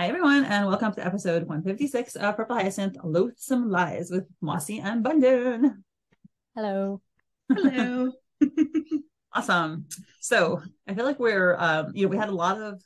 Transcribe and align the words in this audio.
Hi, 0.00 0.06
everyone, 0.06 0.46
and 0.46 0.66
welcome 0.66 0.94
to 0.94 1.04
episode 1.04 1.42
156 1.42 2.16
of 2.16 2.34
Purple 2.34 2.56
Hyacinth 2.56 2.96
Loathsome 3.04 3.68
Lies 3.68 4.10
with 4.10 4.24
Mossy 4.40 4.78
and 4.78 5.04
Bundin. 5.04 5.82
Hello. 6.56 7.02
Hello. 7.52 8.10
Awesome. 9.34 9.84
So 10.22 10.62
I 10.88 10.94
feel 10.94 11.04
like 11.04 11.18
we're, 11.20 11.54
um, 11.58 11.92
you 11.92 12.06
know, 12.06 12.08
we 12.08 12.16
had 12.16 12.30
a 12.30 12.34
lot 12.34 12.58
of 12.58 12.82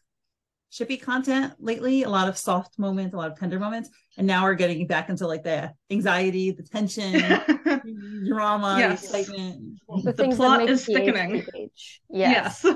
shippy 0.72 1.00
content 1.00 1.52
lately, 1.60 2.02
a 2.02 2.08
lot 2.08 2.28
of 2.28 2.36
soft 2.36 2.80
moments, 2.80 3.14
a 3.14 3.16
lot 3.16 3.30
of 3.30 3.38
tender 3.38 3.60
moments, 3.60 3.90
and 4.18 4.26
now 4.26 4.42
we're 4.42 4.54
getting 4.54 4.84
back 4.88 5.08
into 5.08 5.28
like 5.28 5.44
the 5.44 5.72
anxiety, 5.92 6.50
the 6.50 6.64
tension, 6.64 7.12
drama, 8.26 8.74
Yes. 8.76 9.02
the 9.02 9.20
excitement. 9.20 9.78
the, 10.02 10.12
things 10.14 10.34
plot 10.34 10.68
is 10.68 10.84
the 10.84 10.96
age 10.96 10.98
thickening. 10.98 11.46
the. 11.52 11.70
Yes. 12.10 12.66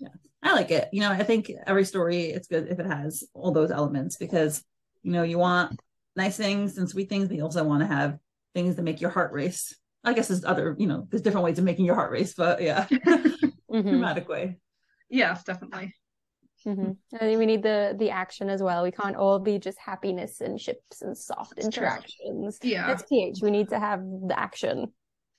yes. 0.00 0.25
I 0.46 0.52
like 0.54 0.70
it. 0.70 0.88
You 0.92 1.00
know, 1.00 1.10
I 1.10 1.22
think 1.24 1.50
every 1.66 1.84
story 1.84 2.26
it's 2.26 2.48
good 2.48 2.68
if 2.68 2.78
it 2.78 2.86
has 2.86 3.24
all 3.34 3.52
those 3.52 3.70
elements 3.70 4.16
because 4.16 4.62
you 5.02 5.12
know 5.12 5.22
you 5.22 5.38
want 5.38 5.78
nice 6.14 6.36
things 6.36 6.78
and 6.78 6.88
sweet 6.88 7.08
things, 7.08 7.28
but 7.28 7.36
you 7.36 7.42
also 7.42 7.64
want 7.64 7.80
to 7.82 7.86
have 7.86 8.18
things 8.54 8.76
that 8.76 8.82
make 8.82 9.00
your 9.00 9.10
heart 9.10 9.32
race. 9.32 9.74
I 10.04 10.12
guess 10.12 10.28
there's 10.28 10.44
other, 10.44 10.76
you 10.78 10.86
know, 10.86 11.06
there's 11.10 11.22
different 11.22 11.44
ways 11.44 11.58
of 11.58 11.64
making 11.64 11.84
your 11.84 11.96
heart 11.96 12.12
race, 12.12 12.34
but 12.34 12.62
yeah, 12.62 12.86
Mhm, 13.70 13.90
dramatic 13.90 14.28
way. 14.28 14.58
Yes, 15.10 15.42
definitely. 15.44 15.92
mhm. 16.64 16.96
I 17.14 17.18
think 17.18 17.38
we 17.38 17.46
need 17.46 17.62
the 17.62 17.94
the 17.98 18.10
action 18.10 18.48
as 18.48 18.62
well. 18.62 18.82
We 18.82 18.90
can't 18.92 19.16
all 19.16 19.38
be 19.38 19.58
just 19.58 19.78
happiness 19.78 20.40
and 20.40 20.60
ships 20.60 21.02
and 21.02 21.16
soft 21.16 21.54
It's 21.56 21.68
true. 21.68 21.84
interactions. 21.84 22.58
Yeah. 22.62 22.86
That's 22.86 23.02
PH. 23.04 23.38
We 23.42 23.50
need 23.50 23.68
to 23.70 23.78
have 23.78 24.00
the 24.00 24.38
action. 24.38 24.92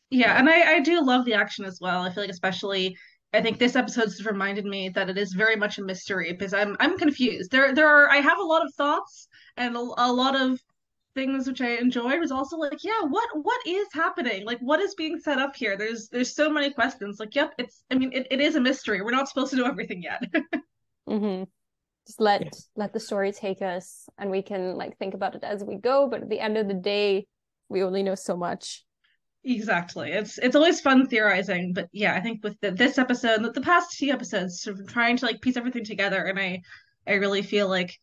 Yeah, 0.09 0.37
and 0.39 0.49
I, 0.49 0.75
I 0.75 0.79
do 0.79 1.01
love 1.01 1.25
the 1.25 1.33
action 1.33 1.65
as 1.65 1.79
well. 1.81 2.01
I 2.01 2.09
feel 2.11 2.23
like 2.23 2.29
especially 2.31 2.97
I 3.33 3.41
think 3.41 3.59
this 3.59 3.75
episode 3.75 4.05
has 4.05 4.25
reminded 4.25 4.65
me 4.65 4.89
that 4.89 5.09
it 5.09 5.17
is 5.17 5.33
very 5.33 5.55
much 5.55 5.77
a 5.77 5.83
mystery 5.83 6.31
because 6.33 6.53
I'm 6.53 6.75
I'm 6.79 6.97
confused. 6.97 7.51
There 7.51 7.73
there 7.73 7.87
are 7.87 8.09
I 8.09 8.17
have 8.17 8.39
a 8.39 8.43
lot 8.43 8.65
of 8.65 8.73
thoughts 8.75 9.27
and 9.57 9.75
a, 9.75 9.79
a 9.79 10.11
lot 10.11 10.35
of 10.35 10.59
things 11.15 11.47
which 11.47 11.61
I 11.61 11.71
enjoyed 11.77 12.19
was 12.19 12.31
also 12.31 12.57
like, 12.57 12.83
yeah, 12.83 13.01
what 13.07 13.29
what 13.43 13.61
is 13.67 13.87
happening? 13.93 14.45
Like 14.45 14.59
what 14.59 14.79
is 14.81 14.95
being 14.95 15.19
set 15.19 15.39
up 15.39 15.55
here? 15.55 15.77
There's 15.77 16.09
there's 16.09 16.35
so 16.35 16.49
many 16.49 16.71
questions. 16.71 17.19
Like, 17.19 17.35
yep, 17.35 17.53
it's 17.59 17.83
I 17.91 17.95
mean 17.95 18.13
it, 18.13 18.27
it 18.31 18.41
is 18.41 18.55
a 18.55 18.61
mystery. 18.61 19.01
We're 19.01 19.11
not 19.11 19.29
supposed 19.29 19.51
to 19.51 19.57
know 19.57 19.65
everything 19.67 20.03
yet. 20.03 20.23
hmm 21.07 21.43
Just 22.07 22.21
let 22.21 22.43
Yeah. 22.43 22.49
let 22.77 22.93
the 22.93 23.01
story 23.01 23.33
take 23.33 23.63
us, 23.63 24.09
and 24.19 24.31
we 24.31 24.43
can 24.43 24.75
like 24.77 24.97
think 24.99 25.15
about 25.15 25.35
it 25.35 25.45
as 25.45 25.65
we 25.65 25.77
go. 25.77 26.09
But 26.09 26.23
at 26.23 26.29
the 26.29 26.41
end 26.41 26.57
of 26.57 26.69
the 26.69 26.75
day, 26.75 27.27
we 27.69 27.83
only 27.83 28.03
know 28.03 28.15
so 28.15 28.37
much. 28.37 28.85
Exactly. 29.49 30.11
It's 30.11 30.37
it's 30.39 30.55
always 30.57 30.81
fun 30.81 31.07
theorizing, 31.07 31.71
but 31.73 31.87
yeah, 31.93 32.13
I 32.15 32.19
think 32.21 32.43
with 32.43 32.59
the, 32.59 32.71
this 32.71 32.97
episode, 32.97 33.43
the, 33.43 33.51
the 33.51 33.61
past 33.61 33.95
few 33.95 34.11
episodes, 34.11 34.61
sort 34.61 34.79
of 34.79 34.87
trying 34.87 35.15
to 35.17 35.25
like 35.25 35.41
piece 35.41 35.55
everything 35.55 35.85
together, 35.85 36.23
and 36.25 36.37
I 36.37 36.61
I 37.07 37.13
really 37.13 37.41
feel 37.41 37.69
like 37.69 37.93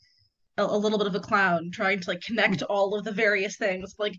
a, 0.59 0.65
a 0.65 0.79
little 0.79 0.99
bit 0.99 1.07
of 1.09 1.15
a 1.17 1.21
clown 1.21 1.71
trying 1.73 2.01
to 2.01 2.11
like 2.11 2.23
connect 2.23 2.63
all 2.65 2.95
of 2.99 3.05
the 3.05 3.13
various 3.13 3.57
things. 3.59 3.95
Like 3.99 4.15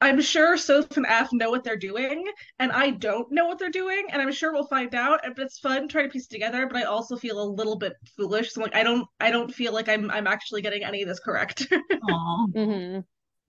I'm 0.00 0.20
sure 0.22 0.56
Soph 0.58 0.96
and 0.96 1.06
Eph 1.08 1.32
know 1.32 1.50
what 1.50 1.64
they're 1.64 1.76
doing, 1.76 2.26
and 2.60 2.72
I 2.72 2.90
don't 2.90 3.32
know 3.32 3.46
what 3.46 3.58
they're 3.58 3.70
doing, 3.70 4.06
and 4.12 4.22
I'm 4.22 4.32
sure 4.32 4.52
we'll 4.52 4.68
find 4.68 4.94
out. 4.94 5.20
But 5.24 5.38
it's 5.46 5.60
fun 5.60 5.88
trying 5.88 6.06
to 6.06 6.12
piece 6.12 6.26
it 6.26 6.32
together. 6.32 6.66
But 6.68 6.76
I 6.78 6.84
also 6.84 7.16
feel 7.16 7.42
a 7.42 7.44
little 7.58 7.76
bit 7.78 7.94
foolish. 8.16 8.52
So 8.54 8.62
like 8.62 8.74
I 8.76 8.84
don't 8.84 9.08
I 9.20 9.30
don't 9.32 9.54
feel 9.54 9.72
like 9.74 9.88
I'm 9.88 10.10
I'm 10.10 10.26
actually 10.28 10.62
getting 10.62 10.84
any 10.84 11.02
of 11.02 11.08
this 11.08 11.20
correct. 11.20 11.66
Aw, 12.02 12.46
hmm 12.54 13.00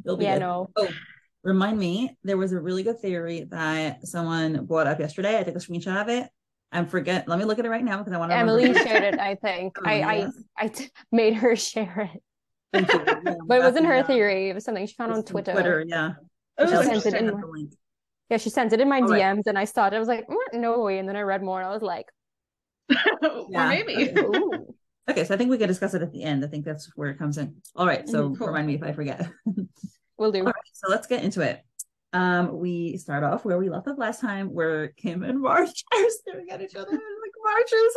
it'll 0.06 0.18
be 0.18 0.26
Yeah, 0.26 0.28
good. 0.28 0.46
no. 0.46 0.74
Oh, 0.76 0.96
remind 1.48 1.80
me, 1.80 2.16
there 2.24 2.38
was 2.38 2.52
a 2.52 2.60
really 2.60 2.84
good 2.84 3.00
theory 3.00 3.46
that 3.50 4.06
someone 4.08 4.66
brought 4.66 4.86
up 4.88 5.00
yesterday. 5.00 5.40
I 5.40 5.44
took 5.44 5.56
a 5.56 5.60
screenshot 5.60 6.02
of 6.02 6.10
it. 6.10 6.30
and 6.74 6.90
forget. 6.92 7.28
Let 7.28 7.40
me 7.40 7.46
look 7.46 7.60
at 7.60 7.66
it 7.66 7.70
right 7.70 7.84
now 7.84 7.98
because 8.00 8.12
I 8.14 8.18
want 8.18 8.32
to. 8.32 8.36
Emily 8.38 8.74
shared 8.74 9.04
it. 9.04 9.20
I 9.20 9.36
think 9.36 9.78
Oh, 9.80 9.86
I 9.90 9.96
yes. 10.18 10.34
I 10.58 10.66
I 10.66 10.68
t- 10.68 10.90
made 11.12 11.34
her 11.36 11.56
share 11.56 12.12
it, 12.14 12.22
Thank 12.74 12.94
you. 12.94 13.00
Yeah, 13.26 13.36
but 13.48 13.58
it 13.60 13.64
wasn't 13.64 13.86
her 13.86 13.94
that's- 13.96 14.08
theory. 14.08 14.50
It 14.50 14.54
was 14.56 14.66
something 14.66 14.86
she 14.86 14.96
found 14.96 15.14
on 15.14 15.24
Twitter. 15.24 15.54
Twitter, 15.54 15.86
yeah. 15.88 16.14
Oh, 16.58 16.66
She 16.66 16.72
Shall 16.72 16.84
sent 16.84 17.06
it 17.06 17.14
in. 17.14 17.28
the 17.28 17.48
link. 17.48 17.72
Yeah, 18.30 18.38
she 18.38 18.50
sent 18.50 18.74
it 18.74 18.82
in 18.82 18.90
my 18.90 19.00
All 19.00 19.08
right. 19.08 19.22
DMs, 19.22 19.44
and 19.48 19.58
I 19.58 19.64
saw 19.64 19.88
it. 19.88 19.94
I 19.94 20.00
was 20.00 20.10
like, 20.10 20.28
"Mm, 20.28 20.60
no 20.60 20.80
way. 20.82 21.00
And 21.00 21.08
then 21.08 21.16
I 21.16 21.22
read 21.22 21.42
more, 21.42 21.60
and 21.62 21.70
I 21.70 21.72
was 21.72 21.82
like, 21.82 22.08
or 23.24 23.48
Yeah. 23.50 23.70
maybe. 23.70 24.12
Okay. 24.12 24.64
Okay, 25.10 25.24
so 25.24 25.34
I 25.34 25.38
think 25.38 25.50
we 25.50 25.58
could 25.58 25.68
discuss 25.68 25.94
it 25.94 26.02
at 26.02 26.12
the 26.12 26.24
end. 26.24 26.44
I 26.44 26.48
think 26.50 26.66
that's 26.66 26.92
where 26.98 27.10
it 27.10 27.18
comes 27.18 27.38
in. 27.38 27.56
All 27.78 27.88
right, 27.88 28.04
so 28.10 28.30
Mhm, 28.30 28.38
cool. 28.38 28.48
remind 28.48 28.68
me 28.68 28.76
if 28.76 28.84
I 28.84 28.92
forget. 28.92 29.30
Will 30.18 30.32
do. 30.32 30.44
Right, 30.44 30.54
so 30.74 30.90
let's 30.90 31.08
get 31.08 31.24
into 31.24 31.42
it. 31.42 31.64
Um, 32.14 32.58
we 32.58 32.98
start 32.98 33.24
off 33.24 33.46
where 33.46 33.58
we 33.58 33.70
left 33.70 33.88
off 33.88 33.98
last 33.98 34.22
time, 34.22 34.54
where 34.54 34.94
Kym 35.04 35.28
and 35.28 35.42
March 35.42 35.84
are 35.94 36.10
staring 36.10 36.50
at 36.50 36.62
each 36.62 36.76
other. 36.76 36.90
And 36.90 37.00
like 37.00 37.32
March 37.44 37.72
is 37.74 37.94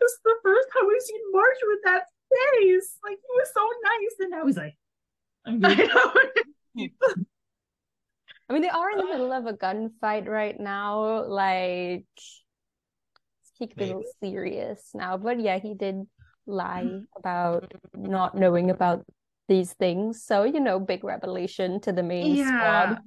this 0.00 0.12
is 0.12 0.18
the 0.24 0.34
first 0.42 0.68
time 0.72 0.84
we've 0.88 1.02
seen 1.02 1.20
March 1.32 1.56
with 1.62 1.78
that 1.84 2.02
face. 2.30 2.98
Like 3.04 3.16
he 3.16 3.38
was 3.38 3.48
so 3.54 3.68
nice, 3.84 4.16
and 4.20 4.30
now 4.30 4.46
he's 4.46 4.56
like, 4.56 4.76
I'm 5.46 5.60
good. 5.60 5.90
I 8.48 8.52
mean, 8.52 8.62
they 8.62 8.68
are 8.68 8.90
in 8.90 8.98
the 8.98 9.06
middle 9.06 9.32
of 9.32 9.46
a 9.46 9.54
gunfight 9.54 10.28
right 10.28 10.58
now. 10.58 11.24
Like, 11.24 12.04
he 13.58 13.66
could 13.66 13.76
be 13.76 13.84
a 13.84 13.86
little 13.86 14.04
serious 14.22 14.90
now. 14.92 15.16
But 15.16 15.40
yeah, 15.40 15.58
he 15.58 15.74
did 15.74 16.06
lie 16.46 17.00
about 17.16 17.72
not 17.94 18.36
knowing 18.36 18.70
about 18.70 19.06
these 19.48 19.72
things. 19.74 20.22
So, 20.22 20.44
you 20.44 20.60
know, 20.60 20.80
big 20.80 21.04
revelation 21.04 21.80
to 21.82 21.92
the 21.92 22.02
main 22.02 22.36
Yeah. 22.36 22.46
squad. 22.46 22.98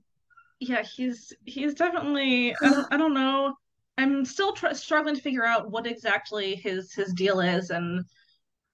Yeah, 0.60 0.84
he's 0.84 1.34
he's 1.46 1.74
definitely 1.74 2.56
I 2.64 2.70
don't 2.70 2.94
I 2.94 2.98
don't 2.98 3.14
know. 3.14 3.56
I'm 3.98 4.26
still 4.26 4.54
tr 4.54 4.74
struggling 4.74 5.16
to 5.16 5.22
figure 5.22 5.46
out 5.46 5.72
what 5.72 5.88
exactly 5.88 6.56
his 6.56 6.94
his 6.94 7.14
deal 7.14 7.40
is 7.40 7.70
and 7.70 8.06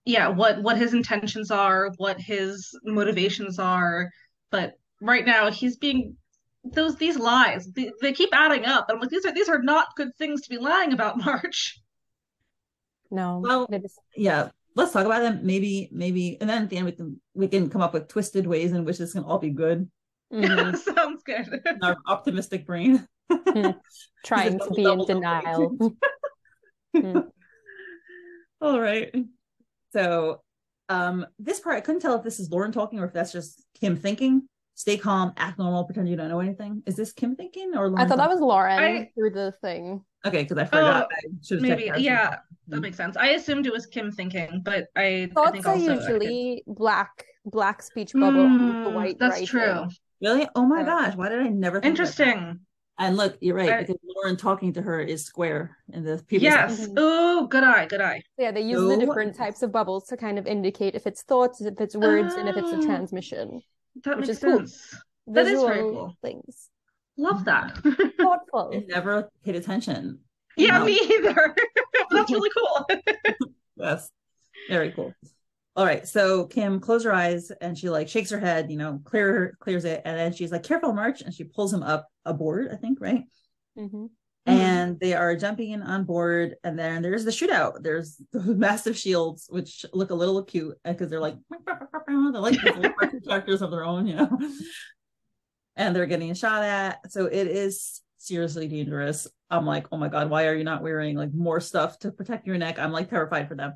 yeah, 0.05 0.29
what 0.29 0.61
what 0.63 0.77
his 0.77 0.94
intentions 0.94 1.51
are, 1.51 1.91
what 1.97 2.19
his 2.22 2.77
motivations 2.83 3.59
are. 3.59 4.11
But 4.51 4.75
right 5.01 5.25
now 5.25 5.51
he's 5.51 5.78
being 5.78 6.17
those 6.63 6.95
these 6.97 7.17
lies, 7.17 7.67
they, 7.73 7.91
they 8.01 8.13
keep 8.13 8.29
adding 8.33 8.66
up. 8.66 8.88
I'm 8.89 8.99
like 8.99 9.09
these 9.09 9.25
are 9.25 9.33
these 9.33 9.49
are 9.49 9.61
not 9.61 9.95
good 9.97 10.16
things 10.17 10.41
to 10.43 10.49
be 10.49 10.57
lying 10.59 10.93
about, 10.93 11.17
March. 11.25 11.79
No, 13.11 13.41
Well, 13.43 13.67
yeah. 14.16 14.49
Let's 14.76 14.92
talk 14.94 15.06
about 15.06 15.22
them. 15.22 15.42
Maybe, 15.44 15.90
maybe, 15.92 16.38
and 16.40 16.50
then 16.50 16.64
at 16.64 16.70
the 16.70 16.78
end 16.78 16.86
we 16.86 16.92
can 16.94 17.22
we 17.34 17.48
can 17.48 17.70
come 17.70 17.82
up 17.82 17.94
with 17.94 18.08
twisted 18.08 18.48
ways 18.48 18.72
in 18.72 18.86
which 18.86 18.98
this 18.98 19.14
can 19.14 19.24
all 19.24 19.38
be 19.40 19.50
good. 19.50 19.90
Mhm. 20.34 20.78
Sounds 20.96 21.24
good. 21.24 21.62
In 21.66 21.84
our 21.84 21.98
optimistic 22.08 22.66
brain. 22.66 23.06
Trying 24.26 24.59
to 24.59 24.70
be 24.76 24.84
double, 24.84 25.06
in 25.08 25.22
double. 25.22 25.92
denial. 26.94 27.32
All 28.62 28.80
right. 28.80 29.14
So 29.94 30.42
um 30.90 31.26
this 31.40 31.59
part 31.59 31.78
I 31.78 31.82
couldn't 31.82 32.02
tell 32.02 32.16
if 32.16 32.24
this 32.24 32.40
is 32.40 32.50
Lauren 32.52 32.72
talking 32.72 33.00
or 33.00 33.06
if 33.06 33.14
that's 33.14 33.32
just 33.32 33.64
Kym 33.82 34.00
thinking. 34.00 34.48
Stay 34.76 34.98
calm, 34.98 35.34
act 35.38 35.59
normal, 35.59 35.84
pretend 35.84 36.09
you 36.09 36.16
don't 36.16 36.30
know 36.30 36.40
anything. 36.40 36.82
Is 36.86 36.96
this 36.96 37.14
Kym 37.14 37.36
thinking 37.38 37.72
or 37.76 37.90
Lauren? 37.90 38.00
I 38.00 38.08
thought 38.08 38.18
that 38.18 38.30
was 38.30 38.40
Lauren 38.40 38.80
I- 38.80 39.09
through 39.16 39.32
the 39.32 39.53
thing. 39.62 40.03
Okay 40.26 40.44
because 40.44 40.58
I 40.58 40.66
forgot. 40.66 41.08
Oh, 41.12 41.16
I 41.56 41.59
Maybe, 41.62 41.84
checked 41.84 41.96
that. 41.96 42.02
yeah, 42.02 42.36
that 42.68 42.82
makes 42.82 42.97
sense. 42.97 43.18
I 43.18 43.29
assumed 43.29 43.66
it 43.66 43.73
was 43.73 43.88
Kym 43.88 44.14
thinking, 44.14 44.62
but 44.64 44.88
I, 44.96 45.23
I 45.23 45.29
Thoughts 45.34 45.52
think 45.52 45.66
are 45.68 45.72
also 45.72 45.84
I 45.84 45.96
could- 45.97 46.03
usually 46.03 46.64
black, 46.68 47.26
black 47.46 47.82
speech 47.82 48.14
bubble, 48.14 48.47
the 48.84 48.90
white 48.91 49.18
that's 49.20 49.32
writing. 49.34 49.47
true. 49.47 49.88
Really? 50.22 50.47
Oh 50.56 50.66
my 50.66 50.82
Uh, 50.82 50.85
gosh! 50.85 51.16
Why 51.16 51.29
did 51.29 51.40
I 51.40 51.47
never? 51.50 51.82
Think? 51.82 51.90
Interesting. 51.91 52.59
And 53.00 53.18
look, 53.18 53.35
you're 53.41 53.56
right 53.56 53.72
I- 53.73 53.79
because 53.82 53.96
Lauren 54.16 54.38
talking 54.38 54.73
to 54.73 54.82
her 54.84 55.02
is 55.02 55.26
square 55.26 55.76
in 55.91 56.03
the 56.03 56.24
previous. 56.28 56.53
Yes. 56.53 56.88
Mhm. 56.88 56.94
Oh, 56.97 57.47
good 57.47 57.64
eye, 57.64 57.88
good 57.88 58.02
eye. 58.02 58.22
Yeah, 58.38 58.52
they 58.52 58.62
use 58.62 58.79
the 58.88 58.97
different 58.97 59.35
types 59.35 59.64
of 59.64 59.72
bubbles 59.72 60.06
to 60.09 60.17
kind 60.17 60.38
of 60.38 60.46
indicate 60.46 60.94
if 60.94 61.08
it's 61.08 61.24
thoughts, 61.24 61.62
if 61.62 61.79
it's 61.82 61.96
words, 61.96 62.35
and 62.35 62.47
if 62.47 62.56
it's 62.58 62.72
a 62.72 62.76
Oh. 62.78 62.82
transmission. 62.85 63.62
That 64.03 64.17
Which 64.17 64.28
makes 64.28 64.44
is 64.44 64.44
cool. 64.44 65.34
That 65.34 65.47
is 65.47 65.62
very 65.64 65.79
cool. 65.79 66.16
things. 66.22 66.70
Love 67.22 67.46
that. 67.46 67.78
Thoughtful. 68.18 68.72
I 68.73 68.84
never 68.88 69.29
paid 69.46 69.56
attention. 69.56 70.20
yeah, 70.58 70.79
No. 70.79 70.85
me 70.85 71.00
either. 71.00 71.56
That's 72.12 72.32
really 72.32 72.50
cool. 72.58 72.85
Yes. 73.78 74.09
Very 74.70 74.91
cool. 74.91 75.12
All 75.76 75.85
right. 75.85 76.08
So 76.08 76.46
Kym 76.47 76.79
closes 76.82 77.06
her 77.06 77.14
eyes 77.14 77.52
and 77.62 77.76
she 77.78 77.90
like 77.90 78.08
shakes 78.09 78.29
her 78.29 78.40
head, 78.40 78.70
you 78.70 78.78
know, 78.78 79.00
clear 79.06 79.56
clears 79.59 79.85
it, 79.85 80.02
and 80.06 80.18
then 80.18 80.34
she's 80.34 80.52
like, 80.52 80.62
careful, 80.64 80.94
March, 80.94 81.22
and 81.22 81.34
she 81.34 81.46
pulls 81.46 81.73
him 81.73 81.82
up 81.82 82.08
aboard, 82.26 82.70
I 82.72 82.76
think, 82.76 83.00
right? 83.02 83.24
hmm 83.78 83.85
Mhm. 83.85 84.09
and 84.47 85.00
they 85.00 85.14
are 85.14 85.35
jumping 85.35 85.70
in 85.72 85.84
on 85.84 86.03
board 86.03 86.56
and 86.64 86.78
then 86.78 87.03
there's 87.03 87.24
the 87.24 87.29
shootout 87.29 87.84
there's 87.84 88.20
the 88.34 88.40
massive 88.56 88.97
shields 88.97 89.46
which 89.52 89.85
look 89.94 90.09
a 90.09 90.16
little 90.16 90.44
cute 90.44 90.76
because 90.84 91.12
they're 91.12 91.20
like 91.22 91.35
they're 91.67 92.32
like 92.41 92.53
these 92.59 92.64
little 92.76 92.91
cartoon 93.00 93.22
characters 93.22 93.62
of 93.62 93.70
their 93.70 93.85
own 93.85 94.08
you 94.08 94.16
know 94.16 94.29
and 95.76 95.96
they're 95.96 96.06
getting 96.06 96.34
shot 96.34 96.64
at 96.64 97.12
so 97.12 97.26
it 97.26 97.47
is 97.47 98.02
seriously 98.18 98.68
dangerous 98.68 99.28
i'm 99.50 99.66
like 99.66 99.88
oh 99.91 99.97
my 99.97 100.08
god 100.08 100.29
why 100.29 100.46
are 100.46 100.56
you 100.56 100.64
not 100.64 100.84
wearing 100.84 101.16
like 101.16 101.34
more 101.34 101.59
stuff 101.59 101.97
to 102.00 102.12
protect 102.12 102.46
your 102.46 102.58
neck 102.58 102.78
i'm 102.78 102.91
like 102.91 103.09
terrified 103.09 103.47
for 103.47 103.56
them 103.56 103.73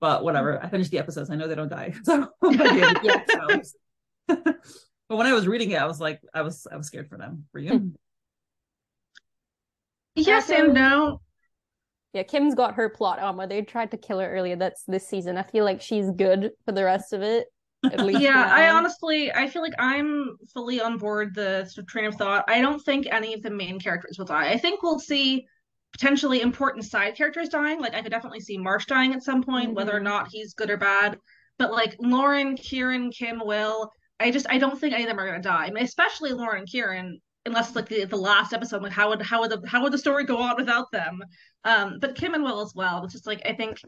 but 0.00 0.22
whatever 0.22 0.54
mm-hmm. 0.54 0.66
i 0.66 0.68
finished 0.68 0.90
the 0.90 0.98
episodes 0.98 1.30
i 1.30 1.34
know 1.34 1.48
they 1.48 1.54
don't 1.54 1.70
die 1.70 1.94
so 2.04 2.28
I'm 2.42 2.56
gonna 2.56 2.74
be 2.74 2.80
able 2.80 2.94
to 2.94 3.00
get 3.00 3.30
those. 3.48 3.74
but 4.28 5.16
when 5.16 5.26
i 5.26 5.32
was 5.32 5.46
reading 5.46 5.70
it 5.70 5.80
i 5.80 5.86
was 5.86 6.00
like 6.00 6.20
i 6.34 6.42
was 6.42 6.66
i 6.70 6.76
was 6.76 6.86
scared 6.86 7.08
for 7.08 7.16
them 7.16 7.44
for 7.52 7.58
you 7.58 7.92
yes 10.16 10.50
and 10.50 10.74
no. 10.74 11.20
Yeah, 12.12 12.22
Kym's 12.22 12.54
got 12.54 12.76
her 12.76 12.88
plot 12.88 13.18
armor. 13.18 13.46
They 13.46 13.60
tried 13.60 13.90
to 13.90 13.98
kill 13.98 14.20
her 14.20 14.30
earlier. 14.30 14.56
That's 14.56 14.84
this 14.84 15.06
season. 15.06 15.36
I 15.36 15.42
feel 15.42 15.66
like 15.66 15.82
she's 15.82 16.10
good 16.10 16.52
for 16.64 16.72
the 16.72 16.82
rest 16.82 17.12
of 17.12 17.20
it. 17.20 17.48
At 17.90 18.00
least 18.00 18.28
Yeah, 18.28 18.48
I 18.50 18.70
honestly, 18.70 19.32
I 19.32 19.48
feel 19.48 19.62
like 19.62 19.74
I'm 19.78 20.36
fully 20.52 20.80
on 20.80 20.98
board 20.98 21.34
the 21.34 21.64
sort 21.66 21.84
of 21.84 21.86
train 21.86 22.06
of 22.06 22.14
thought. 22.16 22.44
I 22.48 22.60
don't 22.60 22.80
think 22.84 23.06
any 23.10 23.34
of 23.34 23.42
the 23.42 23.50
main 23.50 23.78
characters 23.80 24.18
will 24.18 24.26
die. 24.26 24.50
I 24.50 24.58
think 24.58 24.82
we'll 24.82 24.98
see 24.98 25.46
potentially 25.92 26.40
important 26.40 26.84
side 26.84 27.16
characters 27.16 27.48
dying. 27.48 27.80
Like 27.80 27.94
I 27.94 28.02
could 28.02 28.10
definitely 28.10 28.40
see 28.40 28.58
March 28.58 28.86
dying 28.86 29.14
at 29.14 29.22
some 29.22 29.42
point, 29.42 29.74
whether 29.74 29.96
or 29.96 30.00
Mhm. 30.00 30.04
not 30.04 30.28
he's 30.28 30.54
good 30.54 30.70
or 30.70 30.76
bad. 30.76 31.18
But 31.58 31.72
like 31.72 31.96
Lauren, 32.00 32.56
Kieran, 32.56 33.10
Kym, 33.10 33.44
Will, 33.44 33.90
I 34.20 34.30
just 34.30 34.46
I 34.50 34.58
don't 34.58 34.78
think 34.78 34.92
any 34.94 35.04
of 35.04 35.08
them 35.08 35.18
are 35.18 35.26
gonna 35.26 35.42
die. 35.42 35.66
I 35.66 35.70
mean, 35.70 35.84
especially 35.84 36.32
Lauren 36.32 36.60
and 36.60 36.68
Kieran, 36.68 37.20
unless 37.46 37.74
like 37.74 37.88
the, 37.88 38.04
the 38.04 38.16
last 38.16 38.52
episode, 38.52 38.82
like 38.82 38.92
how 38.92 39.08
would 39.10 39.22
how 39.22 39.40
would 39.40 39.50
the 39.50 39.62
how 39.68 39.82
would 39.82 39.92
the 39.92 39.98
story 39.98 40.24
go 40.24 40.38
on 40.42 40.56
without 40.56 40.90
them? 40.92 41.22
Um, 41.64 41.98
but 42.00 42.14
Kym 42.16 42.34
and 42.34 42.44
Will 42.44 42.60
as 42.60 42.74
well. 42.74 43.04
It's 43.04 43.12
just 43.14 43.26
like 43.26 43.42
I 43.46 43.54
think 43.54 43.78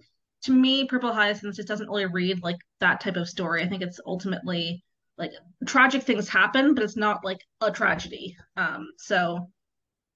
to 0.42 0.52
me, 0.52 0.86
Purple 0.86 1.12
Hyacinth 1.12 1.56
just 1.56 1.68
doesn't 1.68 1.88
really 1.88 2.06
read 2.06 2.42
like 2.42 2.58
that 2.80 3.00
type 3.00 3.16
of 3.16 3.28
story. 3.28 3.62
I 3.62 3.68
think 3.68 3.82
it's 3.82 4.00
ultimately 4.06 4.84
like 5.16 5.32
tragic 5.66 6.02
things 6.02 6.28
happen, 6.28 6.74
but 6.74 6.84
it's 6.84 6.96
not 6.96 7.24
like 7.24 7.40
a 7.60 7.70
tragedy. 7.70 8.36
Um, 8.56 8.88
so 8.98 9.50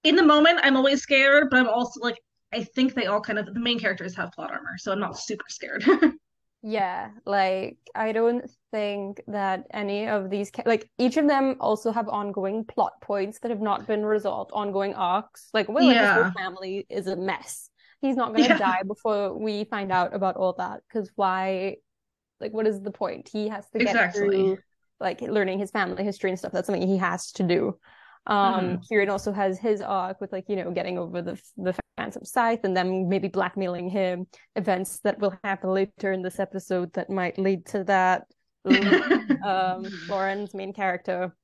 in 0.04 0.16
the 0.16 0.22
moment, 0.22 0.60
I'm 0.62 0.76
always 0.76 1.02
scared, 1.02 1.48
but 1.50 1.58
I'm 1.58 1.68
also 1.68 2.00
like, 2.00 2.18
I 2.52 2.64
think 2.64 2.94
they 2.94 3.06
all 3.06 3.20
kind 3.20 3.38
of 3.38 3.46
the 3.46 3.60
main 3.60 3.78
characters 3.78 4.14
have 4.16 4.32
plot 4.32 4.50
armor, 4.50 4.76
so 4.78 4.92
I'm 4.92 5.00
not 5.00 5.18
super 5.18 5.46
scared. 5.48 5.84
Yeah, 6.64 7.10
like 7.26 7.78
I 7.92 8.12
don't 8.12 8.48
think 8.70 9.20
that 9.26 9.66
any 9.72 10.06
of 10.08 10.30
these 10.30 10.52
like 10.64 10.88
each 10.96 11.16
of 11.16 11.26
them 11.26 11.56
also 11.58 11.90
have 11.90 12.08
ongoing 12.08 12.64
plot 12.64 12.92
points 13.02 13.40
that 13.40 13.50
have 13.50 13.60
not 13.60 13.88
been 13.88 14.06
resolved, 14.06 14.52
ongoing 14.54 14.94
arcs. 14.94 15.48
Like 15.52 15.68
Will 15.68 15.90
and 15.90 15.98
his 15.98 16.08
whole 16.08 16.30
family 16.30 16.86
is 16.88 17.08
a 17.08 17.16
mess. 17.16 17.68
He's 18.02 18.16
not 18.16 18.32
gonna 18.34 18.48
Yeah. 18.48 18.58
die 18.58 18.82
before 18.86 19.32
we 19.32 19.64
find 19.64 19.90
out 19.90 20.14
about 20.14 20.36
all 20.36 20.52
that. 20.58 20.80
Because 20.86 21.10
why? 21.14 21.76
Like, 22.40 22.52
what 22.52 22.66
is 22.66 22.82
the 22.82 22.90
point? 22.90 23.30
He 23.32 23.48
has 23.48 23.64
to 23.70 23.78
get 23.78 23.88
Exactly. 23.88 24.28
through 24.28 24.58
like 25.00 25.20
learning 25.20 25.58
his 25.58 25.70
family 25.70 26.04
history 26.04 26.30
and 26.30 26.38
stuff. 26.38 26.52
That's 26.52 26.66
something 26.66 26.86
he 26.86 26.98
has 26.98 27.32
to 27.32 27.42
do. 27.44 27.78
Um, 28.26 28.80
Kieran 28.88 29.08
also 29.10 29.32
has 29.32 29.58
his 29.58 29.80
arc 29.80 30.20
with 30.20 30.32
like 30.32 30.44
you 30.48 30.56
know 30.56 30.70
getting 30.70 30.98
over 30.98 31.22
the 31.22 31.40
the 31.56 31.74
Phantom 31.96 32.24
Scythe 32.24 32.60
and 32.64 32.76
then 32.76 33.08
maybe 33.08 33.28
blackmailing 33.28 33.88
him. 33.88 34.26
Events 34.56 34.98
that 35.04 35.18
will 35.20 35.34
happen 35.44 35.70
later 35.70 36.12
in 36.12 36.22
this 36.22 36.38
episode 36.40 36.92
that 36.94 37.08
might 37.10 37.38
lead 37.38 37.66
to 37.66 37.84
that. 37.84 38.26
um, 39.44 39.86
Lauren's 40.08 40.54
main 40.54 40.72
character, 40.72 41.34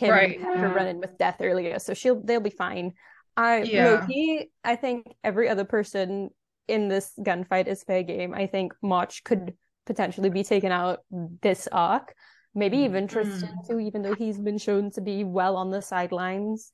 Kym, 0.00 0.10
Right. 0.10 0.40
had 0.40 0.58
her 0.58 0.68
run 0.68 0.86
in 0.86 0.98
with 1.00 1.18
death 1.18 1.36
earlier, 1.40 1.78
so 1.78 1.92
she'll 1.94 2.20
they'll 2.22 2.40
be 2.40 2.50
fine. 2.50 2.94
I 3.38 3.62
Yeah. 3.62 4.00
Loki, 4.00 4.50
I 4.64 4.74
think 4.74 5.14
every 5.22 5.48
other 5.48 5.64
person 5.64 6.30
in 6.66 6.88
this 6.88 7.12
gunfight 7.20 7.68
is 7.68 7.84
fair 7.84 8.02
game. 8.02 8.34
I 8.34 8.48
think 8.48 8.74
March 8.82 9.22
could 9.22 9.54
potentially 9.86 10.28
be 10.28 10.42
taken 10.42 10.72
out 10.72 11.00
this 11.40 11.68
arc. 11.70 12.14
Maybe 12.54 12.78
even 12.78 13.06
Tristan 13.06 13.54
too, 13.66 13.78
even 13.78 14.02
though 14.02 14.14
he's 14.14 14.40
been 14.40 14.58
shown 14.58 14.90
to 14.92 15.00
be 15.00 15.22
well 15.22 15.56
on 15.56 15.70
the 15.70 15.80
sidelines. 15.80 16.72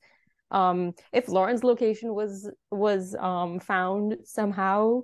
Um, 0.49 0.93
if 1.13 1.29
Lauren's 1.29 1.63
location 1.63 2.15
was 2.15 2.49
was 2.71 3.15
um 3.15 3.59
found 3.59 4.17
somehow, 4.23 5.01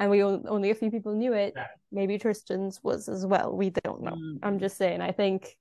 and 0.00 0.10
we 0.10 0.20
on- 0.20 0.46
only 0.48 0.70
a 0.70 0.74
few 0.74 0.90
people 0.90 1.14
knew 1.14 1.32
it, 1.32 1.54
maybe 1.92 2.18
Tristan's 2.18 2.82
was 2.82 3.08
as 3.08 3.24
well. 3.24 3.54
We 3.56 3.70
don't 3.70 4.02
know. 4.02 4.16
Mm. 4.16 4.38
I'm 4.42 4.58
just 4.58 4.76
saying. 4.76 5.00
I 5.00 5.12
think 5.12 5.56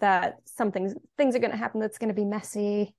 that 0.00 0.36
something 0.44 0.94
things 1.16 1.34
are 1.34 1.38
going 1.38 1.52
to 1.52 1.56
happen 1.56 1.80
that's 1.80 1.98
going 1.98 2.08
to 2.08 2.14
be 2.14 2.26
messy. 2.26 2.94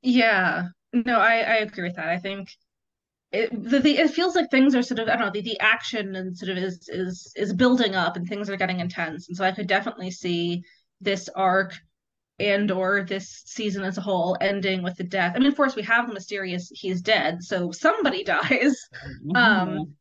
Yeah, 0.00 0.68
no, 0.94 1.18
I 1.18 1.38
I 1.38 1.56
agree 1.56 1.84
with 1.84 1.96
that. 1.96 2.08
I 2.08 2.18
think 2.18 2.50
it 3.32 3.50
the, 3.50 3.80
the 3.80 3.98
it 3.98 4.10
feels 4.10 4.34
like 4.34 4.50
things 4.50 4.74
are 4.74 4.82
sort 4.82 5.00
of 5.00 5.08
I 5.08 5.16
don't 5.16 5.26
know 5.26 5.32
the, 5.32 5.40
the 5.40 5.60
action 5.60 6.14
and 6.14 6.36
sort 6.36 6.50
of 6.50 6.58
is 6.58 6.88
is 6.88 7.32
is 7.36 7.52
building 7.52 7.94
up 7.94 8.16
and 8.16 8.28
things 8.28 8.48
are 8.48 8.56
getting 8.56 8.80
intense, 8.80 9.28
and 9.28 9.36
so 9.36 9.44
I 9.44 9.52
could 9.52 9.66
definitely 9.66 10.10
see 10.10 10.62
this 11.00 11.28
arc 11.34 11.74
and 12.38 12.70
or 12.70 13.02
this 13.02 13.42
season 13.46 13.84
as 13.84 13.98
a 13.98 14.00
whole 14.00 14.36
ending 14.40 14.82
with 14.82 14.96
the 14.96 15.04
death. 15.04 15.34
I 15.34 15.38
mean, 15.38 15.48
of 15.48 15.56
course, 15.56 15.76
we 15.76 15.82
have 15.82 16.06
the 16.06 16.14
mysterious 16.14 16.70
he's 16.74 17.02
dead, 17.02 17.42
so 17.42 17.72
somebody 17.72 18.24
dies. 18.34 18.76
Um, 19.34 19.96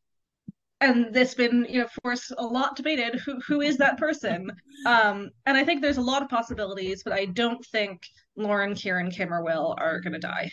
and 0.83 1.15
it's 1.15 1.33
been 1.33 1.65
you 1.69 1.79
know 1.79 1.85
of 1.85 1.91
course 2.03 2.31
a 2.37 2.43
lot 2.43 2.75
debated 2.75 3.15
who 3.21 3.39
who 3.47 3.61
is 3.61 3.77
that 3.77 3.97
person 3.97 4.51
um 4.85 5.29
and 5.45 5.57
i 5.57 5.63
think 5.63 5.81
there's 5.81 5.97
a 5.97 6.01
lot 6.01 6.21
of 6.21 6.29
possibilities 6.29 7.03
but 7.03 7.13
i 7.13 7.25
don't 7.25 7.65
think 7.67 8.01
lauren 8.35 8.75
kieran 8.75 9.09
kym 9.09 9.31
or 9.31 9.43
will 9.43 9.75
are 9.77 10.01
gonna 10.01 10.19
die 10.19 10.51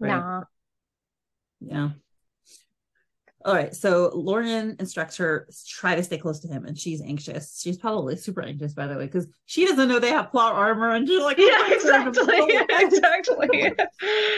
Right. 0.00 0.08
Nah. 0.08 0.42
Yeah. 1.60 1.90
All 3.44 3.54
right. 3.54 3.74
So 3.74 4.10
Lauren 4.14 4.76
instructs 4.80 5.16
her 5.16 5.48
try 5.66 5.94
to 5.94 6.02
stay 6.02 6.18
close 6.18 6.40
to 6.40 6.48
him, 6.48 6.66
and 6.66 6.78
she's 6.78 7.00
anxious. 7.00 7.60
She's 7.62 7.78
probably 7.78 8.16
super 8.16 8.42
anxious, 8.42 8.74
by 8.74 8.86
the 8.86 8.96
way, 8.96 9.06
because 9.06 9.26
she 9.46 9.66
doesn't 9.66 9.88
know 9.88 9.98
they 9.98 10.10
have 10.10 10.30
plot 10.30 10.54
armor, 10.54 10.90
and 10.90 11.06
she's 11.08 11.22
like, 11.22 11.38
oh 11.38 11.42
yeah 11.42 11.56
"Oh, 11.68 11.72
exactly 11.72 12.56
exactly. 12.70 13.56
exactly 13.58 13.74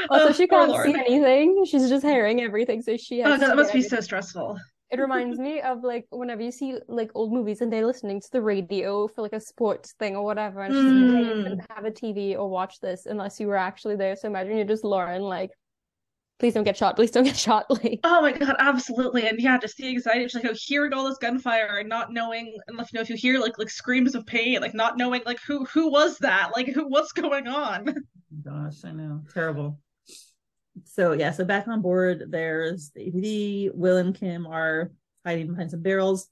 Also, 0.09 0.29
Oh, 0.29 0.33
she 0.33 0.47
can't 0.47 0.71
Lauren. 0.71 0.95
see 0.95 1.01
anything. 1.01 1.65
She's 1.65 1.89
just 1.89 2.05
hearing 2.05 2.43
everything, 2.43 2.83
so 2.83 2.97
she 2.97 3.21
has 3.21 3.33
oh 3.35 3.39
that 3.39 3.57
must 3.57 3.73
be 3.73 3.81
get 3.81 3.91
so 3.91 4.01
stressful 4.01 4.59
It 4.93 5.01
reminds 5.01 5.39
me 5.39 5.61
of 5.63 5.83
like 5.83 6.07
whenever 6.11 6.43
you 6.43 6.53
see 6.53 6.79
like 6.87 7.11
old 7.15 7.33
movies 7.33 7.63
and 7.63 7.73
they're 7.73 7.87
listening 7.87 8.21
to 8.21 8.31
the 8.31 8.43
radio 8.43 9.09
for 9.09 9.23
like 9.23 9.33
a 9.33 9.41
sports 9.41 9.95
thing 9.99 10.15
or 10.17 10.25
whatever, 10.25 10.61
and 10.61 10.75
she's 10.75 10.95
like, 10.95 11.11
"Hey, 11.11 11.29
you 11.29 11.35
Mm. 11.35 11.43
couldn't 11.45 11.65
have 11.71 11.85
a 11.87 11.91
TV 11.91 12.37
or 12.37 12.49
watch 12.51 12.79
this 12.81 13.07
unless 13.07 13.41
you 13.41 13.47
were 13.47 13.57
actually 13.57 13.97
there. 13.97 14.15
So 14.17 14.29
imagine 14.29 14.57
you're 14.57 14.67
just 14.67 14.85
Lauren, 14.85 15.23
like, 15.23 15.51
please 16.39 16.53
don't 16.55 16.65
get 16.65 16.77
shot, 16.77 16.97
please 16.97 17.11
don't 17.11 17.25
get 17.25 17.37
shot. 17.37 17.67
Like, 17.71 18.01
oh 18.05 18.21
my 18.21 18.33
god 18.33 18.57
absolutely 18.59 19.27
and 19.29 19.41
yeah 19.41 19.57
just 19.59 19.77
the 19.79 19.89
anxiety 19.89 20.25
just 20.25 20.35
like 20.35 20.45
oh, 20.45 20.55
hearing 20.55 20.93
all 20.93 21.09
this 21.09 21.19
gunfire 21.19 21.79
and 21.79 21.89
not 21.89 22.13
knowing 22.13 22.55
and 22.67 22.79
if 22.81 22.93
you 22.93 22.99
know 22.99 23.03
if 23.03 23.09
you 23.11 23.17
hear 23.17 23.39
like 23.41 23.59
like 23.59 23.71
screams 23.71 24.15
of 24.15 24.27
pain 24.27 24.61
like 24.61 24.75
not 24.75 24.99
knowing 24.99 25.23
like 25.25 25.41
who 25.47 25.65
who 25.67 25.91
was 25.91 26.19
that 26.19 26.51
like 26.55 26.67
who 26.69 26.87
what's 26.89 27.13
going 27.13 27.47
on 27.49 27.95
Gosh, 28.45 28.85
I 28.85 28.93
know. 28.93 29.23
Terrible. 29.33 29.79
So 30.85 31.13
yeah, 31.13 31.33
so 31.33 31.45
back 31.45 31.69
on 31.69 31.83
board, 31.83 32.25
there's 32.29 32.91
the 32.91 33.11
APD. 33.11 33.75
Will 33.75 33.99
and 33.99 34.15
Kym 34.15 34.49
are 34.49 34.91
hiding 35.25 35.49
behind 35.49 35.71
some 35.71 35.83
barrels. 35.83 36.29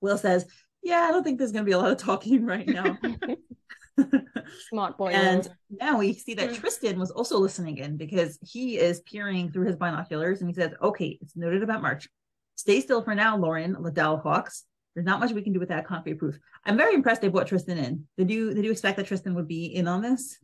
Will 0.00 0.18
says, 0.18 0.46
Yeah, 0.82 1.00
I 1.00 1.10
don't 1.10 1.22
think 1.22 1.38
there's 1.38 1.52
gonna 1.52 1.64
be 1.64 1.72
a 1.72 1.78
lot 1.78 1.92
of 1.92 1.98
talking 1.98 2.44
right 2.44 2.66
now. 2.66 2.98
smart 4.68 4.98
boy. 4.98 5.08
and 5.08 5.48
now 5.70 5.98
we 5.98 6.14
see 6.14 6.34
that. 6.34 6.54
Tristan 6.54 6.98
was 6.98 7.10
also 7.10 7.38
listening 7.38 7.78
in 7.78 7.96
because 7.96 8.38
he 8.42 8.78
is 8.78 9.00
peering 9.00 9.50
through 9.50 9.66
his 9.66 9.76
binoculars 9.76 10.40
and 10.40 10.48
he 10.48 10.54
says, 10.54 10.72
Okay, 10.82 11.18
it's 11.20 11.36
noted 11.36 11.62
about 11.62 11.82
March. 11.82 12.08
Stay 12.56 12.80
still 12.80 13.02
for 13.02 13.14
now, 13.14 13.36
Lauren, 13.36 13.76
Liddell 13.78 14.18
Hawks. 14.18 14.64
There's 14.94 15.06
not 15.06 15.18
much 15.18 15.32
we 15.32 15.42
can 15.42 15.52
do 15.52 15.58
with 15.58 15.70
that 15.70 15.86
concrete 15.86 16.14
proof. 16.14 16.38
I'm 16.64 16.76
very 16.76 16.94
impressed 16.94 17.20
they 17.20 17.28
brought 17.28 17.48
Tristan 17.48 17.78
in. 17.78 18.06
Did 18.16 18.30
you 18.30 18.54
did 18.54 18.64
you 18.64 18.70
expect 18.70 18.96
that 18.96 19.06
Tristan 19.06 19.34
would 19.34 19.48
be 19.48 19.66
in 19.66 19.88
on 19.88 20.02
this? 20.02 20.38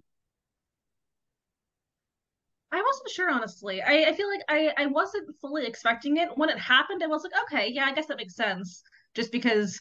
I 2.73 2.81
wasn't 2.83 3.11
sure, 3.11 3.31
honestly. 3.31 3.83
I, 3.83 4.05
I 4.09 4.13
feel 4.13 4.29
like 4.29 4.43
I, 4.49 4.73
I 4.77 4.87
wasn't 4.87 5.37
fully 5.41 5.67
expecting 5.67 6.17
it. 6.19 6.37
When 6.37 6.49
it 6.51 6.59
happened, 6.59 7.03
I 7.03 7.09
was 7.09 7.25
like, 7.25 7.33
okay, 7.45 7.69
yeah, 7.73 7.85
I 7.85 7.93
guess 7.93 8.07
that 8.07 8.17
makes 8.17 8.37
sense. 8.37 8.83
Just 9.15 9.33
because 9.33 9.81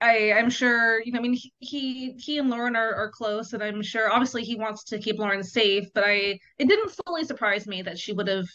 I 0.00 0.32
I'm 0.32 0.50
sure, 0.50 1.02
you 1.02 1.12
know, 1.12 1.18
I 1.18 1.22
mean, 1.22 1.38
he 1.58 2.14
he, 2.18 2.38
and 2.38 2.50
Lauren 2.50 2.76
are, 2.76 2.94
are 2.94 3.10
close, 3.10 3.52
and 3.52 3.62
I'm 3.62 3.82
sure 3.82 4.10
obviously 4.12 4.42
he 4.44 4.56
wants 4.56 4.84
to 4.84 4.98
keep 4.98 5.18
Lauren 5.18 5.42
safe, 5.42 5.88
but 5.94 6.04
I 6.04 6.38
it 6.58 6.68
didn't 6.68 6.92
fully 7.06 7.24
surprise 7.24 7.66
me 7.66 7.82
that 7.82 7.98
she 7.98 8.12
would 8.12 8.28
have 8.28 8.46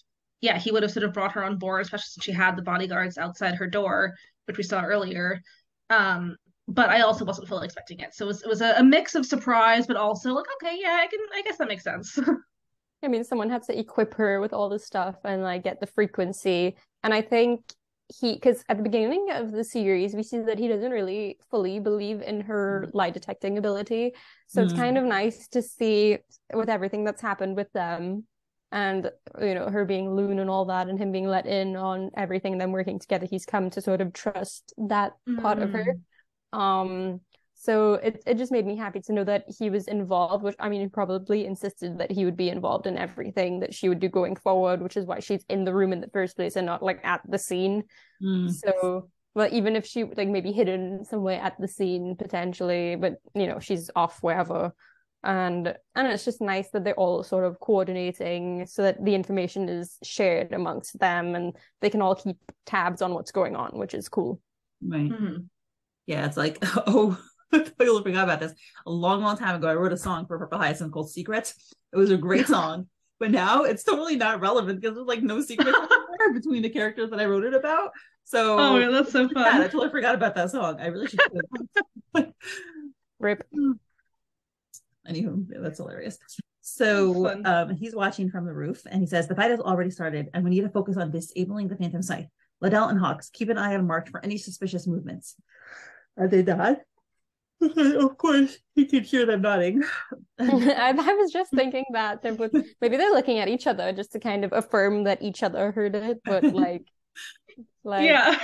yeah, 0.42 0.58
he 0.60 0.72
would 0.72 0.84
have 0.84 0.92
sort 0.92 1.04
of 1.04 1.14
brought 1.14 1.34
her 1.34 1.44
on 1.44 1.58
board, 1.58 1.82
especially 1.82 2.04
since 2.08 2.24
she 2.26 2.32
had 2.32 2.56
the 2.56 2.62
bodyguards 2.62 3.18
outside 3.18 3.56
her 3.56 3.68
door, 3.68 4.14
which 4.46 4.58
we 4.58 4.64
saw 4.64 4.84
earlier. 4.84 5.42
Um, 5.90 6.38
but 6.68 6.90
I 6.90 7.02
also 7.02 7.26
wasn't 7.26 7.48
fully 7.50 7.66
expecting 7.66 8.00
it. 8.00 8.14
So 8.14 8.26
it 8.26 8.28
was 8.28 8.44
it 8.44 8.50
was 8.50 8.62
a, 8.62 8.76
a 8.78 8.84
mix 8.84 9.16
of 9.16 9.26
surprise, 9.26 9.88
but 9.88 9.98
also 9.98 10.34
like, 10.34 10.46
okay, 10.62 10.78
yeah, 10.80 10.98
I 11.02 11.08
can 11.08 11.20
I 11.34 11.42
guess 11.42 11.58
that 11.58 11.68
makes 11.68 11.84
sense. 11.84 12.18
I 13.04 13.08
mean, 13.08 13.24
someone 13.24 13.50
had 13.50 13.64
to 13.64 13.78
equip 13.78 14.14
her 14.16 14.40
with 14.42 14.54
all 14.54 14.70
this 14.70 14.86
stuff 14.86 15.16
and 15.24 15.42
like 15.42 15.64
get 15.64 15.80
the 15.80 15.88
frequency. 15.88 16.76
And 17.04 17.14
I 17.14 17.22
think 17.22 17.62
he, 18.20 18.34
because 18.34 18.64
at 18.68 18.78
the 18.78 18.84
beginning 18.84 19.28
of 19.32 19.52
the 19.52 19.64
series, 19.64 20.14
we 20.16 20.24
see 20.24 20.40
that 20.40 20.60
he 20.60 20.68
doesn't 20.68 20.92
really 20.92 21.38
fully 21.50 21.80
believe 21.80 22.22
in 22.22 22.42
her 22.42 22.90
lie 22.94 23.12
detecting 23.12 23.58
ability. 23.58 24.14
So 24.48 24.62
it's 24.62 24.74
Mm. 24.74 24.78
kind 24.78 24.98
of 24.98 25.06
nice 25.06 25.48
to 25.50 25.62
see 25.62 26.18
with 26.54 26.70
everything 26.70 27.04
that's 27.06 27.22
happened 27.22 27.56
with 27.56 27.72
them 27.72 28.26
and 28.72 29.12
you 29.42 29.56
know 29.56 29.68
her 29.70 29.84
being 29.84 30.14
loon 30.16 30.38
and 30.38 30.50
all 30.50 30.66
that 30.66 30.88
and 30.90 31.00
him 31.00 31.12
being 31.12 31.28
let 31.28 31.48
in 31.48 31.76
on 31.76 32.12
everything 32.16 32.52
and 32.54 32.62
them 32.62 32.72
working 32.72 33.00
together 33.00 33.26
he's 33.26 33.46
come 33.46 33.70
to 33.72 33.82
sort 33.82 34.00
of 34.00 34.14
trust 34.14 34.74
that 34.78 35.14
part 35.38 35.58
of 35.58 35.72
her 35.72 35.86
um 36.54 37.20
so 37.62 37.96
it, 37.96 38.24
it 38.26 38.38
just 38.38 38.54
made 38.54 38.66
me 38.66 38.78
happy 38.78 39.02
to 39.02 39.12
know 39.12 39.26
that 39.26 39.44
he 39.60 39.70
was 39.70 39.88
involved 39.90 40.44
which 40.44 40.56
i 40.60 40.70
mean 40.70 40.80
he 40.80 40.88
probably 40.88 41.46
insisted 41.46 41.98
that 41.98 42.10
he 42.10 42.24
would 42.24 42.38
be 42.38 42.50
involved 42.50 42.88
in 42.88 42.98
everything 42.98 43.60
that 43.60 43.74
she 43.74 43.90
would 43.90 44.00
do 44.00 44.08
going 44.08 44.36
forward 44.36 44.82
which 44.82 44.96
is 44.96 45.06
why 45.06 45.20
she's 45.20 45.44
in 45.50 45.66
the 45.66 45.74
room 45.74 45.92
in 45.92 46.00
the 46.00 46.10
first 46.14 46.38
place 46.38 46.56
and 46.56 46.66
not 46.66 46.82
like 46.82 47.00
at 47.04 47.22
the 47.30 47.38
scene 47.38 47.84
Mm. 48.22 48.50
so 48.50 49.10
well 49.34 49.48
even 49.52 49.76
if 49.78 49.86
she 49.86 50.04
like 50.04 50.28
maybe 50.28 50.52
hidden 50.52 51.06
somewhere 51.06 51.40
at 51.42 51.60
the 51.60 51.68
scene 51.68 52.16
potentially 52.18 52.98
but 52.98 53.16
you 53.34 53.48
know 53.48 53.60
she's 53.60 53.90
off 53.96 54.22
wherever 54.22 54.74
and 55.24 55.74
and 55.96 56.08
it's 56.08 56.26
just 56.26 56.42
nice 56.42 56.70
that 56.72 56.84
they're 56.84 56.94
all 56.96 57.24
sort 57.24 57.46
of 57.46 57.60
coordinating 57.60 58.66
so 58.66 58.84
that 58.84 59.04
the 59.04 59.16
information 59.16 59.70
is 59.70 59.98
shared 60.04 60.52
amongst 60.54 61.00
them 61.00 61.36
and 61.36 61.56
they 61.82 61.90
can 61.90 62.02
all 62.02 62.16
keep 62.16 62.38
tabs 62.66 63.02
on 63.02 63.14
what's 63.14 63.32
going 63.32 63.56
on 63.56 63.78
which 63.78 63.94
is 63.94 64.08
cool 64.10 64.42
Right. 64.82 65.12
Mhm. 65.12 65.48
Yeah, 66.06 66.26
it's 66.26 66.38
like, 66.38 66.58
oh, 66.88 67.20
I 67.52 67.60
totally 67.60 68.04
forgot 68.04 68.26
about 68.26 68.40
this. 68.40 68.54
A 68.86 68.92
long, 68.92 69.22
long 69.22 69.38
time 69.38 69.56
ago, 69.56 69.68
I 69.68 69.76
wrote 69.76 69.94
a 69.94 69.98
song 69.98 70.26
for 70.26 70.38
Purple 70.38 70.60
Hyacinth 70.60 70.92
called 70.92 71.10
Secrets. 71.10 71.76
It 71.94 71.98
was 71.98 72.12
a 72.12 72.18
great 72.18 72.48
song, 72.48 72.88
but 73.20 73.32
now 73.32 73.64
it's 73.64 73.84
totally 73.84 74.16
not 74.16 74.42
relevant 74.42 74.82
because 74.82 74.96
there's 74.96 75.08
like 75.08 75.24
no 75.24 75.42
secrets 75.42 75.78
between 76.34 76.62
the 76.62 76.70
characters 76.70 77.10
that 77.10 77.20
I 77.20 77.26
wrote 77.26 77.44
it 77.44 77.54
about. 77.54 77.92
So, 78.24 78.60
Oh, 78.60 78.92
that's 78.92 79.12
so 79.12 79.22
yeah, 79.36 79.60
I 79.60 79.64
totally 79.64 79.90
forgot 79.90 80.16
about 80.16 80.36
that 80.36 80.52
song. 80.52 80.80
I 80.80 80.88
really 80.88 81.08
should. 81.08 81.20
rip 83.20 83.44
Anywho, 85.08 85.46
yeah, 85.52 85.60
that's 85.62 85.78
hilarious. 85.78 86.18
So 86.62 87.34
um, 87.46 87.76
he's 87.76 87.96
watching 87.96 88.30
from 88.30 88.46
the 88.46 88.54
roof 88.54 88.84
and 88.86 89.02
he 89.02 89.08
says, 89.08 89.28
The 89.28 89.36
fight 89.36 89.50
has 89.50 89.60
already 89.60 89.90
started 89.90 90.30
and 90.34 90.44
we 90.44 90.52
need 90.52 90.62
to 90.62 90.70
focus 90.70 90.98
on 90.98 91.10
disabling 91.12 91.68
the 91.68 91.76
Phantom 91.76 92.02
Scythe. 92.02 92.28
Liddell 92.62 92.90
and 92.90 93.00
Hawks, 93.00 93.30
keep 93.30 93.50
an 93.50 93.58
eye 93.58 93.76
on 93.76 93.88
March 93.88 94.10
for 94.10 94.24
any 94.24 94.38
suspicious 94.38 94.86
movements. 94.86 95.36
Are 96.18 96.28
they 96.28 96.44
not? 97.62 97.96
of 97.96 98.18
course, 98.18 98.58
you 98.76 98.86
can 98.86 99.04
hear 99.04 99.26
them 99.26 99.42
nodding. 99.42 99.84
I, 100.40 100.94
I 100.98 101.14
was 101.16 101.32
just 101.32 101.52
thinking 101.52 101.86
that 101.94 102.22
they're 102.22 102.36
both, 102.36 102.52
maybe 102.82 102.98
they're 102.98 103.12
looking 103.12 103.40
at 103.40 103.48
each 103.48 103.68
other 103.68 103.92
just 103.94 104.12
to 104.14 104.20
kind 104.20 104.46
of 104.46 104.54
affirm 104.54 105.04
that 105.04 105.22
each 105.22 105.44
other 105.44 105.72
heard 105.72 105.96
it 105.96 106.20
but 106.24 106.44
like 106.44 106.86
like 107.84 108.06
Yeah. 108.06 108.38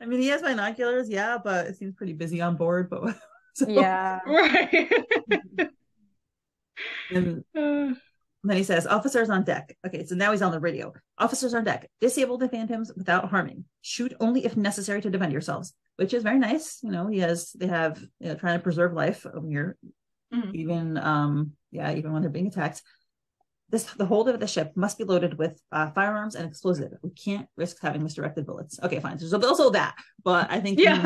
I 0.00 0.06
mean, 0.06 0.20
he 0.20 0.28
has 0.28 0.42
binoculars, 0.42 1.08
yeah, 1.08 1.38
but 1.42 1.66
it 1.66 1.76
seems 1.76 1.94
pretty 1.94 2.12
busy 2.12 2.40
on 2.40 2.56
board. 2.56 2.90
But 2.90 3.16
so- 3.54 3.68
yeah 3.68 4.20
right. 4.26 4.90
And 7.10 7.44
uh. 7.56 7.94
Uh, 8.44 8.48
then 8.48 8.56
he 8.56 8.62
says, 8.62 8.86
"Officers 8.86 9.30
on 9.30 9.44
deck." 9.44 9.76
Okay, 9.86 10.04
so 10.04 10.14
now 10.14 10.32
he's 10.32 10.42
on 10.42 10.52
the 10.52 10.60
radio. 10.60 10.92
Officers 11.18 11.54
on 11.54 11.64
deck. 11.64 11.90
Disable 12.00 12.38
the 12.38 12.48
phantoms 12.48 12.92
without 12.96 13.30
harming. 13.30 13.64
Shoot 13.82 14.14
only 14.20 14.44
if 14.44 14.56
necessary 14.56 15.00
to 15.02 15.10
defend 15.10 15.32
yourselves, 15.32 15.72
which 15.96 16.14
is 16.14 16.22
very 16.22 16.38
nice. 16.38 16.78
You 16.82 16.90
know, 16.90 17.06
he 17.08 17.18
has. 17.20 17.52
They 17.52 17.66
have 17.66 17.98
you 18.20 18.28
know 18.28 18.34
trying 18.34 18.58
to 18.58 18.62
preserve 18.62 18.92
life 18.92 19.26
over 19.26 19.48
here, 19.48 19.76
Mhm. 20.32 20.54
even 20.54 20.98
um 20.98 21.52
yeah, 21.70 21.92
even 21.94 22.12
when 22.12 22.22
they're 22.22 22.30
being 22.30 22.48
attacked. 22.48 22.82
This 23.70 23.84
the 23.84 24.06
hold 24.06 24.28
of 24.28 24.38
the 24.38 24.46
ship 24.46 24.72
must 24.76 24.98
be 24.98 25.04
loaded 25.04 25.38
with 25.38 25.60
uh, 25.72 25.90
firearms 25.90 26.34
and 26.36 26.46
explosive. 26.46 26.92
We 27.02 27.10
can't 27.10 27.48
risk 27.56 27.78
having 27.80 28.02
misdirected 28.02 28.46
bullets. 28.46 28.78
Okay, 28.82 29.00
fine. 29.00 29.18
So 29.18 29.38
there's 29.38 29.50
also 29.50 29.70
that, 29.70 29.96
but 30.22 30.50
I 30.50 30.60
think 30.60 30.78
yeah. 30.78 31.02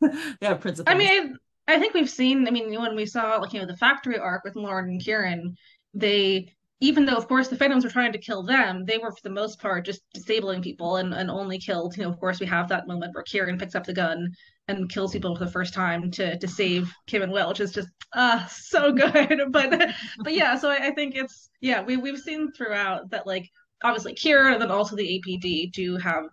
they 0.00 0.08
have 0.42 0.60
principles. 0.60 0.92
I 0.92 0.96
mean, 0.96 1.38
I, 1.66 1.74
I 1.74 1.78
think 1.80 1.94
we've 1.94 2.10
seen, 2.10 2.46
I 2.46 2.50
mean, 2.50 2.78
when 2.78 2.94
we 2.94 3.06
saw, 3.06 3.36
like, 3.36 3.52
you 3.54 3.60
know, 3.60 3.66
the 3.66 3.76
factory 3.76 4.18
arc 4.18 4.44
with 4.44 4.54
Lauren 4.54 4.90
and 4.90 5.02
Kieran, 5.02 5.56
they, 5.94 6.52
even 6.80 7.06
though, 7.06 7.16
of 7.16 7.28
course, 7.28 7.48
the 7.48 7.56
Phantoms 7.56 7.84
were 7.84 7.90
trying 7.90 8.12
to 8.12 8.18
kill 8.18 8.42
them, 8.42 8.84
they 8.84 8.98
were, 8.98 9.10
for 9.10 9.22
the 9.22 9.30
most 9.30 9.60
part, 9.60 9.86
just 9.86 10.02
disabling 10.12 10.62
people 10.62 10.96
and, 10.96 11.14
and 11.14 11.30
only 11.30 11.58
killed, 11.58 11.96
you 11.96 12.02
know, 12.02 12.10
of 12.10 12.20
course, 12.20 12.40
we 12.40 12.46
have 12.46 12.68
that 12.68 12.86
moment 12.88 13.14
where 13.14 13.24
Kieran 13.24 13.58
picks 13.58 13.74
up 13.74 13.84
the 13.84 13.94
gun 13.94 14.28
and 14.68 14.90
kills 14.90 15.12
people 15.12 15.36
for 15.36 15.44
the 15.44 15.50
first 15.50 15.74
time 15.74 16.10
to 16.12 16.38
to 16.38 16.48
save 16.48 16.90
Kym 17.06 17.22
and 17.22 17.32
Will, 17.32 17.48
which 17.48 17.60
is 17.60 17.72
just, 17.72 17.88
uh, 18.14 18.44
so 18.46 18.92
good. 19.02 19.40
but, 19.50 19.90
but 20.20 20.34
yeah, 20.34 20.56
so 20.58 20.70
I, 20.70 20.88
I 20.88 20.90
think 20.92 21.14
it's, 21.14 21.50
yeah, 21.60 21.82
we, 21.82 21.96
we've 21.96 22.18
seen 22.18 22.52
throughout 22.52 23.10
that, 23.10 23.26
like, 23.26 23.48
obviously 23.82 24.14
Kieran 24.14 24.54
and 24.54 24.62
then 24.62 24.70
also 24.70 24.96
the 24.96 25.22
APD 25.26 25.72
do 25.72 25.96
have 25.96 26.24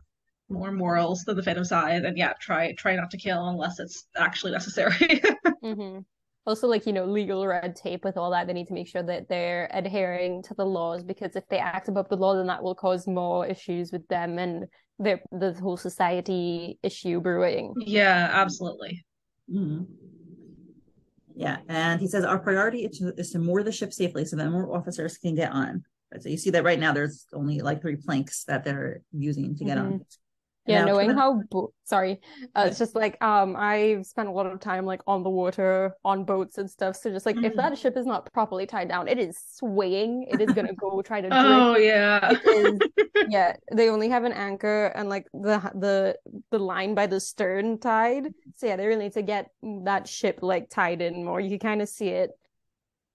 more 0.50 0.72
morals 0.72 1.24
than 1.24 1.36
the 1.36 1.44
Phantom 1.44 1.64
Scythe, 1.64 2.04
and 2.04 2.18
yeah, 2.18 2.34
try 2.40 2.74
try 2.74 2.96
not 2.96 3.10
to 3.12 3.18
kill 3.18 3.48
unless 3.48 3.80
it's 3.80 4.06
actually 4.18 4.52
necessary. 4.52 5.22
hmm 5.64 6.00
Also, 6.48 6.68
like, 6.68 6.88
you 6.88 6.94
know, 6.94 7.06
legal 7.06 7.46
red 7.46 7.76
tape 7.76 8.04
with 8.04 8.18
all 8.18 8.32
that, 8.32 8.48
they 8.48 8.54
need 8.54 8.68
to 8.68 8.74
make 8.74 8.88
sure 8.88 9.04
that 9.04 9.30
they're 9.30 9.70
adhering 9.72 10.42
to 10.42 10.56
the 10.56 10.66
laws 10.66 11.04
because 11.04 11.36
if 11.36 11.48
they 11.50 11.60
act 11.60 11.88
above 11.88 12.10
the 12.10 12.18
law, 12.18 12.36
then 12.36 12.48
that 12.48 12.64
will 12.64 12.74
cause 12.74 13.06
more 13.06 13.46
issues 13.46 13.92
with 13.92 14.08
them 14.08 14.40
and 14.40 14.66
their 14.98 15.22
the 15.32 15.54
whole 15.54 15.78
society 15.78 16.80
issue 16.82 17.22
brewing. 17.22 17.74
yeah, 17.86 18.30
absolutely. 18.32 19.06
Mhm. 19.52 19.86
Yeah, 21.36 21.58
and 21.68 22.00
he 22.00 22.08
says 22.08 22.26
our 22.26 22.40
priority 22.40 22.86
is 22.86 22.98
to, 23.00 23.14
is 23.18 23.32
to 23.32 23.40
moor 23.40 23.64
the 23.64 23.72
ship 23.72 23.94
safely 23.94 24.26
so 24.26 24.36
that 24.36 24.50
more 24.50 24.76
officers 24.76 25.18
can 25.18 25.36
get 25.36 25.52
on. 25.52 25.84
So 26.20 26.28
you 26.28 26.38
see 26.38 26.50
that 26.52 26.64
right 26.64 26.80
now 26.80 26.92
there's 26.92 27.26
only 27.34 27.62
like 27.62 27.82
three 27.82 27.96
planks 27.96 28.44
that 28.46 28.64
they're 28.64 29.02
using 29.12 29.56
to 29.56 29.64
get 29.64 29.78
on. 29.78 30.06
Yeah, 30.68 30.82
Now, 30.82 30.94
knowing 30.94 31.10
how 31.18 31.42
bo- 31.50 31.74
sorry, 31.86 32.22
uh, 32.56 32.66
it's 32.68 32.78
just 32.78 32.94
like 32.96 33.22
um 33.24 33.56
I've 33.58 34.06
spent 34.06 34.28
a 34.30 34.32
lot 34.32 34.46
of 34.46 34.60
time 34.60 34.86
like 34.86 35.02
on 35.08 35.24
the 35.24 35.30
water 35.30 35.94
on 36.06 36.24
boats 36.24 36.60
and 36.60 36.70
stuff. 36.70 36.96
So 36.96 37.10
just 37.10 37.26
like 37.26 37.38
if 37.38 37.54
Mhm. 37.54 37.58
that 37.58 37.78
ship 37.80 37.98
is 37.98 38.06
not 38.06 38.32
properly 38.32 38.68
tied 38.68 38.88
down, 38.88 39.08
it 39.08 39.18
is 39.18 39.40
swaying. 39.56 40.24
It 40.30 40.40
is 40.40 40.54
gonna 40.54 40.76
go 40.76 41.02
try 41.02 41.22
to. 41.22 41.30
Oh 41.32 41.76
yeah. 41.78 42.38
Is 42.56 42.80
yeah, 43.30 43.56
they 43.74 43.90
only 43.90 44.10
have 44.10 44.24
an 44.24 44.34
anchor 44.34 44.88
and 44.94 45.10
like 45.10 45.28
the 45.34 45.58
the 45.74 46.18
the 46.52 46.60
line 46.60 46.94
by 46.94 47.08
the 47.08 47.20
stern 47.20 47.80
tied. 47.80 48.32
So 48.58 48.68
yeah, 48.68 48.76
they 48.76 48.86
really 48.86 49.06
need 49.06 49.14
to 49.14 49.24
get 49.24 49.50
that 49.86 50.08
ship 50.08 50.40
like 50.44 50.70
tied 50.70 51.02
in 51.02 51.26
more. 51.26 51.40
You 51.42 51.50
can 51.50 51.60
kind 51.60 51.82
of 51.82 51.90
see 51.90 52.10
it 52.10 52.30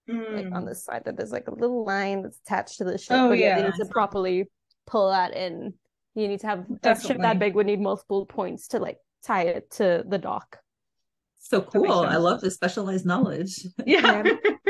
like 0.09 0.47
on 0.53 0.63
Mm. 0.63 0.67
the 0.67 0.75
side 0.75 1.03
that 1.05 1.15
there's 1.17 1.31
like 1.33 1.47
a 1.47 1.53
little 1.53 1.85
line 1.85 2.23
that's 2.23 2.39
attached 2.45 2.77
to 2.79 2.83
the 2.83 2.97
ship. 2.97 3.17
Oh, 3.17 3.29
but 3.29 3.37
yeah, 3.39 3.55
they 3.55 3.63
need 3.63 3.75
to 3.75 3.85
properly 3.85 4.45
pull 4.85 5.09
that 5.11 5.33
in. 5.35 5.73
You 6.17 6.27
need 6.27 6.39
to 6.39 6.47
have 6.47 6.65
a 6.83 6.99
ship 6.99 7.19
that 7.21 7.37
big 7.37 7.53
would 7.53 7.67
need 7.67 7.79
multiple 7.79 8.25
points 8.25 8.69
to 8.69 8.79
like 8.79 8.97
tie 9.23 9.43
it 9.43 9.69
to 9.73 10.03
the 10.07 10.17
dock. 10.17 10.57
So 11.37 11.61
cool. 11.61 11.91
I 11.91 12.17
love 12.17 12.41
this 12.41 12.55
specialized 12.55 13.05
knowledge. 13.05 13.65
Yeah. 13.85 14.23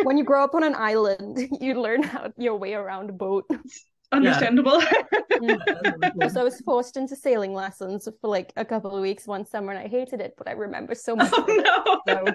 When 0.04 0.18
you 0.18 0.26
grow 0.26 0.44
up 0.44 0.54
on 0.56 0.64
an 0.64 0.76
island, 0.76 1.40
you 1.62 1.80
learn 1.82 2.04
how 2.04 2.32
your 2.38 2.58
way 2.58 2.74
around 2.74 3.10
a 3.10 3.14
boat. 3.14 3.46
Understandable. 4.12 4.82
So 4.82 6.42
I 6.42 6.44
was 6.44 6.60
forced 6.62 6.98
into 6.98 7.16
sailing 7.16 7.54
lessons 7.54 8.08
for 8.22 8.28
like 8.30 8.52
a 8.58 8.66
couple 8.66 8.96
of 8.96 9.02
weeks 9.02 9.26
one 9.26 9.46
summer, 9.46 9.72
and 9.72 9.80
I 9.80 9.88
hated 9.88 10.20
it, 10.22 10.34
but 10.38 10.48
I 10.48 10.52
remember 10.52 10.96
so 10.96 11.16
much. 11.16 11.32
oh 11.34 12.02
no. 12.06 12.26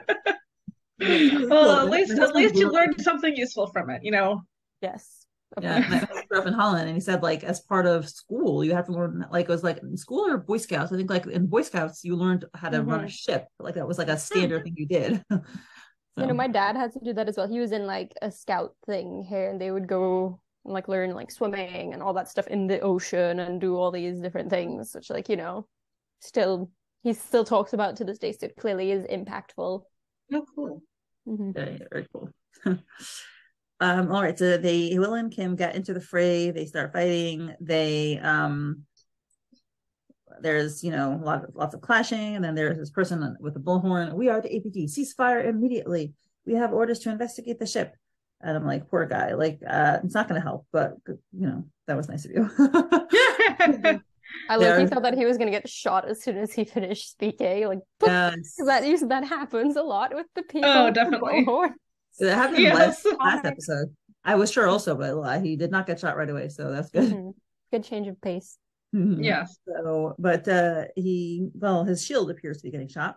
So 1.00 1.49
Well, 1.49 1.81
at 1.81 1.90
least 1.90 2.19
at 2.19 2.35
least 2.35 2.54
you 2.54 2.71
learned 2.71 3.00
something 3.00 3.37
useful 3.37 3.66
from 3.69 3.90
it, 3.90 4.02
you 4.04 4.11
know. 4.11 4.42
yes, 4.81 5.22
Yeah, 5.61 5.85
my 5.88 5.97
husband 5.97 6.28
grew 6.28 6.40
up 6.40 6.47
in 6.47 6.52
Holland, 6.54 6.87
and 6.88 6.97
he 6.97 7.00
said 7.00 7.23
like 7.23 7.44
as 7.44 7.61
part 7.61 7.87
of 7.87 8.09
school, 8.09 8.64
you 8.64 8.75
have 8.75 8.87
to 8.87 8.92
learn 8.92 9.26
like 9.30 9.44
it 9.49 9.52
was 9.52 9.62
like 9.64 9.78
in 9.78 9.97
school 9.97 10.26
or 10.26 10.38
Boy 10.38 10.56
Scouts. 10.56 10.92
I 10.92 10.97
think 10.97 11.11
like 11.11 11.26
in 11.26 11.47
Boy 11.47 11.62
Scouts, 11.62 12.04
you 12.04 12.16
learned 12.16 12.44
how 12.54 12.71
to 12.71 12.82
run 12.82 13.04
a 13.04 13.09
ship. 13.09 13.47
Like 13.59 13.75
that 13.75 13.87
was 13.87 13.99
like 13.99 14.09
a 14.09 14.16
standard 14.18 14.64
thing 14.64 14.75
you 14.76 14.87
did. 14.87 15.23
You 16.18 16.26
know, 16.26 16.35
my 16.35 16.47
dad 16.47 16.76
had 16.76 16.92
to 16.92 17.00
do 17.00 17.14
that 17.14 17.28
as 17.28 17.38
well. 17.38 17.49
He 17.49 17.59
was 17.59 17.73
in 17.73 17.87
like 17.87 18.12
a 18.21 18.30
scout 18.30 18.75
thing 18.87 19.25
here, 19.26 19.49
and 19.50 19.59
they 19.59 19.71
would 19.71 19.88
go 19.88 20.40
and 20.64 20.75
like 20.75 20.87
learn 20.87 21.14
like 21.14 21.30
swimming 21.30 21.94
and 21.94 22.02
all 22.02 22.12
that 22.12 22.28
stuff 22.28 22.47
in 22.49 22.66
the 22.66 22.80
ocean 22.80 23.40
and 23.40 23.61
do 23.61 23.76
all 23.76 23.90
these 23.90 24.21
different 24.21 24.50
things, 24.50 24.94
which 24.94 25.09
like, 25.09 25.30
you 25.30 25.37
know, 25.37 25.66
still 26.21 26.71
he 27.02 27.14
still 27.14 27.44
talks 27.44 27.73
about 27.73 27.97
to 27.97 28.04
this 28.04 28.18
day, 28.18 28.32
so 28.32 28.47
it 28.47 28.56
clearly 28.56 28.92
is 28.92 29.04
impactful. 29.04 29.82
Oh 30.35 30.47
cool. 30.54 30.82
Mhm. 31.26 31.56
yeah, 31.56 31.71
yeah, 31.71 31.87
very 31.90 32.06
cool. 32.12 32.30
um, 33.83 34.12
all 34.12 34.23
right, 34.23 34.39
so 34.39 34.57
they 34.57 34.97
Will 34.97 35.15
and 35.15 35.33
Kym 35.33 35.57
get 35.57 35.75
into 35.75 35.93
the 35.93 36.01
fray. 36.01 36.53
They 36.53 36.67
start 36.67 36.93
fighting. 36.93 37.53
They 37.61 38.17
um, 38.21 38.85
there's 40.41 40.85
you 40.85 40.93
know 40.93 41.19
a 41.21 41.25
lot 41.25 41.43
of 41.43 41.57
lots 41.57 41.75
of 41.75 41.81
clashing, 41.81 42.37
and 42.37 42.45
then 42.45 42.55
there's 42.55 42.79
this 42.79 42.91
person 42.91 43.37
with 43.41 43.57
a 43.57 43.59
bullhorn. 43.59 44.12
We 44.15 44.29
are 44.29 44.41
the 44.41 44.51
APD. 44.51 44.85
Ceasefire 44.85 45.49
immediately. 45.49 46.12
We 46.47 46.55
have 46.55 46.73
orders 46.73 47.01
to 47.01 47.11
investigate 47.11 47.59
the 47.59 47.67
ship. 47.67 47.97
And 48.41 48.57
I'm 48.57 48.67
like, 48.67 48.89
poor 48.89 49.07
guy. 49.07 49.35
Like, 49.35 49.61
uh, 49.65 49.99
it's 50.03 50.15
not 50.15 50.29
going 50.29 50.41
to 50.41 50.45
help, 50.45 50.67
but 50.73 50.95
you 51.07 51.47
know, 51.47 51.65
that 51.87 51.97
was 51.97 52.09
nice 52.09 52.25
of 52.25 52.33
you. 52.33 52.51
I 54.49 54.57
like 54.57 54.61
There- 54.61 54.81
he 54.81 54.87
felt 54.87 55.03
that 55.03 55.15
he 55.15 55.25
was 55.25 55.39
gonna 55.39 55.51
get 55.51 55.69
shot 55.69 56.09
as 56.09 56.23
soon 56.23 56.39
as 56.39 56.53
he 56.53 56.65
finished 56.65 57.11
speaking. 57.11 57.67
Like 57.67 57.81
yes. 58.03 58.55
that 58.65 59.09
that 59.09 59.25
happens 59.25 59.77
a 59.77 59.83
lot 59.83 60.15
with 60.15 60.27
the 60.35 60.43
people. 60.43 60.71
Oh, 60.71 60.85
with 60.87 60.95
the 60.95 61.01
definitely. 61.01 61.45
Bullhorn. 62.12 62.19
So 62.19 62.25
that 62.26 62.37
happened 62.37 62.59
Yes. 62.59 63.04
last, 63.04 63.19
last 63.21 63.45
episode. 63.47 63.95
I 64.25 64.35
was 64.37 64.52
sure 64.52 64.69
also, 64.69 64.95
but 64.95 65.14
uh, 65.19 65.40
he 65.40 65.57
did 65.57 65.71
not 65.71 65.87
get 65.87 65.99
shot 66.00 66.16
right 66.16 66.28
away, 66.31 66.49
so 66.49 66.71
that's 66.71 66.90
good. 66.90 67.12
Mhm. 67.12 67.35
Good 67.73 67.85
change 67.85 68.07
of 68.09 68.21
pace. 68.21 68.59
Mhm. 68.95 69.25
yes. 69.25 69.57
So, 69.66 70.14
but 70.19 70.47
uh 70.47 70.85
he, 70.97 71.49
well, 71.54 71.85
his 71.85 72.04
shield 72.04 72.31
appears 72.31 72.59
to 72.59 72.64
be 72.64 72.71
getting 72.71 72.88
shot, 72.88 73.16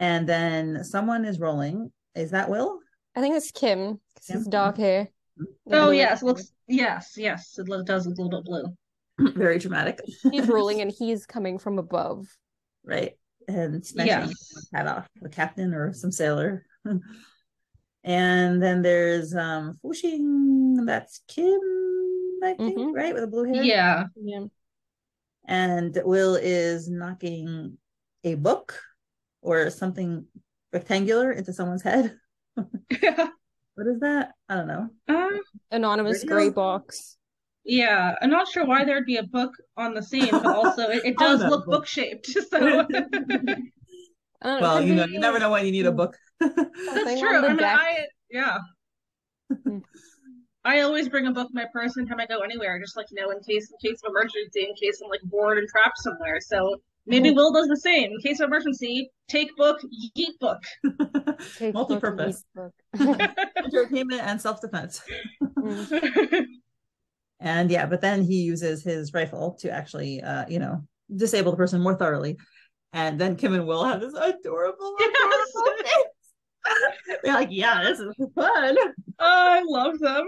and 0.00 0.28
then 0.28 0.82
someone 0.84 1.24
is 1.24 1.38
rolling. 1.38 1.92
Is 2.16 2.32
that 2.32 2.50
Will? 2.50 2.80
I 3.16 3.20
think 3.20 3.36
it's 3.36 3.52
Kym. 3.52 4.00
'cause 4.16 4.26
Kym? 4.28 4.36
It's 4.36 4.48
dark 4.48 4.76
hair. 4.76 5.08
The 5.36 5.46
Oh 5.78 5.86
blue 5.86 5.96
yes, 5.96 6.22
one. 6.22 6.30
looks 6.34 6.52
yes, 6.66 7.14
yes, 7.16 7.58
it 7.58 7.68
lo- 7.68 7.82
does 7.84 8.06
look 8.06 8.18
a 8.18 8.22
little 8.22 8.40
bit 8.42 8.46
blue. 8.46 9.32
Very 9.34 9.58
dramatic. 9.58 10.00
He's 10.32 10.48
rolling 10.48 10.80
and 10.80 10.90
he's 10.90 11.26
coming 11.26 11.58
from 11.58 11.78
above. 11.78 12.26
right? 12.84 13.12
And 13.46 13.84
smashing 13.86 14.08
Yes. 14.08 14.48
someone's 14.48 14.70
head 14.74 14.86
off, 14.88 15.08
the 15.22 15.28
captain 15.28 15.74
or 15.74 15.92
some 15.92 16.10
sailor. 16.12 16.66
and 18.04 18.62
then 18.62 18.82
there's 18.82 19.34
um 19.34 19.78
Fuxing, 19.82 20.84
that's 20.86 21.22
Kym, 21.28 21.58
I 22.42 22.54
think, 22.54 22.78
Mhm. 22.78 22.92
right? 22.94 23.12
With 23.14 23.22
the 23.22 23.28
blue 23.28 23.44
hair. 23.52 23.62
Yeah. 23.62 24.04
Yeah. 24.20 24.44
And 25.46 25.98
Will 26.04 26.36
is 26.36 26.88
knocking 26.88 27.76
a 28.24 28.34
book 28.34 28.78
or 29.42 29.68
something 29.70 30.26
rectangular 30.72 31.32
into 31.32 31.52
someone's 31.52 31.82
head. 31.82 32.16
Yeah. 33.02 33.28
What 33.76 33.88
is 33.88 33.98
that? 34.00 34.30
I 34.48 34.54
don't 34.54 34.68
know. 34.68 34.88
Uh, 35.08 35.38
Anonymous 35.72 36.22
Radio? 36.22 36.28
gray 36.36 36.48
box. 36.50 37.16
yeah. 37.64 38.14
I'm 38.22 38.30
not 38.30 38.46
sure 38.46 38.64
why 38.64 38.84
there'd 38.84 39.04
be 39.04 39.16
a 39.16 39.24
book 39.24 39.50
on 39.76 39.94
the 39.94 40.02
scene, 40.02 40.30
but 40.30 40.46
also 40.46 40.82
it, 40.90 41.02
it 41.04 41.18
does 41.24 41.40
look 41.40 41.64
book. 41.66 41.80
book 41.80 41.86
shaped. 41.86 42.28
So 42.50 42.56
I 42.56 42.60
don't 42.60 42.90
know, 42.90 43.56
well, 44.44 44.82
you 44.82 44.94
know, 44.94 45.04
you 45.06 45.18
never 45.18 45.38
know 45.38 45.50
when 45.50 45.64
you 45.64 45.72
need 45.72 45.86
a 45.86 45.92
book. 45.92 46.16
that's 46.40 47.20
true. 47.20 47.36
I 47.36 47.48
mean, 47.48 47.56
deck. 47.56 47.78
I 47.78 48.04
yeah. 48.30 48.58
Hmm. 49.64 49.78
I 50.66 50.80
always 50.80 51.10
bring 51.10 51.26
a 51.26 51.32
book 51.32 51.48
in 51.50 51.54
my 51.54 51.66
purse 51.72 51.96
anytime 51.98 52.20
I 52.20 52.26
go 52.26 52.40
anywhere, 52.40 52.80
just 52.80 52.96
like 52.96 53.06
you 53.10 53.20
know, 53.20 53.30
in 53.30 53.40
case 53.40 53.70
in 53.70 53.90
case 53.90 54.00
of 54.04 54.10
emergency, 54.10 54.66
in 54.68 54.74
case 54.80 55.00
I'm 55.02 55.10
like 55.10 55.20
bored 55.24 55.58
and 55.58 55.68
trapped 55.68 55.98
somewhere. 55.98 56.38
So 56.40 56.76
maybe 57.06 57.28
Mm-hmm. 57.28 57.36
Will 57.36 57.52
does 57.52 57.68
the 57.68 57.76
same. 57.76 58.12
In 58.12 58.18
case 58.20 58.40
of 58.40 58.48
emergency, 58.48 59.10
take 59.28 59.54
book, 59.56 59.78
yeet 60.16 60.38
book. 60.40 60.62
Take 61.58 61.74
book, 61.74 61.90
Multi-purpose. 61.90 62.44
read 62.54 62.70
book. 62.96 63.30
Entertainment 63.56 64.22
and 64.22 64.40
self-defense. 64.40 65.02
Mm. 65.58 66.44
And 67.40 67.70
yeah, 67.70 67.84
but 67.84 68.00
then 68.00 68.24
he 68.24 68.36
uses 68.42 68.82
his 68.82 69.12
rifle 69.12 69.56
to 69.60 69.70
actually, 69.70 70.22
uh, 70.22 70.46
you 70.48 70.58
know, 70.58 70.82
disable 71.14 71.50
the 71.50 71.58
person 71.58 71.82
more 71.82 71.94
thoroughly. 71.94 72.38
And 72.94 73.20
then 73.20 73.36
Kym 73.36 73.54
and 73.54 73.66
Will 73.66 73.84
have 73.84 74.00
this 74.00 74.14
adorable, 74.14 74.96
Yes. 75.00 75.10
adorable 75.10 75.76
face. 75.84 77.18
They're 77.22 77.34
like, 77.34 77.48
yeah, 77.50 77.82
this 77.82 77.98
is 77.98 78.14
fun. 78.34 78.76
Oh, 78.78 78.84
I 79.18 79.62
love 79.66 79.98
them. 79.98 80.26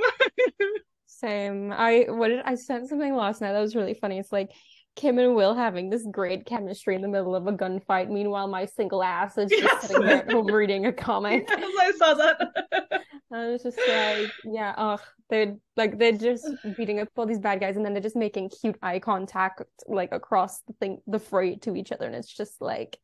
Same. 1.06 1.72
I 1.72 2.06
what 2.08 2.28
did 2.28 2.42
I 2.44 2.56
sent 2.56 2.88
something 2.88 3.14
last 3.14 3.40
night 3.40 3.52
that 3.52 3.60
was 3.60 3.74
really 3.74 3.94
funny. 3.94 4.18
It's 4.18 4.32
like 4.32 4.50
Kym 4.96 5.22
and 5.22 5.34
Will 5.36 5.54
having 5.54 5.90
this 5.90 6.06
great 6.10 6.46
chemistry 6.46 6.94
in 6.94 7.02
the 7.02 7.08
middle 7.08 7.34
of 7.36 7.46
a 7.46 7.52
gunfight. 7.52 8.08
Meanwhile, 8.08 8.48
my 8.48 8.64
single 8.64 9.02
ass 9.02 9.36
is 9.38 9.50
just 9.50 9.62
Yes. 9.62 9.88
sitting 9.88 10.06
there 10.06 10.16
at 10.26 10.32
home 10.32 10.46
reading 10.46 10.86
a 10.86 10.92
comic. 10.92 11.48
Yes, 11.58 11.70
I 11.80 11.92
saw 11.98 12.14
that. 12.14 13.02
I 13.32 13.46
was 13.48 13.62
just 13.62 13.78
like, 13.88 14.30
yeah, 14.44 14.72
ugh, 14.76 15.00
they're 15.28 15.56
like 15.76 15.98
they're 15.98 16.12
just 16.12 16.48
beating 16.76 17.00
up 17.00 17.08
all 17.16 17.26
these 17.26 17.40
bad 17.40 17.60
guys, 17.60 17.76
and 17.76 17.84
then 17.84 17.92
they're 17.92 18.02
just 18.02 18.16
making 18.16 18.50
cute 18.50 18.76
eye 18.82 19.00
contact 19.00 19.62
like 19.86 20.12
across 20.12 20.60
the 20.62 20.72
thing, 20.74 21.00
the 21.06 21.18
freight 21.18 21.62
to 21.62 21.74
each 21.76 21.90
other, 21.92 22.06
and 22.06 22.14
it's 22.14 22.32
just 22.32 22.60
like, 22.62 22.98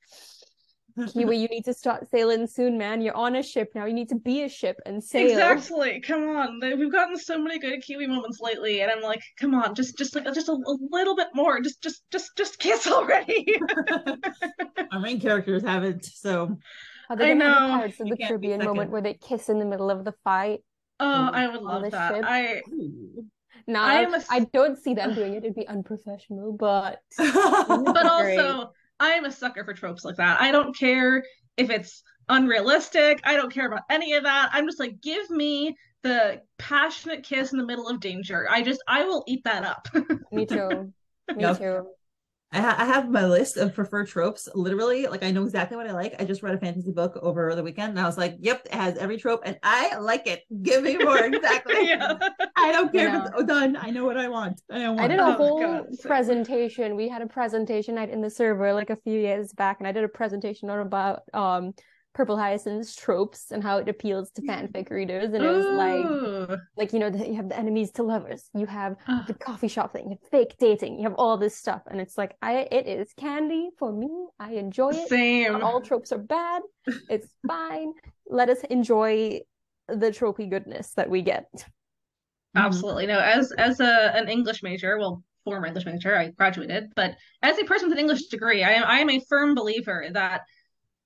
Kiwi, 1.13 1.37
you 1.37 1.49
need 1.49 1.65
to 1.65 1.75
start 1.75 2.09
sailing 2.11 2.47
soon, 2.47 2.77
man. 2.79 3.01
You're 3.01 3.17
on 3.17 3.37
a 3.37 3.43
ship 3.43 3.71
now. 3.75 3.87
You 3.87 3.93
need 3.95 4.09
to 4.11 4.15
be 4.17 4.43
a 4.43 4.49
ship 4.49 4.81
and 4.87 5.03
sail. 5.03 5.29
Exactly. 5.31 6.01
Come 6.01 6.25
on. 6.29 6.61
We've 6.61 6.93
gotten 6.93 7.17
so 7.19 7.39
many 7.39 7.59
good 7.59 7.81
Kiwi 7.83 8.07
moments 8.07 8.41
lately, 8.41 8.81
and 8.83 8.91
I'm 8.91 9.03
like, 9.03 9.23
come 9.39 9.55
on, 9.55 9.75
just 9.75 9.97
just 9.99 10.15
like 10.15 10.25
just 10.35 10.49
a, 10.49 10.53
a 10.53 10.77
little 10.91 11.17
bit 11.17 11.29
more. 11.35 11.61
Just 11.61 11.83
just 11.83 12.03
just 12.11 12.31
just 12.37 12.59
kiss 12.59 12.87
already. 12.87 13.47
Our 14.93 15.01
main 15.01 15.21
characters 15.21 15.63
haven't, 15.63 16.05
so 16.05 16.57
Are 17.11 17.17
they 17.17 17.33
I 17.33 17.35
gonna 17.35 17.45
have 17.53 17.57
a 17.57 17.67
know. 17.69 17.75
Pirates 17.79 18.01
of 18.01 18.09
the 18.09 18.17
Caribbean 18.17 18.65
moment 18.65 18.91
where 18.91 19.03
they 19.03 19.15
kiss 19.15 19.49
in 19.49 19.59
the 19.59 19.65
middle 19.67 19.91
of 19.91 20.05
the 20.05 20.13
fight? 20.25 20.61
oh, 21.01 21.05
Mm. 21.05 21.35
I 21.35 21.49
would 21.49 21.63
love 21.63 21.83
the 21.83 21.91
that. 21.91 22.15
ship. 22.15 22.25
I 22.27 22.63
No, 23.67 23.81
I 23.81 23.95
I, 23.99 24.01
am 24.03 24.15
a- 24.15 24.23
I 24.31 24.41
don't 24.53 24.77
see 24.79 24.95
them 24.95 25.15
doing 25.15 25.35
it. 25.35 25.39
It'd 25.45 25.55
be 25.55 25.67
unprofessional, 25.67 26.53
but 26.53 27.01
but 27.19 28.21
Great. 28.21 28.39
also 28.39 28.73
I 29.03 29.11
am 29.11 29.25
a 29.25 29.33
sucker 29.33 29.65
for 29.65 29.75
tropes 29.75 30.05
like 30.05 30.17
that. 30.17 30.41
I 30.41 30.53
don't 30.53 30.77
care 30.77 31.25
if 31.57 31.71
it's 31.71 32.03
unrealistic. 32.29 33.21
I 33.25 33.35
don't 33.37 33.53
care 33.53 33.67
about 33.67 33.83
any 33.91 34.15
of 34.15 34.23
that. 34.23 34.51
I'm 34.53 34.67
just 34.67 34.79
like, 34.79 35.01
give 35.01 35.29
me 35.29 35.77
the 36.03 36.41
passionate 36.59 37.25
kiss 37.25 37.53
in 37.53 37.59
the 37.59 37.67
middle 37.67 37.89
of 37.89 38.01
danger. 38.01 38.47
I 38.49 38.63
just 38.63 38.83
I 38.87 39.05
will 39.05 39.25
eat 39.27 39.43
that 39.45 39.65
up. 39.65 39.89
me 40.31 40.47
too. 40.47 40.93
Me 41.35 41.43
Yep. 41.43 41.59
too. 41.59 41.87
I, 42.53 42.61
ha- 42.61 42.77
I 42.79 42.85
have 42.85 43.11
my 43.11 43.25
list 43.27 43.57
of 43.57 43.75
preferred 43.75 44.09
tropes. 44.09 44.49
Literally, 44.55 45.07
like 45.07 45.23
I 45.23 45.31
know 45.31 45.43
exactly 45.45 45.77
what 45.77 45.87
I 45.89 45.93
like. 45.93 46.15
I 46.21 46.25
just 46.25 46.43
read 46.43 46.55
a 46.55 46.59
fantasy 46.59 46.93
book 46.93 47.19
over 47.23 47.55
the 47.55 47.63
weekend, 47.63 47.91
and 47.91 48.01
I 48.01 48.05
was 48.07 48.19
like, 48.19 48.37
"Yep, 48.41 48.67
it 48.67 48.75
has 48.75 48.99
every 48.99 49.17
trope, 49.17 49.41
and 49.45 49.59
I 49.63 49.97
like 49.99 50.27
it. 50.27 50.43
Give 50.63 50.83
me 50.83 50.99
more." 50.99 51.19
Exactly. 51.25 51.89
yeah. 51.89 52.15
I 52.57 52.73
don't 52.73 52.93
care 52.93 53.09
if 53.09 53.25
it's 53.35 53.45
done. 53.45 53.77
I 53.77 53.91
know 53.91 54.05
what 54.05 54.19
I 54.19 54.29
want. 54.29 54.61
I 54.71 54.79
don't 54.81 55.01
I 55.01 55.09
did 55.09 55.19
a 55.19 55.25
Oh, 55.25 55.33
whole 55.33 55.87
presentation. 56.03 56.95
We 56.95 57.09
had 57.09 57.23
a 57.23 57.27
presentation 57.27 57.95
night 57.95 58.11
in 58.11 58.21
the 58.21 58.31
server 58.31 58.73
like 58.75 58.91
a 58.91 58.97
few 58.97 59.19
years 59.19 59.53
back, 59.53 59.79
and 59.79 59.89
I 59.89 59.93
did 59.93 60.05
a 60.05 60.09
presentation 60.09 60.69
on 60.69 60.81
about 60.81 61.23
um 61.33 61.73
Purple 62.15 62.37
Hyacinth's 62.37 62.95
tropes 62.95 63.51
and 63.51 63.63
how 63.63 63.79
it 63.79 63.89
appeals 63.89 64.31
to 64.33 64.43
fanfic 64.43 64.91
readers. 64.91 65.33
And 65.33 65.43
it 65.43 65.49
was 65.49 65.65
like 65.65 66.05
Ooh. 66.05 66.57
like 66.77 66.93
you 66.93 66.99
know 66.99 67.09
the, 67.11 67.27
you 67.27 67.35
have 67.37 67.49
the 67.49 67.59
enemies 67.59 67.91
to 67.93 68.03
lovers, 68.03 68.51
you 68.55 68.67
have 68.67 68.97
Ah. 69.09 69.25
the 69.27 69.35
coffee 69.35 69.69
shop 69.69 69.93
thing, 69.93 70.05
you 70.05 70.11
have 70.21 70.31
fake 70.31 70.57
dating, 70.59 70.99
you 70.99 71.05
have 71.05 71.15
all 71.15 71.37
this 71.39 71.57
stuff, 71.57 71.83
and 71.91 72.01
it's 72.01 72.19
like 72.19 72.37
I 72.43 72.69
it 72.71 72.87
is 72.87 73.13
candy 73.15 73.71
for 73.79 73.93
me. 73.93 74.11
I 74.39 74.53
enjoy 74.55 74.91
it. 74.91 75.09
Same. 75.09 75.63
All 75.63 75.81
tropes 75.81 76.13
are 76.13 76.19
bad. 76.19 76.63
It's 77.09 77.29
fine. 77.47 77.93
Let 78.29 78.49
us 78.51 78.63
enjoy 78.69 79.41
the 79.89 80.11
tropey 80.11 80.49
goodness 80.51 80.93
that 80.95 81.09
we 81.11 81.23
get. 81.23 81.47
Absolutely. 82.55 83.07
No, 83.07 83.19
as 83.19 83.53
as 83.53 83.81
a 83.81 84.15
an 84.15 84.29
English 84.29 84.63
major, 84.63 84.99
well, 84.99 85.23
former 85.45 85.67
English 85.67 85.87
major, 85.87 86.15
I 86.17 86.29
graduated, 86.31 86.93
but 86.95 87.17
as 87.43 87.59
a 87.59 87.65
person 87.65 87.89
with 87.89 87.97
an 87.97 88.01
English 88.01 88.27
degree, 88.27 88.63
I 88.63 88.73
am 88.73 88.85
I 88.85 88.99
am 88.99 89.09
a 89.11 89.21
firm 89.29 89.55
believer 89.55 90.07
that 90.13 90.43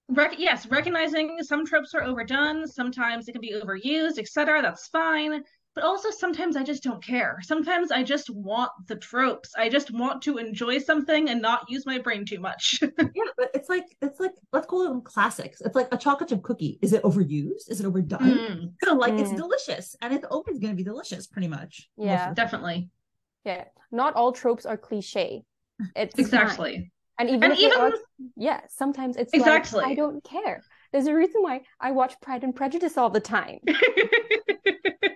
rec- 0.08 0.38
yes, 0.38 0.66
recognizing 0.66 1.38
some 1.42 1.64
tropes 1.66 1.94
are 1.94 2.02
overdone, 2.02 2.66
sometimes 2.66 3.28
it 3.28 3.32
can 3.32 3.40
be 3.40 3.54
overused, 3.54 4.18
etc. 4.18 4.62
That's 4.62 4.86
fine. 4.88 5.42
But 5.74 5.84
also 5.84 6.10
sometimes 6.10 6.56
I 6.56 6.62
just 6.62 6.82
don't 6.82 7.04
care. 7.04 7.36
Sometimes 7.42 7.92
I 7.92 8.02
just 8.02 8.30
want 8.30 8.70
the 8.86 8.96
tropes. 8.96 9.52
I 9.58 9.68
just 9.68 9.90
want 9.90 10.22
to 10.22 10.38
enjoy 10.38 10.78
something 10.78 11.28
and 11.28 11.42
not 11.42 11.68
use 11.68 11.84
my 11.84 11.98
brain 11.98 12.24
too 12.24 12.40
much. 12.40 12.80
Yeah, 12.98 13.24
but 13.36 13.50
it's 13.52 13.68
like 13.68 13.84
it's 14.00 14.18
like 14.18 14.32
let's 14.54 14.66
call 14.66 14.84
them 14.84 15.02
classics. 15.02 15.60
It's 15.60 15.74
like 15.76 15.88
a 15.92 15.98
chocolate 15.98 16.30
chip 16.30 16.42
cookie. 16.42 16.78
Is 16.80 16.94
it 16.94 17.02
overused? 17.02 17.68
Is 17.70 17.80
it 17.80 17.86
overdone? 17.86 18.20
Mm, 18.20 18.72
No, 18.86 18.94
like 19.04 19.14
it's 19.18 19.30
Mm. 19.30 19.36
delicious, 19.36 19.94
and 20.00 20.14
it's 20.14 20.24
always 20.30 20.58
going 20.58 20.72
to 20.72 20.76
be 20.76 20.82
delicious, 20.82 21.26
pretty 21.26 21.48
much. 21.48 21.90
Yeah. 21.98 22.30
of 22.30 22.36
definitely. 22.36 22.88
Yeah. 23.44 23.64
Not 23.92 24.14
all 24.14 24.32
tropes 24.32 24.64
are 24.64 24.78
cliche. 24.78 25.44
It's 25.94 26.14
fine. 26.14 26.24
Exactly. 26.24 26.92
And 27.18 27.30
even 27.30 27.50
And 27.50 27.58
even 27.58 27.92
yeah, 28.36 28.60
sometimes 28.68 29.16
it's 29.16 29.32
Exactly. 29.32 29.80
like 29.80 29.92
I 29.92 29.94
don't 29.94 30.22
care. 30.22 30.62
There's 30.92 31.06
a 31.06 31.14
reason 31.14 31.42
why 31.42 31.62
I 31.80 31.90
watch 31.92 32.20
Pride 32.20 32.44
and 32.44 32.54
Prejudice 32.54 32.96
all 32.96 33.10
the 33.10 33.20
time. 33.20 33.60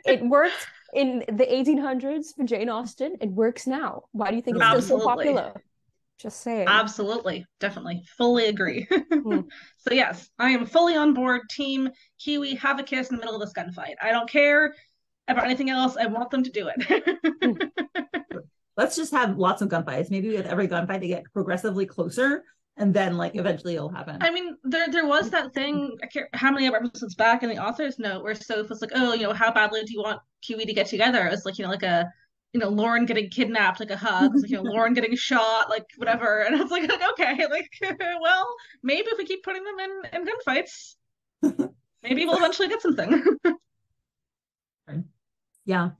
It 0.06 0.24
worked 0.24 0.66
in 0.92 1.22
the 1.28 1.46
1800s 1.52 2.34
for 2.34 2.44
Jane 2.44 2.68
Austen. 2.68 3.16
It 3.20 3.30
works 3.30 3.66
now. 3.66 4.04
Why 4.12 4.30
do 4.30 4.36
you 4.36 4.42
think 4.42 4.56
it's 4.56 4.66
still 4.66 4.98
so 4.98 5.06
popular? 5.06 5.52
Just 6.18 6.40
saying. 6.40 6.66
Absolutely, 6.68 7.46
definitely, 7.60 8.02
fully 8.16 8.46
agree. 8.46 8.88
Hmm. 8.90 9.40
So 9.78 9.94
yes, 9.94 10.28
I 10.38 10.50
am 10.50 10.66
fully 10.66 10.94
on 10.96 11.14
board. 11.14 11.42
Team 11.48 11.88
Kiwi, 12.18 12.56
have 12.56 12.78
a 12.78 12.82
kiss 12.82 13.08
in 13.08 13.16
the 13.16 13.20
middle 13.20 13.34
of 13.34 13.40
this 13.40 13.54
gunfight. 13.54 13.94
I 14.02 14.10
don't 14.10 14.28
care 14.28 14.74
about 15.26 15.44
anything 15.44 15.70
else. 15.70 15.96
I 15.96 16.06
want 16.06 16.30
them 16.30 16.42
to 16.42 16.50
do 16.50 16.68
it. 16.74 17.72
Let's 18.76 18.96
just 18.96 19.12
have 19.12 19.36
lots 19.36 19.62
of 19.62 19.68
gunfights. 19.68 20.10
Maybe 20.10 20.30
with 20.30 20.46
every 20.46 20.68
gunfight, 20.68 21.00
they 21.00 21.08
get 21.08 21.24
progressively 21.32 21.86
closer, 21.86 22.44
and 22.76 22.94
then 22.94 23.16
like 23.16 23.36
eventually 23.36 23.74
it'll 23.74 23.88
happen. 23.88 24.18
I 24.20 24.30
mean, 24.30 24.56
there 24.64 24.88
there 24.90 25.06
was 25.06 25.30
that 25.30 25.52
thing. 25.52 25.96
I 26.02 26.06
can't 26.06 26.28
how 26.32 26.50
many 26.50 26.66
of 26.66 26.74
our 26.74 26.84
episodes 26.84 27.14
back 27.14 27.42
in 27.42 27.50
the 27.50 27.58
author's 27.58 27.98
note 27.98 28.22
where 28.22 28.34
Soph 28.34 28.68
was 28.68 28.80
like, 28.80 28.92
"Oh, 28.94 29.12
you 29.14 29.24
know, 29.24 29.32
how 29.32 29.52
badly 29.52 29.82
do 29.84 29.92
you 29.92 30.00
want 30.00 30.20
Kiwi 30.42 30.64
to 30.66 30.72
get 30.72 30.86
together?" 30.86 31.26
It 31.26 31.30
was 31.30 31.44
like, 31.44 31.58
you 31.58 31.64
know, 31.64 31.70
like 31.70 31.82
a 31.82 32.10
you 32.52 32.58
know, 32.58 32.68
Lauren 32.68 33.06
getting 33.06 33.30
kidnapped, 33.30 33.78
like 33.78 33.90
a 33.90 33.96
hug. 33.96 34.32
Like, 34.34 34.50
you 34.50 34.56
know, 34.56 34.62
Lauren 34.62 34.92
getting 34.92 35.14
shot, 35.16 35.70
like 35.70 35.86
whatever. 35.96 36.40
And 36.40 36.56
I 36.56 36.62
was 36.62 36.70
like, 36.70 36.90
okay, 37.12 37.46
like, 37.48 37.70
well, 38.20 38.54
maybe 38.82 39.08
if 39.08 39.18
we 39.18 39.24
keep 39.24 39.42
putting 39.44 39.62
them 39.64 39.78
in 39.78 40.02
in 40.12 40.26
gunfights, 40.26 40.96
maybe 42.02 42.24
we'll 42.24 42.36
eventually 42.36 42.68
get 42.68 42.82
something. 42.82 43.22
yeah. 45.64 45.90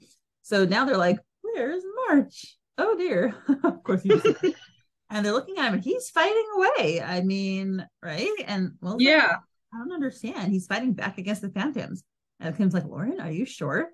So 0.43 0.65
now 0.65 0.85
they're 0.85 0.97
like, 0.97 1.19
"Where's 1.43 1.85
March? 2.09 2.57
Oh 2.81 2.97
dear." 2.97 3.35
of 3.65 3.83
course, 3.83 4.03
he 4.03 4.11
and 5.11 5.25
they're 5.25 5.33
looking 5.33 5.59
at 5.59 5.69
him, 5.69 5.75
and 5.75 5.85
he's 5.85 6.11
fighting 6.11 6.47
away. 6.57 7.03
I 7.03 7.21
mean, 7.21 7.87
right? 8.03 8.33
And 8.47 8.73
well, 8.81 8.97
yeah. 8.99 9.37
I 9.73 9.79
don't 9.79 9.93
understand. 9.93 10.51
He's 10.53 10.67
fighting 10.67 10.95
back 10.95 11.19
against 11.19 11.43
the 11.43 11.51
phantoms. 11.51 12.03
And 12.41 12.57
Kym's 12.57 12.75
like, 12.75 12.87
Lauren, 12.87 13.21
are 13.21 13.31
you 13.31 13.45
sure? 13.45 13.91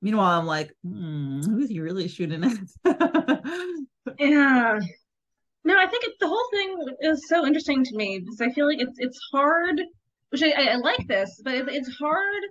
Meanwhile, 0.00 0.38
I'm 0.38 0.46
like, 0.46 0.72
hmm, 0.82 1.42
who's 1.42 1.68
he 1.68 1.80
really 1.80 2.08
shooting 2.08 2.44
at? 2.44 2.58
Yeah. 4.18 4.78
No, 5.64 5.78
I 5.78 5.86
think 5.86 6.04
it, 6.04 6.12
the 6.20 6.28
whole 6.28 6.46
thing 6.52 6.76
is 7.00 7.26
so 7.26 7.46
interesting 7.46 7.82
to 7.84 7.96
me 7.96 8.18
because 8.18 8.40
I 8.40 8.50
feel 8.50 8.66
like 8.66 8.80
it's 8.80 8.98
it's 8.98 9.18
hard, 9.32 9.80
which 10.28 10.42
I, 10.42 10.50
I, 10.50 10.64
I 10.72 10.76
like 10.76 11.06
this, 11.08 11.40
but 11.42 11.54
it, 11.54 11.68
it's 11.68 11.96
hard 11.96 12.42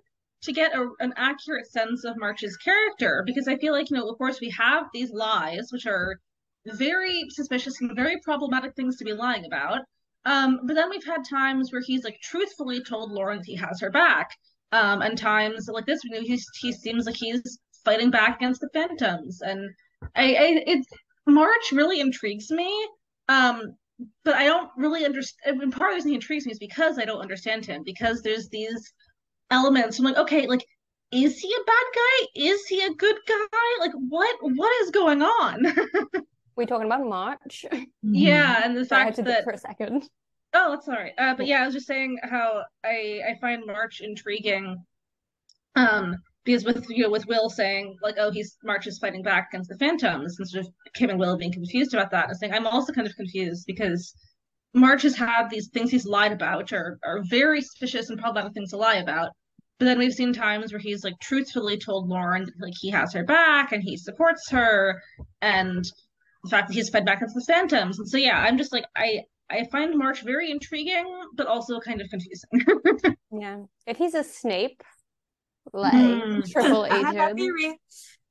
to 0.43 0.51
get 0.51 0.75
a, 0.75 0.89
an 0.99 1.13
accurate 1.15 1.71
sense 1.71 2.03
of 2.03 2.17
March's 2.17 2.57
character 2.57 3.23
because 3.25 3.47
I 3.47 3.57
feel 3.57 3.73
like, 3.73 3.89
you 3.89 3.97
know, 3.97 4.09
of 4.09 4.17
course, 4.17 4.39
we 4.41 4.49
have 4.51 4.85
these 4.93 5.11
lies, 5.11 5.69
which 5.71 5.85
are 5.85 6.19
very 6.65 7.25
suspicious 7.29 7.79
and 7.81 7.95
very 7.95 8.19
problematic 8.23 8.75
things 8.75 8.97
to 8.97 9.05
be 9.05 9.13
lying 9.13 9.45
about. 9.45 9.79
Um, 10.25 10.61
but 10.63 10.75
then 10.75 10.89
we've 10.89 11.05
had 11.05 11.21
times 11.29 11.71
where 11.71 11.81
he's 11.81 12.03
like 12.03 12.19
truthfully 12.21 12.83
told 12.83 13.11
Lauren 13.11 13.39
that 13.39 13.45
he 13.45 13.55
has 13.55 13.79
her 13.81 13.89
back. 13.89 14.31
Um, 14.71 15.01
and 15.01 15.17
times 15.17 15.67
like 15.71 15.85
this, 15.85 16.03
you 16.03 16.11
know, 16.11 16.21
he's, 16.21 16.45
he 16.59 16.71
seems 16.71 17.05
like 17.05 17.15
he's 17.15 17.59
fighting 17.85 18.09
back 18.11 18.37
against 18.37 18.61
the 18.61 18.69
phantoms. 18.73 19.41
And 19.41 19.69
I, 20.15 20.23
I 20.23 20.63
it's 20.65 20.87
March 21.27 21.71
really 21.71 21.99
intrigues 21.99 22.49
me. 22.49 22.87
Um, 23.29 23.75
but 24.25 24.33
I 24.35 24.45
don't 24.45 24.69
really 24.75 25.05
understand. 25.05 25.61
And 25.61 25.71
part 25.71 25.91
of 25.91 25.93
the 25.93 25.95
reason 25.95 26.09
he 26.09 26.15
intrigues 26.15 26.45
me 26.45 26.51
is 26.51 26.59
because 26.59 26.97
I 26.97 27.05
don't 27.05 27.21
understand 27.21 27.65
him. 27.65 27.83
Because 27.85 28.21
there's 28.21 28.49
these 28.49 28.91
elements. 29.53 29.99
I'm 29.99 30.05
like, 30.05 30.17
okay, 30.17 30.47
like, 30.47 30.65
is 31.11 31.39
he 31.39 31.53
a 31.53 31.63
bad 31.63 31.85
guy? 31.95 32.27
Is 32.35 32.65
he 32.65 32.81
a 32.81 32.93
good 32.93 33.15
guy? 33.27 33.79
Like, 33.79 33.93
what 34.09 34.35
what 34.41 34.73
is 34.81 34.91
going 34.91 35.21
on? 35.21 35.65
we 36.55 36.65
talking 36.65 36.87
about 36.87 37.07
March? 37.07 37.65
yeah, 38.01 38.61
and 38.63 38.75
the 38.75 38.85
Sorry, 38.85 39.01
I 39.01 39.05
had 39.05 39.15
fact 39.15 39.17
to 39.17 39.23
that 39.23 39.33
think 39.35 39.45
for 39.45 39.51
a 39.51 39.57
second. 39.57 40.09
Oh, 40.53 40.71
that's 40.71 40.87
all 40.87 40.95
right. 40.95 41.13
Uh, 41.17 41.35
but 41.35 41.47
yeah, 41.47 41.61
I 41.61 41.65
was 41.65 41.73
just 41.73 41.87
saying 41.87 42.17
how 42.23 42.63
I 42.83 43.21
I 43.29 43.37
find 43.39 43.65
March 43.65 44.01
intriguing, 44.01 44.83
um, 45.75 46.15
because 46.43 46.63
with 46.63 46.89
you 46.89 47.03
know 47.03 47.09
with 47.11 47.27
Will 47.27 47.49
saying 47.49 47.95
like, 48.01 48.15
oh, 48.19 48.31
he's 48.31 48.57
March 48.63 48.87
is 48.87 48.99
fighting 48.99 49.23
back 49.23 49.49
against 49.51 49.69
the 49.69 49.77
Phantoms, 49.77 50.39
and 50.39 50.49
sort 50.49 50.65
of 50.65 50.71
Kym 50.95 51.09
and 51.09 51.19
Will 51.19 51.37
being 51.37 51.53
confused 51.53 51.93
about 51.93 52.11
that, 52.11 52.29
and 52.29 52.37
saying 52.37 52.53
I'm 52.53 52.67
also 52.67 52.93
kind 52.93 53.07
of 53.07 53.15
confused 53.15 53.65
because 53.67 54.15
March 54.73 55.03
has 55.03 55.15
had 55.15 55.49
these 55.49 55.69
things 55.69 55.91
he's 55.91 56.05
lied 56.05 56.31
about, 56.31 56.57
which 56.57 56.73
are 56.73 56.99
are 57.03 57.21
very 57.23 57.61
suspicious 57.61 58.09
and 58.09 58.19
problematic 58.19 58.53
things 58.53 58.71
to 58.71 58.77
lie 58.77 58.95
about. 58.95 59.31
But 59.83 59.87
then 59.89 59.99
we've 59.99 60.13
seen 60.13 60.31
times 60.31 60.71
where 60.71 60.79
he's 60.79 61.03
like 61.03 61.19
truthfully 61.19 61.77
told 61.77 62.07
Lauren 62.07 62.45
that, 62.45 62.53
like 62.57 62.71
he 62.79 62.89
has 62.91 63.11
her 63.11 63.25
back 63.25 63.73
and 63.73 63.83
he 63.83 63.97
supports 63.97 64.49
her, 64.49 65.01
and 65.41 65.83
the 66.45 66.49
fact 66.49 66.69
that 66.69 66.73
he's 66.73 66.87
fed 66.89 67.05
back 67.05 67.21
into 67.21 67.33
the 67.33 67.41
Phantoms. 67.41 67.99
And 67.99 68.07
so 68.07 68.15
yeah, 68.15 68.39
I'm 68.39 68.57
just 68.57 68.71
like 68.71 68.85
I 68.95 69.23
I 69.49 69.65
find 69.73 69.97
March 69.97 70.21
very 70.21 70.51
intriguing, 70.51 71.05
but 71.35 71.47
also 71.47 71.81
kind 71.81 71.99
of 71.99 72.07
confusing. 72.09 72.49
Yeah. 73.37 73.63
If 73.85 73.97
he's 73.97 74.13
a 74.13 74.23
Snape, 74.23 74.81
like 75.73 75.91
Hmm. 75.91 76.39
triple 76.49 76.83
I 76.83 76.95
have 76.99 77.15
that 77.15 77.31
agent. 77.31 77.39
theory. 77.39 77.77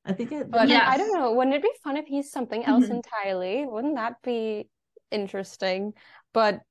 I 0.07 0.13
think 0.15 0.33
it. 0.33 0.51
But 0.51 0.71
Yes. 0.71 0.89
I 0.89 0.97
don't 0.97 1.13
know. 1.13 1.33
Wouldn't 1.35 1.55
it 1.55 1.63
be 1.63 1.71
fun 1.85 1.99
if 1.99 2.07
he's 2.07 2.31
something 2.31 2.65
else 2.65 2.87
Mhm. 2.87 2.93
entirely? 2.93 3.67
Wouldn't 3.67 3.97
that 3.97 4.23
be 4.23 4.71
interesting? 5.11 5.93
But 6.33 6.63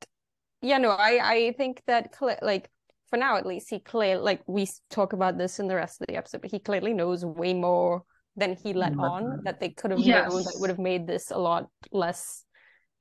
yeah, 0.64 0.80
no, 0.80 0.90
I 0.90 1.20
I 1.34 1.52
think 1.56 1.84
that 1.86 2.16
like 2.42 2.68
for 3.12 3.18
now 3.18 3.38
at 3.38 3.46
least 3.46 3.70
he 3.70 3.80
clear 3.80 4.18
like 4.18 4.42
we 4.48 4.68
talk 4.90 5.14
about 5.14 5.38
this 5.38 5.60
in 5.60 5.68
the 5.68 5.76
rest 5.76 6.02
of 6.02 6.08
the 6.08 6.16
episode, 6.16 6.42
but 6.42 6.50
he 6.50 6.58
clearly 6.58 6.94
knows 6.94 7.24
way 7.24 7.54
more 7.54 8.04
than 8.36 8.56
he 8.56 8.74
let 8.74 8.96
Let 8.96 9.06
on 9.06 9.24
on. 9.24 9.42
that 9.44 9.60
they 9.60 9.70
could 9.70 9.92
have 9.92 10.00
known 10.00 10.44
that 10.44 10.56
would 10.56 10.70
have 10.70 10.80
made 10.80 11.06
this 11.06 11.30
a 11.30 11.38
lot 11.38 11.68
less 11.92 12.46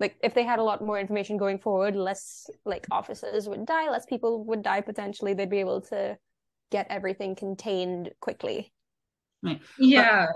like 0.00 0.16
if 0.22 0.34
they 0.34 0.42
had 0.42 0.58
a 0.58 0.64
lot 0.64 0.82
more 0.82 0.98
information 0.98 1.36
going 1.36 1.58
forward, 1.58 1.94
less 1.94 2.48
like 2.64 2.86
officers 2.90 3.48
would 3.48 3.66
die, 3.66 3.90
less 3.90 4.06
people 4.06 4.44
would 4.46 4.62
die 4.62 4.80
potentially. 4.80 5.34
They'd 5.34 5.50
be 5.50 5.60
able 5.60 5.82
to 5.82 6.16
get 6.72 6.86
everything 6.88 7.36
contained 7.36 8.10
quickly. 8.20 8.72
Right. 9.42 9.60
yeah. 9.78 10.26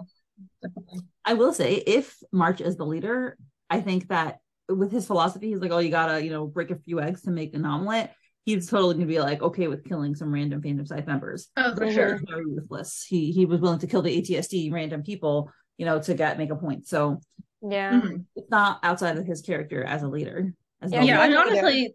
I 1.25 1.35
will 1.35 1.53
say, 1.53 1.75
if 1.75 2.17
March 2.31 2.61
is 2.61 2.77
the 2.77 2.85
leader, 2.85 3.39
I 3.71 3.81
think 3.81 4.09
that 4.09 4.39
with 4.69 4.93
his 4.93 5.07
philosophy, 5.07 5.49
he's 5.49 5.61
like, 5.61 5.71
oh, 5.71 5.79
you 5.79 5.91
gotta, 5.91 6.23
you 6.23 6.31
know, 6.31 6.47
break 6.47 6.71
a 6.71 6.77
few 6.77 7.01
eggs 7.01 7.23
to 7.23 7.31
make 7.31 7.55
an 7.55 7.65
omelet. 7.65 8.11
He's 8.44 8.68
totally 8.68 8.94
gonna 8.94 9.07
be 9.07 9.20
like 9.20 9.42
okay 9.42 9.68
with 9.68 9.85
killing 9.85 10.14
some 10.14 10.33
random 10.33 10.61
Phantom 10.61 10.85
Scythe 10.85 11.07
members. 11.07 11.48
Oh, 11.57 11.74
for 11.74 11.90
sure. 11.90 12.20
Very 12.28 12.44
ruthless. 12.44 13.04
He 13.09 13.33
he 13.33 13.46
was 13.46 13.61
willing 13.61 13.78
to 13.78 13.87
kill 13.87 14.02
the 14.02 14.20
ATSD 14.20 14.70
random 14.72 15.02
people, 15.02 15.50
you 15.78 15.87
know, 15.87 15.98
to 16.00 16.14
get 16.14 16.37
make 16.38 16.50
a 16.50 16.57
point. 16.57 16.87
So 16.87 17.20
Yeah. 17.62 18.00
Mhm. 18.00 18.24
it's 18.37 18.50
not 18.50 18.80
outside 18.83 19.16
of 19.16 19.26
his 19.26 19.40
character 19.40 19.83
as 19.85 20.02
a 20.02 20.09
leader. 20.09 20.52
As 20.83 20.92
Yeah, 20.92 21.02
Yeah, 21.02 21.20
I 21.20 21.26
mean, 21.28 21.35
not 21.35 21.46
honestly, 21.48 21.94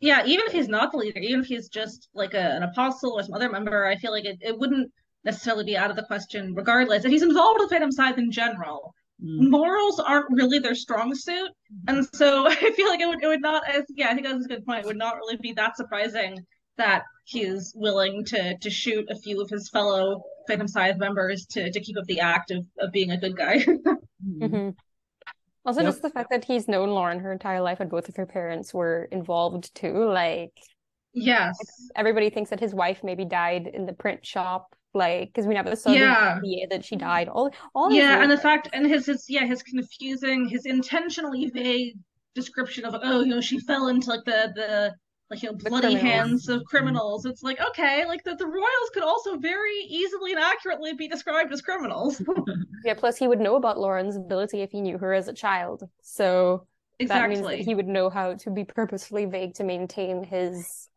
yeah, 0.00 0.24
even 0.24 0.46
if 0.46 0.52
he's 0.52 0.68
not 0.68 0.92
the 0.92 0.98
leader, 0.98 1.20
even 1.20 1.40
if 1.40 1.46
he's 1.46 1.68
just 1.68 2.08
like 2.14 2.32
a, 2.32 2.56
an 2.56 2.62
apostle 2.62 3.12
or 3.12 3.22
some 3.22 3.34
other 3.34 3.50
member, 3.50 3.84
I 3.86 3.96
feel 3.96 4.10
like 4.12 4.24
it, 4.24 4.38
it 4.40 4.58
wouldn't 4.58 4.90
necessarily 5.24 5.64
be 5.64 5.76
out 5.76 5.90
of 5.90 5.96
the 5.96 6.02
question, 6.04 6.54
regardless. 6.54 7.04
If 7.04 7.10
he's 7.12 7.22
involved 7.22 7.60
with 7.60 7.70
Phantom 7.70 7.92
Scythe 7.92 8.18
in 8.18 8.30
general. 8.32 8.94
Morals 9.22 10.00
aren't 10.00 10.30
really 10.30 10.58
their 10.58 10.74
strong 10.74 11.14
suit. 11.14 11.50
And 11.88 12.06
so 12.14 12.46
I 12.48 12.54
feel 12.54 12.88
like 12.88 13.00
it 13.00 13.06
would, 13.08 13.22
it 13.22 13.26
would 13.28 13.40
not, 13.40 13.62
as 13.68 13.84
yeah, 13.90 14.08
I 14.10 14.14
think 14.14 14.26
that's 14.26 14.44
a 14.44 14.48
good 14.48 14.66
point. 14.66 14.80
It 14.84 14.86
would 14.86 14.96
not 14.96 15.16
really 15.16 15.36
be 15.36 15.52
that 15.54 15.76
surprising 15.76 16.38
that 16.78 17.02
he's 17.24 17.72
willing 17.76 18.24
to 18.26 18.56
to 18.58 18.70
shoot 18.70 19.04
a 19.10 19.16
few 19.16 19.40
of 19.42 19.48
his 19.50 19.68
fellow 19.70 20.22
Phantom 20.48 20.66
Scythe 20.68 20.96
members 20.98 21.46
to 21.50 21.70
to 21.70 21.80
keep 21.80 21.96
up 21.98 22.04
the 22.06 22.20
act 22.20 22.50
of, 22.50 22.64
of 22.78 22.90
being 22.92 23.10
a 23.12 23.18
good 23.18 23.36
guy. 23.36 23.64
Mhm. 24.24 24.50
hmm 24.50 24.70
Also, 25.64 25.82
Yep. 25.82 25.88
just 25.88 26.02
the 26.02 26.10
fact 26.10 26.30
that 26.30 26.44
he's 26.44 26.68
known 26.68 26.90
Lauren 26.90 27.20
her 27.20 27.32
entire 27.32 27.60
life 27.60 27.80
and 27.80 27.90
both 27.90 28.08
of 28.08 28.16
her 28.16 28.26
parents 28.26 28.72
were 28.72 29.04
involved 29.10 29.74
too. 29.74 30.04
Like, 30.04 30.52
yes. 31.12 31.56
everybody 31.96 32.30
thinks 32.30 32.50
that 32.50 32.60
his 32.60 32.74
wife 32.74 33.02
maybe 33.04 33.24
died 33.24 33.66
in 33.66 33.86
the 33.86 33.92
print 33.92 34.24
shop, 34.26 34.74
like, 34.94 35.28
because 35.28 35.46
we 35.46 35.54
never 35.54 35.74
saw 35.76 35.90
the- 35.90 35.98
Yeah. 35.98 36.38
the 36.40 36.48
year 36.48 36.66
that 36.70 36.84
she 36.84 36.96
died. 36.96 37.28
All, 37.28 37.50
all 37.74 37.92
Yeah, 37.92 38.22
and 38.22 38.30
the 38.30 38.36
fact 38.36 38.68
and 38.72 38.86
his 38.86 39.06
his 39.06 39.28
yeah, 39.28 39.46
his 39.46 39.62
confusing, 39.62 40.48
his 40.48 40.66
intentionally 40.66 41.50
vague 41.50 41.98
description 42.34 42.84
of 42.84 42.94
oh, 43.02 43.20
you 43.20 43.26
know, 43.26 43.40
she 43.40 43.58
fell 43.58 43.88
into 43.88 44.10
like 44.10 44.24
the 44.24 44.52
the 44.54 44.94
like 45.30 45.42
you 45.42 45.50
know 45.50 45.56
bloody 45.56 45.94
hands 45.94 46.48
of 46.48 46.58
mm-hmm. 46.58 46.66
criminals. 46.66 47.24
It's 47.24 47.42
like 47.42 47.60
okay, 47.60 48.04
like 48.06 48.22
the, 48.24 48.34
the 48.36 48.46
royals 48.46 48.90
could 48.92 49.02
also 49.02 49.38
very 49.38 49.78
easily 49.88 50.32
and 50.32 50.40
accurately 50.40 50.92
be 50.92 51.08
described 51.08 51.52
as 51.52 51.62
criminals. 51.62 52.22
yeah, 52.84 52.94
plus 52.94 53.16
he 53.16 53.26
would 53.26 53.40
know 53.40 53.56
about 53.56 53.78
Lauren's 53.78 54.16
ability 54.16 54.60
if 54.60 54.70
he 54.70 54.80
knew 54.80 54.98
her 54.98 55.12
as 55.14 55.28
a 55.28 55.32
child. 55.32 55.88
So 56.02 56.66
that 56.98 57.28
means 57.28 57.40
that 57.40 57.46
exactly. 57.46 57.64
he 57.64 57.74
would 57.74 57.88
know 57.88 58.10
how 58.10 58.34
to 58.34 58.50
be 58.50 58.64
purposefully 58.64 59.24
vague 59.24 59.54
to 59.54 59.64
maintain 59.64 60.22
his 60.22 60.88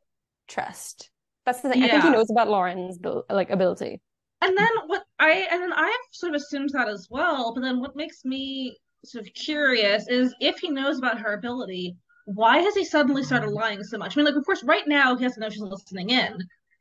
trust. 0.47 1.10
That's 1.45 1.62
the 1.62 1.69
thing. 1.69 1.84
I 1.84 1.89
think 1.89 2.03
he 2.03 2.10
knows 2.10 2.29
about 2.31 2.49
Lauren's 2.49 2.99
like 3.29 3.49
ability. 3.49 4.01
And 4.41 4.58
then 4.58 4.69
what 4.88 5.03
I 5.19 5.47
and 5.51 5.62
then 5.62 5.73
I've 5.73 5.93
sort 6.12 6.36
of 6.36 6.41
assumed 6.41 6.69
that 6.73 6.88
as 6.88 7.08
well, 7.10 7.53
but 7.53 7.62
then 7.62 7.79
what 7.79 7.95
makes 7.95 8.25
me 8.25 8.75
sort 9.03 9.25
of 9.25 9.34
curious 9.34 10.08
is 10.08 10.34
if 10.39 10.58
he 10.60 10.69
knows 10.69 10.97
about 10.97 11.19
her 11.19 11.34
ability, 11.34 11.95
why 12.25 12.58
has 12.58 12.75
he 12.75 12.84
suddenly 12.84 13.23
started 13.23 13.51
lying 13.51 13.84
so 13.84 13.97
much? 13.97 14.15
I 14.15 14.19
mean, 14.19 14.25
like, 14.25 14.36
of 14.36 14.45
course, 14.45 14.63
right 14.63 14.88
now 14.88 15.15
he 15.15 15.23
has 15.23 15.36
to 15.36 15.39
know 15.39 15.49
she's 15.49 15.62
listening 15.62 16.10
in, 16.10 16.38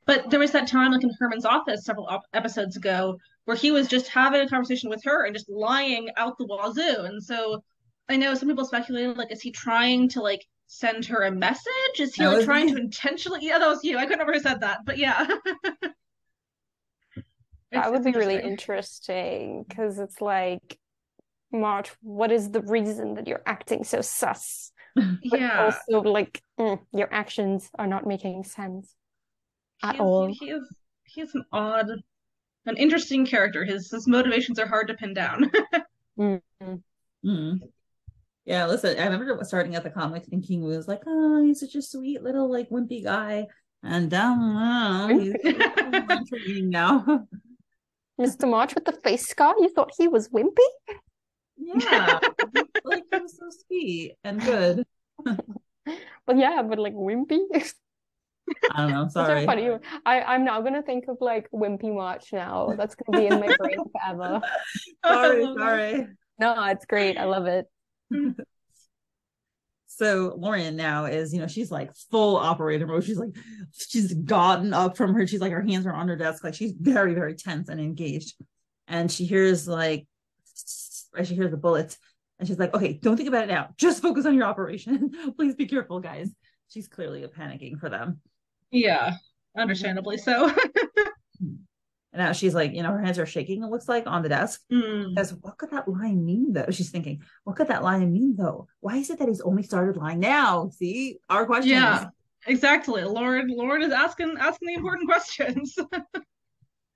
but 0.07 0.31
there 0.31 0.41
was 0.41 0.53
that 0.53 0.67
time, 0.67 0.93
like 0.93 1.03
in 1.03 1.11
Herman's 1.19 1.45
office 1.45 1.85
several 1.85 2.07
op- 2.07 2.25
episodes 2.33 2.77
ago, 2.77 3.19
where 3.45 3.57
he 3.57 3.71
was 3.71 3.89
just 3.89 4.09
having 4.09 4.41
a 4.41 4.49
conversation 4.49 4.89
with 4.91 5.03
her 5.05 5.25
and 5.27 5.35
just 5.35 5.49
lying 5.49 6.09
out 6.17 6.39
the 6.39 6.47
wazoo. 6.47 7.05
And 7.05 7.23
so 7.23 7.63
I 8.09 8.17
know 8.17 8.35
some 8.35 8.49
people 8.49 8.65
speculated, 8.65 9.17
like, 9.17 9.33
is 9.33 9.43
he 9.43 9.51
trying 9.53 10.09
to 10.11 10.21
like 10.21 10.45
send 10.67 11.07
her 11.07 11.23
a 11.23 11.31
message? 11.31 12.01
Is 12.01 12.15
he 12.15 12.27
like 12.27 12.45
trying 12.45 12.67
me. 12.67 12.73
to 12.73 12.79
intentionally? 12.79 13.41
Yeah, 13.43 13.59
that 13.59 13.69
was 13.69 13.85
you. 13.85 13.97
I 13.97 14.03
couldn't 14.03 14.21
remember 14.21 14.35
who 14.35 14.41
said 14.41 14.61
that, 14.61 14.81
but 14.85 14.99
yeah. 14.99 15.27
That 17.73 17.91
would 17.91 18.05
be 18.05 18.13
really 18.13 18.37
interesting. 18.37 19.17
interesting 19.17 19.65
because 19.69 19.99
it's 19.99 20.21
like, 20.21 20.79
March, 21.51 21.91
what 22.03 22.31
is 22.31 22.51
the 22.51 22.61
reason 22.61 23.15
that 23.15 23.27
you're 23.27 23.43
acting 23.47 23.83
so 23.85 24.01
sus? 24.01 24.71
But 24.97 25.41
Yeah. 25.41 25.73
also, 25.89 26.09
like, 26.09 26.41
mm, 26.59 26.79
your 26.93 27.13
actions 27.13 27.69
are 27.77 27.89
not 27.89 28.07
making 28.07 28.45
sense 28.45 28.95
at 29.83 29.93
He's, 29.93 30.01
all. 30.01 30.33
He 30.33 30.51
is 30.51 30.63
he's 31.05 31.35
an 31.35 31.45
odd, 31.53 31.91
an 32.67 32.77
interesting 32.77 33.27
character. 33.27 33.65
His 33.65 33.91
his 33.91 34.07
motivations 34.07 34.61
are 34.61 34.69
hard 34.69 34.89
to 34.89 34.95
pin 34.95 35.15
down. 35.15 35.51
Mm. 36.17 36.41
Mm. 37.25 37.59
Yeah, 38.45 38.67
listen, 38.67 38.99
I 38.99 39.05
remember 39.05 39.39
starting 39.45 39.75
at 39.75 39.85
the 39.85 39.91
comic 39.91 40.25
thinking 40.27 40.61
he 40.61 40.67
was 40.67 40.87
like, 40.87 41.03
oh, 41.07 41.43
he's 41.43 41.61
such 41.61 41.75
a 41.75 41.83
sweet 41.83 42.23
little 42.23 42.51
like 42.51 42.69
wimpy 42.69 43.03
guy. 43.03 43.47
And 43.83 44.13
um, 44.15 45.19
he's 45.19 45.35
intriguing 46.11 46.71
now. 46.71 47.27
Mr. 48.21 48.49
March 48.49 48.75
with 48.75 48.85
the 48.85 48.93
face 48.93 49.29
scar, 49.29 49.55
you 49.59 49.69
thought 49.71 49.93
he 49.97 50.09
was 50.09 50.29
wimpy? 50.29 50.59
yeah. 51.57 52.19
like 52.85 53.05
he 53.11 53.19
was 53.19 53.37
so 53.39 53.49
sweet 53.67 54.17
and 54.25 54.41
good. 54.41 54.85
Well, 56.27 56.37
yeah, 56.37 56.63
but 56.63 56.79
like 56.79 56.95
wimpy. 56.95 57.41
I 58.73 58.83
don't 58.83 58.91
know. 58.91 59.03
That's 59.05 59.15
so 59.15 59.47
funny. 59.47 59.71
I, 60.05 60.21
I'm 60.23 60.45
now 60.45 60.61
gonna 60.61 60.83
think 60.83 61.07
of 61.09 61.19
like 61.21 61.51
wimpy 61.51 61.95
March 61.95 62.33
now. 62.33 62.75
That's 62.77 62.95
gonna 62.95 63.19
be 63.19 63.27
in 63.27 63.41
my 63.41 63.55
brain 63.57 63.79
forever. 63.93 64.41
Sorry, 65.07 65.43
I 65.43 65.45
love 65.45 65.57
that. 65.57 65.63
sorry. 65.63 66.07
No, 66.39 66.65
it's 66.65 66.85
great. 66.85 67.17
I 67.17 67.25
love 67.25 67.47
it. 67.47 67.67
So 69.97 70.35
Lauren 70.37 70.75
now 70.75 71.05
is, 71.05 71.33
you 71.33 71.39
know, 71.39 71.47
she's 71.47 71.71
like 71.71 71.95
full 72.11 72.37
operator 72.37 72.85
mode. 72.85 73.05
She's 73.05 73.17
like, 73.17 73.37
she's 73.73 74.13
gotten 74.13 74.75
up 74.75 74.97
from 74.97 75.15
her. 75.15 75.25
She's 75.25 75.41
like, 75.41 75.53
her 75.53 75.63
hands 75.63 75.87
are 75.87 75.93
on 75.93 76.09
her 76.09 76.17
desk. 76.17 76.43
Like 76.43 76.55
she's 76.55 76.73
very, 76.73 77.15
very 77.15 77.37
tense 77.37 77.69
and 77.69 77.81
engaged. 77.81 78.35
And 78.89 79.11
she 79.11 79.25
hears 79.25 79.69
like, 79.69 80.09
she 81.23 81.37
hears 81.37 81.53
the 81.53 81.57
bullets, 81.57 81.97
and 82.41 82.49
she's 82.49 82.59
like, 82.59 82.75
okay, 82.75 82.95
don't 83.01 83.17
think 83.17 83.29
about 83.29 83.45
it 83.45 83.53
now. 83.53 83.69
Just 83.77 84.03
focus 84.03 84.27
on 84.27 84.35
your 84.35 84.47
operation. 84.47 85.13
Please 85.37 85.55
be 85.55 85.67
careful, 85.67 86.01
guys. 86.01 86.29
She's 86.69 86.89
clearly 86.89 87.25
panicking 87.29 87.79
for 87.79 87.89
them. 87.89 88.21
yeah, 88.73 89.15
understandably 89.57 90.17
so. 90.19 90.53
And 92.15 92.23
now 92.23 92.33
she's 92.33 92.55
like, 92.55 92.73
you 92.73 92.83
know, 92.83 92.93
her 92.93 93.03
hands 93.03 93.19
are 93.19 93.27
shaking, 93.27 93.65
it 93.65 93.71
looks 93.71 93.89
like 93.89 94.07
on 94.07 94.23
the 94.23 94.29
desk. 94.29 94.61
Mm. 94.73 95.11
Because 95.11 95.35
what 95.35 95.59
could 95.59 95.73
that 95.73 95.89
line 95.89 96.25
mean 96.25 96.53
though? 96.53 96.71
She's 96.71 96.91
thinking, 96.91 97.23
what 97.43 97.57
could 97.57 97.69
that 97.69 97.83
line 97.83 98.13
mean 98.13 98.37
though? 98.37 98.69
Why 98.81 98.97
is 98.97 99.11
it 99.11 99.19
that 99.19 99.29
he's 99.29 99.41
only 99.41 99.65
started 99.65 99.97
lying 99.97 100.21
now? 100.21 100.71
See, 100.71 101.19
our 101.29 101.45
question. 101.45 101.73
Yeah, 101.73 102.07
exactly. 102.47 103.03
Lauren 103.03 103.49
Lauren 103.49 103.83
is 103.83 103.93
asking 103.93 104.37
asking 104.39 104.69
the 104.69 104.75
important 104.75 105.09
questions. 105.09 105.77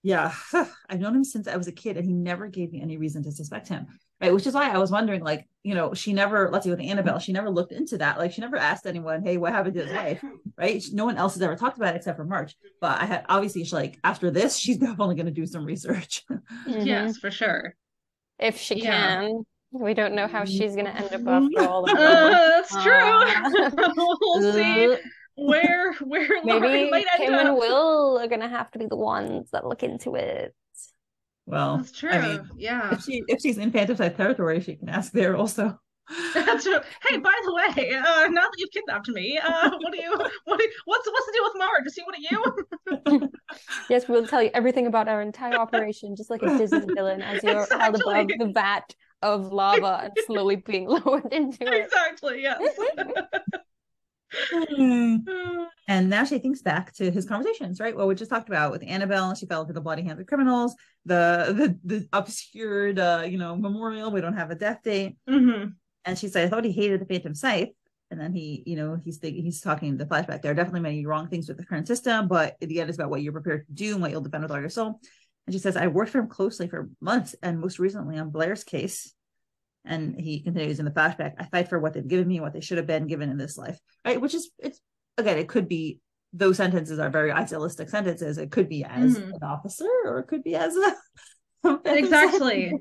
Yeah. 0.03 0.33
I've 0.89 1.01
known 1.01 1.17
him 1.17 1.25
since 1.25 1.49
I 1.49 1.57
was 1.57 1.67
a 1.67 1.73
kid 1.73 1.97
and 1.97 2.07
he 2.07 2.13
never 2.13 2.47
gave 2.47 2.73
me 2.73 2.81
any 2.81 2.97
reason 2.97 3.23
to 3.25 3.33
suspect 3.33 3.69
him. 3.69 3.87
Right. 4.21 4.35
Which 4.35 4.47
is 4.49 4.55
why 4.55 4.69
I 4.71 4.79
was 4.79 4.91
wondering, 4.91 5.23
like, 5.23 5.49
you 5.63 5.75
know, 5.77 5.95
she 5.95 6.13
never, 6.13 6.51
let's 6.51 6.65
say 6.65 6.71
with 6.71 6.81
Annabelle, 6.81 7.21
she 7.21 7.33
never 7.33 7.51
looked 7.51 7.71
into 7.73 7.99
that. 7.99 8.19
Like, 8.19 8.33
she 8.33 8.41
never 8.41 8.57
asked 8.57 8.85
anyone, 8.87 9.23
hey, 9.23 9.37
what 9.37 9.53
happened 9.53 9.75
to 9.75 9.85
his 9.87 9.93
wife? 9.95 10.25
Right. 10.57 10.83
No 10.93 11.05
one 11.05 11.17
else 11.17 11.35
has 11.35 11.43
ever 11.43 11.55
talked 11.55 11.77
about 11.77 11.95
it 11.95 11.99
except 11.99 12.17
for 12.17 12.25
March. 12.25 12.57
But 12.81 13.01
I 13.01 13.05
had 13.05 13.25
obviously, 13.29 13.63
she's 13.63 13.73
like, 13.73 13.99
after 14.03 14.31
this, 14.33 14.57
she's 14.57 14.77
definitely 14.79 15.15
going 15.15 15.27
to 15.27 15.33
do 15.33 15.47
some 15.47 15.65
research. 15.65 16.25
Mhm. 16.67 16.85
yes, 16.85 17.17
for 17.19 17.31
sure. 17.31 17.75
If 18.41 18.57
she 18.59 18.83
Yeah. 18.83 19.21
can. 19.21 19.45
We 19.71 19.93
don't 19.93 20.15
know 20.15 20.27
how 20.27 20.47
she's 20.47 20.75
gonna 20.75 20.89
end 20.89 21.13
up 21.13 21.27
after 21.29 21.61
all 21.69 21.85
of 21.89 21.91
Uh, 21.91 22.31
that's 22.31 22.83
true. 22.83 22.91
Uh, 22.95 23.71
we'll 24.23 24.53
see 24.55 24.97
where 25.37 25.93
where 25.93 26.27
Lauren 26.43 26.63
Maybe 26.63 26.91
might 26.91 27.05
end 27.21 27.29
Kym 27.31 27.35
up. 27.35 27.47
and 27.49 27.55
Will 27.57 28.19
are 28.19 28.27
gonna 28.29 28.49
have 28.49 28.71
to 28.71 28.79
be 28.79 28.87
the 28.87 28.97
ones 28.97 29.51
that 29.51 29.67
look 29.67 29.83
into 29.83 30.15
it. 30.15 30.55
Well, 31.49 31.79
That's 31.79 31.93
true. 31.93 32.11
I 32.11 32.21
mean, 32.21 32.51
yeah. 32.59 32.93
if 32.93 33.05
she 33.05 33.23
if 33.27 33.41
she's 33.41 33.57
in 33.57 33.73
Phantom 33.73 33.97
Scythe 33.97 34.19
territory, 34.19 34.61
she 34.61 34.77
can 34.77 34.91
ask 34.91 35.13
there 35.13 35.35
also. 35.35 35.81
That's 36.35 36.65
true. 36.65 36.79
Hey, 37.07 37.17
by 37.19 37.35
the 37.45 37.55
way, 37.55 37.95
uh, 37.95 38.29
now 38.29 38.43
that 38.43 38.55
you've 38.59 38.71
kidnapped 38.71 39.09
me, 39.09 39.39
uh, 39.43 39.71
what 39.71 39.93
do 39.93 39.99
you, 39.99 40.11
what, 40.45 40.59
do 40.59 40.65
you, 40.65 40.71
what's, 40.85 41.07
what's 41.07 41.27
the 41.27 41.33
deal 41.33 41.45
with 41.45 41.59
March? 41.59 41.83
Is 41.87 41.95
he 41.95 42.03
one 42.03 42.15
of 42.15 43.21
you? 43.21 43.31
Yes, 43.89 44.09
we'll 44.09 44.27
tell 44.27 44.43
you 44.43 44.51
everything 44.53 44.87
about 44.87 45.09
our 45.09 45.23
entire 45.23 45.55
operation, 45.55 46.15
just 46.15 46.29
like 46.29 46.43
a 46.43 46.59
Disney 46.59 46.85
villain, 46.95 47.23
as 47.23 47.43
you're 47.43 47.67
held 47.71 47.97
above 47.97 48.29
the 48.39 48.51
vat 48.53 48.95
of 49.23 49.53
lava 49.53 50.01
and 50.05 50.13
slowly 50.27 50.57
being 50.57 50.87
lowered 50.87 51.33
into 51.33 51.65
it. 51.67 51.85
exactly. 51.87 52.43
Yes. 52.43 52.61
And 55.91 56.11
now 56.11 56.25
she 56.25 56.39
thinks 56.39 56.61
back 56.61 56.93
to 56.97 57.11
his 57.11 57.25
conversations, 57.25 57.81
right? 57.81 57.97
What 57.97 58.09
we 58.09 58.15
just 58.15 58.31
talked 58.31 58.51
about 58.51 58.71
with 58.71 58.85
Annabelle. 58.87 59.31
And 59.31 59.39
she 59.39 59.47
fell 59.47 59.63
into 59.63 59.73
the 59.73 59.81
bloody 59.81 60.03
hands 60.03 60.21
of 60.21 60.27
criminals, 60.27 60.75
the 61.07 61.79
the 61.83 61.97
the 61.97 62.09
obscured, 62.13 62.99
uh, 62.99 63.25
you 63.27 63.39
know, 63.39 63.57
memorial. 63.57 64.11
We 64.11 64.21
don't 64.21 64.37
have 64.37 64.51
a 64.51 64.55
death 64.55 64.83
date. 64.83 65.17
hmm 65.27 65.69
And 66.05 66.19
she 66.19 66.29
said, 66.29 66.47
I 66.47 66.51
thought 66.51 66.65
he 66.65 66.73
hated 66.73 67.01
the 67.01 67.07
Phantom 67.07 67.35
Scythe. 67.35 67.71
And 68.11 68.21
then 68.21 68.33
he, 68.33 68.63
you 68.67 68.77
know, 68.77 68.99
he's 69.03 69.19
thinking, 69.19 69.43
he's 69.45 69.61
talking 69.61 69.97
the 69.97 70.07
flashback. 70.07 70.43
There 70.43 70.51
are 70.53 70.55
definitely 70.55 70.81
many 70.81 71.05
wrong 71.05 71.29
things 71.29 71.49
with 71.49 71.59
the 71.59 71.65
current 71.67 71.87
system, 71.87 72.27
but 72.29 72.57
at 72.63 72.69
the 72.69 72.81
end, 72.81 72.89
it's 72.89 72.99
about 72.99 73.11
what 73.11 73.23
you're 73.23 73.33
prepared 73.33 73.67
to 73.67 73.73
do 73.73 73.93
and 73.93 74.03
what 74.03 74.11
you'll 74.11 74.23
defend 74.23 74.43
with 74.43 74.51
all 74.51 74.61
your 74.61 74.71
soul. 74.71 75.01
And 75.47 75.55
she 75.55 75.59
says, 75.59 75.77
I 75.77 75.87
worked 75.87 76.11
for 76.13 76.19
him 76.19 76.29
closely 76.29 76.69
for 76.69 76.91
months 77.01 77.35
and 77.43 77.61
most 77.61 77.79
recently 77.79 78.19
on 78.19 78.31
Blair's 78.31 78.65
case. 78.65 79.15
And 79.89 80.21
he 80.21 80.41
continues 80.41 80.79
in 80.79 80.85
the 80.85 80.91
flashback, 80.91 81.35
I 81.39 81.45
fight 81.47 81.69
for 81.69 81.79
what 81.79 81.95
they've 81.95 82.07
given 82.07 82.29
me, 82.29 82.41
what 82.41 82.53
they 82.53 82.61
should 82.61 82.77
have 82.79 82.87
been 82.87 83.07
given 83.07 83.31
in 83.31 83.39
this 83.39 83.57
life. 83.57 83.79
Right. 84.05 84.21
Which 84.21 84.35
is, 84.35 84.51
it's 84.59 84.81
again, 85.17 85.39
it 85.39 85.49
could 85.49 85.67
be 85.69 86.01
those 86.33 86.59
sentences 86.59 86.99
are 86.99 87.09
very 87.11 87.33
idealistic 87.33 87.89
sentences. 87.89 88.37
It 88.39 88.51
could 88.51 88.69
be 88.69 88.85
as 88.85 89.17
Mhm. 89.17 89.33
an 89.35 89.43
officer 89.43 89.89
or 90.05 90.19
it 90.19 90.27
could 90.29 90.45
be 90.45 90.55
as 90.55 90.77
a 90.77 90.95
Exactly. 91.87 92.73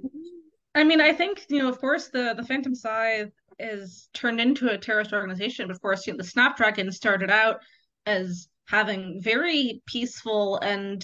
I 0.75 0.83
mean, 0.83 1.01
I 1.01 1.13
think, 1.13 1.45
you 1.49 1.63
know, 1.63 1.69
of 1.69 1.79
course, 1.79 2.09
the, 2.09 2.35
the 2.37 2.43
Phantom 2.43 2.75
Scythe 2.75 3.31
is 3.57 4.09
turned 4.13 4.39
into 4.39 4.69
a 4.69 4.77
terrorist 4.77 5.13
organization. 5.13 5.67
But 5.67 5.75
of 5.77 5.81
course, 5.81 6.05
you 6.05 6.13
know, 6.13 6.17
the 6.17 6.23
Snapdragon 6.23 6.91
started 6.91 7.31
out 7.31 7.61
as 8.05 8.47
having 8.67 9.19
very 9.21 9.81
peaceful 9.87 10.57
and 10.57 11.03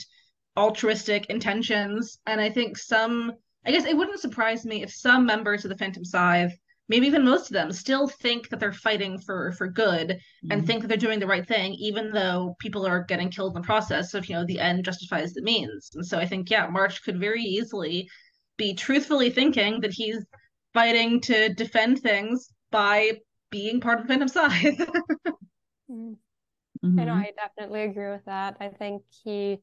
altruistic 0.58 1.28
intentions. 1.28 2.20
And 2.28 2.40
I 2.40 2.50
think 2.50 2.78
some, 2.78 3.34
I 3.66 3.72
guess 3.72 3.86
it 3.86 3.96
wouldn't 3.98 4.20
surprise 4.20 4.66
me 4.66 4.84
if 4.84 4.92
some 4.94 5.26
members 5.26 5.66
of 5.66 5.70
the 5.70 5.78
Phantom 5.78 6.04
Scythe, 6.04 6.58
maybe 6.90 7.08
even 7.08 7.24
most 7.24 7.48
of 7.50 7.54
them, 7.54 7.72
still 7.72 8.08
think 8.08 8.50
that 8.50 8.60
they're 8.60 8.74
fighting 8.74 9.18
for 9.20 9.52
for 9.54 9.68
good 9.68 10.20
and 10.50 10.62
Mhm. 10.62 10.66
think 10.68 10.82
that 10.82 10.88
they're 10.90 10.98
doing 10.98 11.20
the 11.20 11.28
right 11.28 11.48
thing, 11.48 11.74
even 11.76 12.12
though 12.12 12.56
people 12.60 12.86
are 12.86 13.04
getting 13.04 13.30
killed 13.30 13.56
in 13.56 13.62
the 13.62 13.66
process. 13.66 14.12
So, 14.12 14.18
if 14.18 14.30
you 14.30 14.36
know, 14.36 14.46
the 14.46 14.60
end 14.60 14.84
justifies 14.86 15.34
the 15.34 15.42
means. 15.42 15.92
And 15.96 16.06
so 16.06 16.18
I 16.20 16.26
think, 16.26 16.50
yeah, 16.50 16.68
March 16.68 17.04
could 17.04 17.20
very 17.20 17.42
easily 17.44 18.10
be 18.58 18.74
truthfully 18.74 19.30
thinking 19.30 19.80
that 19.82 19.94
he's 19.94 20.26
fighting 20.74 21.22
to 21.22 21.54
defend 21.54 22.00
things 22.02 22.50
by 22.72 23.20
being 23.50 23.80
part 23.80 24.00
of 24.02 24.08
Phantom 24.08 24.28
Scythe. 24.28 24.80
Mm. 25.90 26.18
Mhm. 26.84 27.00
I 27.00 27.06
know, 27.06 27.14
I 27.14 27.32
definitely 27.36 27.84
agree 27.84 28.10
with 28.10 28.26
that. 28.26 28.58
I 28.60 28.70
think 28.70 29.04
he 29.24 29.60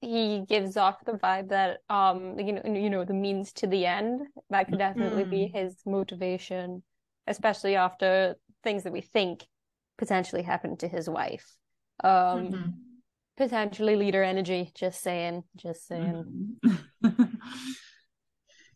he 0.00 0.42
gives 0.48 0.76
off 0.76 1.04
the 1.04 1.12
vibe 1.12 1.48
that 1.48 1.78
um 1.88 2.38
you 2.38 2.52
know 2.52 2.62
you 2.64 2.90
know 2.90 3.04
the 3.04 3.14
means 3.14 3.52
to 3.52 3.66
the 3.66 3.86
end 3.86 4.20
that 4.50 4.68
could 4.68 4.78
definitely 4.78 5.24
be 5.24 5.48
his 5.48 5.76
motivation, 5.86 6.82
especially 7.26 7.76
after 7.76 8.36
things 8.62 8.82
that 8.84 8.92
we 8.92 9.00
think 9.00 9.44
potentially 9.98 10.42
happened 10.42 10.80
to 10.80 10.88
his 10.88 11.08
wife. 11.08 11.46
Um 12.04 12.52
Mhm. 12.52 12.72
potentially 13.36 13.96
leader 13.96 14.22
energy, 14.22 14.72
just 14.74 15.02
saying, 15.02 15.44
just 15.56 15.86
saying. 15.86 16.58
Mhm. 16.62 16.90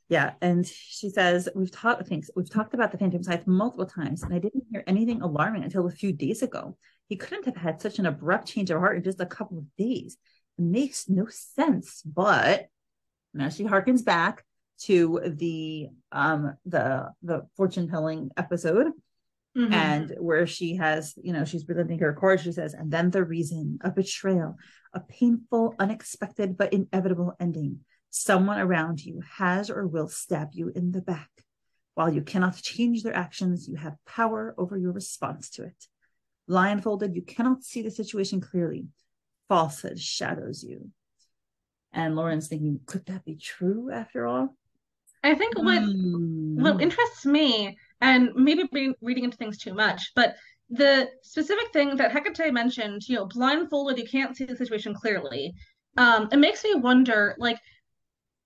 yeah, 0.08 0.32
and 0.40 0.66
she 0.66 1.08
says 1.08 1.48
we've 1.54 1.70
talked 1.70 2.06
things 2.06 2.30
we've 2.34 2.50
talked 2.50 2.74
about 2.74 2.92
the 2.92 2.98
Phantom 2.98 3.22
Scythe 3.22 3.46
multiple 3.46 3.86
times, 3.86 4.22
and 4.22 4.34
I 4.34 4.38
didn't 4.38 4.64
hear 4.70 4.82
anything 4.86 5.22
alarming 5.22 5.64
until 5.64 5.86
a 5.86 5.90
few 5.90 6.12
days 6.12 6.42
ago. 6.42 6.76
He 7.08 7.16
couldn't 7.16 7.44
have 7.46 7.56
had 7.56 7.80
such 7.80 7.98
an 7.98 8.06
abrupt 8.06 8.48
change 8.48 8.70
of 8.70 8.78
heart 8.78 8.96
in 8.96 9.02
just 9.02 9.20
a 9.20 9.26
couple 9.26 9.58
of 9.58 9.64
days. 9.76 10.16
Makes 10.60 11.08
no 11.08 11.26
sense. 11.30 12.02
But 12.04 12.66
now 13.32 13.48
she 13.48 13.64
harkens 13.64 14.04
back 14.04 14.44
to 14.80 15.20
the 15.24 15.88
um 16.12 16.54
the 16.66 17.10
the 17.22 17.46
fortune 17.56 17.88
telling 17.88 18.30
episode 18.36 18.92
Mhm. 19.56 19.72
and 19.72 20.14
where 20.20 20.46
she 20.46 20.76
has, 20.76 21.14
you 21.16 21.32
know, 21.32 21.44
she's 21.44 21.64
presenting 21.64 21.98
her 22.00 22.12
cards. 22.12 22.42
She 22.42 22.52
says, 22.52 22.72
and 22.74 22.90
then 22.90 23.10
the 23.10 23.24
reason, 23.24 23.78
a 23.82 23.90
betrayal, 23.90 24.56
a 24.92 25.00
painful, 25.00 25.74
unexpected, 25.78 26.56
but 26.56 26.72
inevitable 26.72 27.34
ending. 27.40 27.80
Someone 28.10 28.60
around 28.60 29.04
you 29.04 29.22
has 29.38 29.70
or 29.70 29.86
will 29.88 30.08
stab 30.08 30.50
you 30.52 30.68
in 30.68 30.92
the 30.92 31.00
back. 31.00 31.30
While 31.94 32.12
you 32.12 32.22
cannot 32.22 32.56
change 32.62 33.02
their 33.02 33.16
actions, 33.16 33.66
you 33.66 33.76
have 33.76 33.96
power 34.06 34.54
over 34.56 34.76
your 34.76 34.92
response 34.92 35.50
to 35.50 35.64
it. 35.64 35.86
Blindfolded, 36.46 37.16
you 37.16 37.22
cannot 37.22 37.64
see 37.64 37.82
the 37.82 37.90
situation 37.90 38.40
clearly. 38.40 38.86
Falsehood 39.50 39.98
shadows 40.00 40.62
you. 40.62 40.90
And 41.92 42.14
Lauren's 42.14 42.46
thinking, 42.46 42.78
could 42.86 43.04
that 43.06 43.24
be 43.24 43.34
true 43.34 43.90
after 43.90 44.26
all? 44.26 44.54
I 45.24 45.34
think 45.34 45.58
what 45.58 45.82
Hmm. 45.82 46.62
what 46.62 46.80
interests 46.80 47.26
me, 47.26 47.76
and 48.00 48.30
maybe 48.34 48.64
be 48.72 48.92
reading 49.00 49.24
into 49.24 49.36
things 49.36 49.58
too 49.58 49.74
much, 49.74 50.12
but 50.14 50.36
the 50.68 51.08
specific 51.22 51.72
thing 51.72 51.96
that 51.96 52.12
Hecate 52.12 52.52
mentioned, 52.52 53.02
you 53.08 53.16
know, 53.16 53.26
blindfolded, 53.26 53.98
you 53.98 54.06
can't 54.06 54.36
see 54.36 54.44
the 54.44 54.56
situation 54.56 54.94
clearly. 54.94 55.52
Um, 55.96 56.28
it 56.30 56.36
makes 56.38 56.62
me 56.62 56.74
wonder, 56.76 57.34
like, 57.38 57.58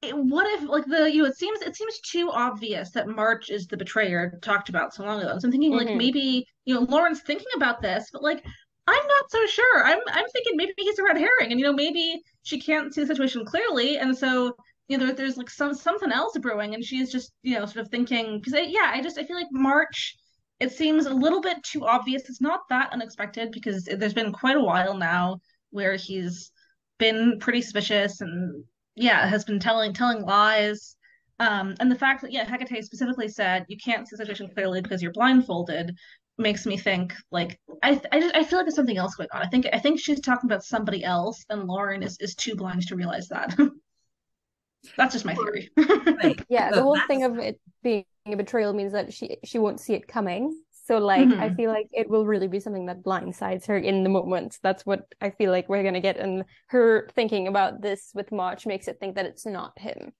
it- 0.02 0.16
what 0.16 0.46
if, 0.54 0.68
like, 0.68 0.84
the, 0.86 1.10
you 1.12 1.22
know, 1.22 1.28
it 1.28 1.36
seems 1.36 1.60
it 1.62 1.76
seems 1.76 2.00
too 2.00 2.30
obvious 2.30 2.90
that 2.92 3.08
March 3.08 3.50
is 3.50 3.66
the 3.66 3.76
betrayer 3.76 4.38
talked 4.42 4.68
about 4.68 4.94
so 4.94 5.04
long 5.04 5.20
ago. 5.20 5.38
So 5.38 5.46
I'm 5.48 5.52
thinking, 5.52 5.72
like, 5.72 5.88
Mhm. 5.88 5.98
maybe, 5.98 6.46
you 6.64 6.74
know, 6.74 6.82
Lauren's 6.82 7.20
thinking 7.22 7.48
about 7.56 7.82
this, 7.82 8.10
but 8.12 8.22
like, 8.22 8.44
I'm 8.86 9.06
not 9.06 9.30
so 9.30 9.46
sure. 9.46 9.84
I'm 9.84 10.00
I'm 10.08 10.26
thinking 10.32 10.56
maybe 10.56 10.74
he's 10.76 10.98
a 10.98 11.04
red 11.04 11.16
herring, 11.16 11.50
and 11.50 11.58
you 11.58 11.64
know, 11.66 11.72
maybe 11.72 12.22
she 12.42 12.60
can't 12.60 12.92
see 12.92 13.00
the 13.02 13.06
situation 13.06 13.44
clearly, 13.44 13.98
and 13.98 14.16
so 14.16 14.54
you 14.88 14.98
know, 14.98 15.06
there, 15.06 15.14
there's 15.14 15.36
like 15.36 15.50
some 15.50 15.74
something 15.74 16.12
else 16.12 16.36
brewing, 16.38 16.74
and 16.74 16.84
she's 16.84 17.10
just 17.10 17.32
you 17.42 17.58
know 17.58 17.66
sort 17.66 17.84
of 17.86 17.90
thinking 17.90 18.40
because 18.40 18.68
yeah, 18.68 18.90
I 18.92 19.00
just 19.02 19.18
I 19.18 19.24
feel 19.24 19.36
like 19.36 19.48
March. 19.52 20.16
It 20.60 20.70
seems 20.72 21.06
a 21.06 21.12
little 21.12 21.40
bit 21.40 21.62
too 21.64 21.84
obvious. 21.84 22.28
It's 22.28 22.40
not 22.40 22.60
that 22.70 22.92
unexpected 22.92 23.50
because 23.50 23.84
there's 23.84 24.14
been 24.14 24.32
quite 24.32 24.56
a 24.56 24.60
while 24.60 24.96
now 24.96 25.40
where 25.70 25.96
he's 25.96 26.52
been 26.98 27.38
pretty 27.40 27.60
suspicious 27.60 28.20
and 28.20 28.64
yeah, 28.94 29.26
has 29.26 29.44
been 29.44 29.58
telling 29.58 29.92
telling 29.92 30.22
lies. 30.22 30.96
Um, 31.40 31.74
and 31.80 31.90
the 31.90 31.98
fact 31.98 32.22
that 32.22 32.32
yeah, 32.32 32.44
Hecate 32.44 32.84
specifically 32.84 33.28
said 33.28 33.66
you 33.68 33.76
can't 33.84 34.06
see 34.06 34.14
the 34.16 34.18
situation 34.18 34.48
clearly 34.54 34.80
because 34.80 35.02
you're 35.02 35.12
blindfolded 35.12 35.96
makes 36.38 36.66
me 36.66 36.76
think 36.76 37.14
like 37.30 37.58
I 37.82 38.00
I 38.12 38.20
just 38.20 38.34
I 38.34 38.44
feel 38.44 38.58
like 38.58 38.66
there's 38.66 38.74
something 38.76 38.96
else 38.98 39.14
going 39.14 39.28
on. 39.32 39.42
I 39.42 39.46
think 39.48 39.66
I 39.72 39.78
think 39.78 40.00
she's 40.00 40.20
talking 40.20 40.48
about 40.48 40.64
somebody 40.64 41.04
else, 41.04 41.44
and 41.50 41.64
Lauren 41.66 42.02
is 42.02 42.16
is 42.20 42.34
too 42.34 42.56
blind 42.56 42.86
to 42.88 42.96
realize 42.96 43.28
that. 43.28 43.56
That's 44.96 45.14
just 45.14 45.24
my 45.24 45.34
theory. 45.34 45.70
Right. 46.16 46.40
Yeah, 46.48 46.72
the 46.72 46.82
whole 46.82 47.00
thing 47.00 47.24
of 47.24 47.38
it 47.38 47.60
being 47.82 48.04
a 48.26 48.36
betrayal 48.36 48.72
means 48.72 48.92
that 48.92 49.12
she 49.12 49.38
she 49.44 49.58
won't 49.58 49.80
see 49.80 49.94
it 49.94 50.06
coming. 50.08 50.60
So 50.86 50.98
like 50.98 51.34
I 51.38 51.48
Mhm. 51.48 51.56
feel 51.56 51.70
like 51.70 51.88
it 51.92 52.08
will 52.10 52.26
really 52.26 52.48
be 52.48 52.60
something 52.60 52.86
that 52.86 53.02
blindsides 53.02 53.66
her 53.66 53.76
in 53.78 54.02
the 54.04 54.10
moment. 54.10 54.58
That's 54.62 54.84
what 54.86 55.06
I 55.20 55.30
feel 55.30 55.50
like 55.50 55.68
we're 55.68 55.82
gonna 55.82 56.00
get. 56.00 56.16
And 56.18 56.44
her 56.68 57.08
thinking 57.14 57.48
about 57.48 57.80
this 57.82 58.10
with 58.14 58.30
March 58.32 58.66
makes 58.66 58.86
it 58.88 58.98
think 59.00 59.16
that 59.16 59.26
it's 59.26 59.46
not 59.46 59.78
him. 59.78 60.12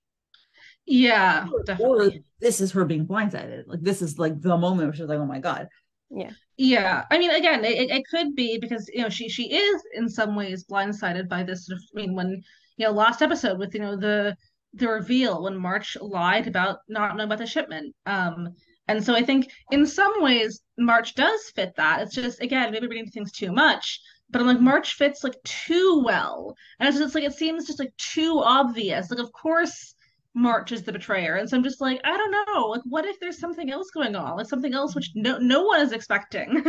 yeah, 0.87 1.47
or 1.49 1.63
definitely. 1.65 2.25
this 2.41 2.61
is 2.61 2.73
her 2.73 2.85
being 2.85 3.07
blindsided. 3.07 3.65
Like 3.67 3.81
this 3.81 4.03
is 4.03 4.19
like 4.19 4.41
the 4.41 4.57
moment 4.57 4.89
where 4.89 4.95
she's 4.95 5.07
like, 5.07 5.19
"Oh 5.19 5.27
my 5.27 5.39
god." 5.41 5.69
Yeah, 6.15 6.31
Yeah. 6.57 7.05
I 7.11 7.19
mean, 7.19 7.31
again, 7.31 7.65
it, 7.65 7.91
it 7.91 8.05
could 8.11 8.35
be 8.35 8.59
because 8.59 8.89
you 8.93 9.03
know 9.03 9.09
she 9.09 9.29
she 9.29 9.53
is 9.55 9.83
in 9.95 10.09
some 10.09 10.37
ways 10.37 10.65
blindsided 10.65 11.29
by 11.29 11.43
this 11.43 11.67
sort 11.67 11.79
of. 11.79 11.83
I 11.95 12.01
mean, 12.03 12.15
when 12.15 12.43
you 12.77 12.87
know 12.87 12.93
last 12.93 13.23
episode 13.23 13.59
with 13.59 13.75
you 13.75 13.81
know 13.81 13.97
the 13.97 14.37
the 14.75 14.89
reveal 14.89 15.43
when 15.43 15.57
March 15.57 15.97
lied 16.01 16.47
about 16.49 16.79
not 16.89 17.17
knowing 17.17 17.27
about 17.29 17.39
the 17.39 17.47
shipment. 17.47 17.95
Um, 18.07 18.55
and 18.89 19.03
so 19.05 19.15
I 19.15 19.23
think 19.23 19.51
in 19.71 19.87
some 19.87 20.23
ways 20.23 20.61
March 20.79 21.15
does 21.15 21.51
fit 21.55 21.75
that. 21.77 22.03
It's 22.03 22.15
just 22.15 22.41
again 22.43 22.73
maybe 22.73 22.87
reading 22.89 23.11
things 23.11 23.33
too 23.33 23.53
much, 23.53 24.01
but 24.31 24.41
I'm 24.41 24.47
like 24.49 24.61
March 24.61 24.95
fits 24.95 25.25
like 25.25 25.37
too 25.45 26.03
well, 26.05 26.55
and 26.79 26.89
it's 26.89 26.99
just 26.99 27.15
like 27.15 27.25
it 27.25 27.35
seems 27.35 27.67
just 27.67 27.79
like 27.81 27.97
too 27.97 28.41
obvious. 28.45 29.11
Like 29.11 29.21
of 29.21 29.33
course 29.33 29.94
March 30.35 30.73
is 30.73 30.83
the 30.83 30.93
betrayer, 30.93 31.37
and 31.37 31.49
so 31.49 31.57
I'm 31.57 31.63
just 31.65 31.81
like 31.81 32.01
I 32.05 32.17
don't 32.17 32.31
know. 32.55 32.67
Like 32.69 32.83
what 32.85 33.07
if 33.07 33.19
there's 33.21 33.39
something 33.39 33.71
else 33.71 33.91
going 33.91 34.17
on, 34.17 34.37
like 34.37 34.47
something 34.49 34.75
else 34.75 34.95
which 34.95 35.11
no 35.15 35.39
no 35.39 35.63
one 35.63 35.81
is 35.81 35.93
expecting. 35.93 36.63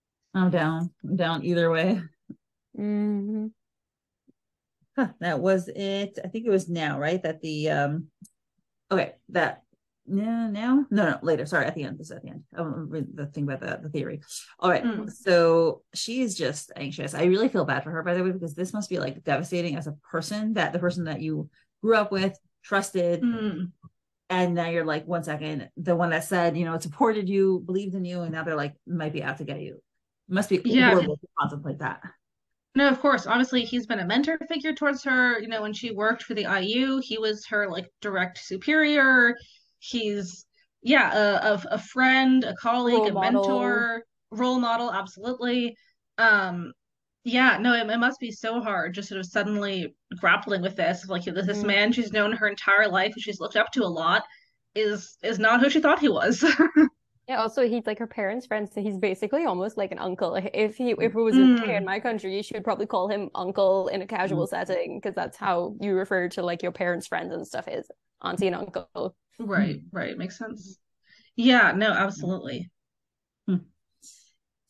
I'm 0.34 0.50
down. 0.50 0.90
I'm 1.04 1.16
down 1.16 1.44
either 1.44 1.70
way. 1.70 2.00
hmm 2.76 3.46
Huh, 4.96 5.08
that 5.20 5.40
was 5.40 5.68
it. 5.68 6.18
I 6.22 6.28
think 6.28 6.46
it 6.46 6.50
was 6.50 6.68
now, 6.68 6.98
right? 6.98 7.22
That 7.22 7.40
the 7.40 7.70
um 7.70 8.08
okay, 8.90 9.14
that 9.30 9.61
no 10.06 10.48
now 10.48 10.86
no 10.90 11.10
no 11.10 11.18
later. 11.22 11.46
Sorry, 11.46 11.64
at 11.66 11.74
the 11.74 11.84
end. 11.84 11.98
This 11.98 12.06
is 12.06 12.16
at 12.16 12.22
the 12.22 12.30
end. 12.30 12.42
I 12.56 12.62
read 12.62 13.06
the 13.14 13.26
thing 13.26 13.44
about 13.44 13.60
the, 13.60 13.80
the 13.82 13.88
theory. 13.88 14.20
All 14.58 14.70
right. 14.70 14.82
Mm. 14.84 15.10
So 15.10 15.82
she's 15.94 16.34
just 16.34 16.72
anxious. 16.76 17.14
I 17.14 17.24
really 17.24 17.48
feel 17.48 17.64
bad 17.64 17.84
for 17.84 17.90
her, 17.90 18.02
by 18.02 18.14
the 18.14 18.22
way, 18.24 18.32
because 18.32 18.54
this 18.54 18.72
must 18.72 18.90
be 18.90 18.98
like 18.98 19.22
devastating 19.24 19.76
as 19.76 19.86
a 19.86 19.92
person 20.10 20.54
that 20.54 20.72
the 20.72 20.78
person 20.78 21.04
that 21.04 21.20
you 21.20 21.48
grew 21.82 21.96
up 21.96 22.10
with, 22.12 22.38
trusted, 22.64 23.22
Mm. 23.22 23.70
and 24.30 24.54
now 24.54 24.68
you're 24.70 24.84
like, 24.84 25.06
one 25.06 25.22
second, 25.24 25.68
the 25.76 25.94
one 25.96 26.10
that 26.10 26.24
said, 26.24 26.56
you 26.56 26.64
know, 26.64 26.78
supported 26.78 27.28
you, 27.28 27.62
believed 27.64 27.94
in 27.94 28.04
you, 28.04 28.22
and 28.22 28.32
now 28.32 28.42
they're 28.44 28.56
like, 28.56 28.74
might 28.86 29.12
be 29.12 29.22
out 29.22 29.38
to 29.38 29.44
get 29.44 29.60
you. 29.60 29.74
It 30.28 30.34
must 30.34 30.48
be 30.48 30.60
Yeah. 30.64 30.90
horrible 30.90 31.16
to 31.16 31.26
contemplate 31.38 31.78
that. 31.80 32.00
No, 32.74 32.88
of 32.88 33.00
course. 33.00 33.26
Obviously, 33.26 33.64
he's 33.64 33.86
been 33.86 33.98
a 33.98 34.06
mentor 34.06 34.38
figure 34.48 34.72
towards 34.72 35.04
her. 35.04 35.38
You 35.38 35.48
know, 35.48 35.60
when 35.60 35.74
she 35.74 35.90
worked 35.90 36.22
for 36.22 36.32
the 36.32 36.46
IU, 36.46 37.00
he 37.02 37.18
was 37.18 37.44
her 37.48 37.68
like 37.68 37.86
direct 38.00 38.38
superior. 38.38 39.36
He's 39.82 40.46
yeah, 40.82 41.12
a 41.16 41.54
a, 41.54 41.62
a 41.72 41.78
friend, 41.78 42.44
a 42.44 42.54
colleague, 42.56 43.06
Role 43.06 43.08
a 43.08 43.14
model. 43.14 43.88
mentor, 43.92 44.04
role 44.30 44.58
model, 44.60 44.92
absolutely. 44.92 45.76
Um, 46.18 46.72
yeah, 47.24 47.58
no, 47.60 47.74
it, 47.74 47.88
it 47.90 47.98
must 47.98 48.20
be 48.20 48.32
so 48.32 48.60
hard 48.60 48.94
just 48.94 49.08
sort 49.08 49.20
of 49.20 49.26
suddenly 49.26 49.94
grappling 50.20 50.62
with 50.62 50.76
this. 50.76 51.06
Like 51.08 51.24
this, 51.24 51.46
this 51.46 51.62
Mhm. 51.62 51.66
man 51.66 51.92
she's 51.92 52.12
known 52.12 52.32
her 52.32 52.48
entire 52.48 52.88
life, 52.88 53.14
she's 53.18 53.40
looked 53.40 53.56
up 53.56 53.70
to 53.72 53.84
a 53.84 53.86
lot, 53.86 54.24
is 54.74 55.16
is 55.22 55.38
not 55.38 55.60
who 55.60 55.70
she 55.70 55.80
thought 55.80 56.00
he 56.00 56.08
was. 56.08 56.44
Yeah, 57.28 57.40
also 57.40 57.66
he's 57.68 57.86
like 57.86 57.98
her 58.00 58.06
parents' 58.06 58.46
friend, 58.46 58.68
so 58.68 58.82
he's 58.82 58.98
basically 58.98 59.44
almost 59.44 59.76
like 59.76 59.92
an 59.92 59.98
uncle. 59.98 60.32
Like, 60.32 60.50
If 60.54 60.76
he 60.76 60.90
if 60.90 61.14
it 61.14 61.20
was 61.20 61.38
Mm. 61.38 61.56
in 61.66 61.84
my 61.84 62.00
country, 62.00 62.36
you 62.36 62.42
should 62.42 62.64
probably 62.64 62.86
call 62.86 63.08
him 63.08 63.30
uncle 63.34 63.88
in 63.88 64.02
a 64.02 64.06
casual 64.06 64.46
setting 64.46 64.98
because 64.98 65.14
that's 65.14 65.36
how 65.36 65.76
you 65.80 65.94
refer 65.94 66.28
to 66.30 66.42
like 66.42 66.62
your 66.62 66.72
parents' 66.72 67.06
friends 67.06 67.32
and 67.32 67.46
stuff 67.46 67.68
is 67.68 67.88
auntie 68.22 68.48
and 68.48 68.56
uncle. 68.56 69.14
Right, 69.38 69.80
right, 69.92 70.16
makes 70.16 70.38
sense. 70.38 70.78
Yeah, 71.36 71.72
no, 71.72 71.90
absolutely. 71.90 72.70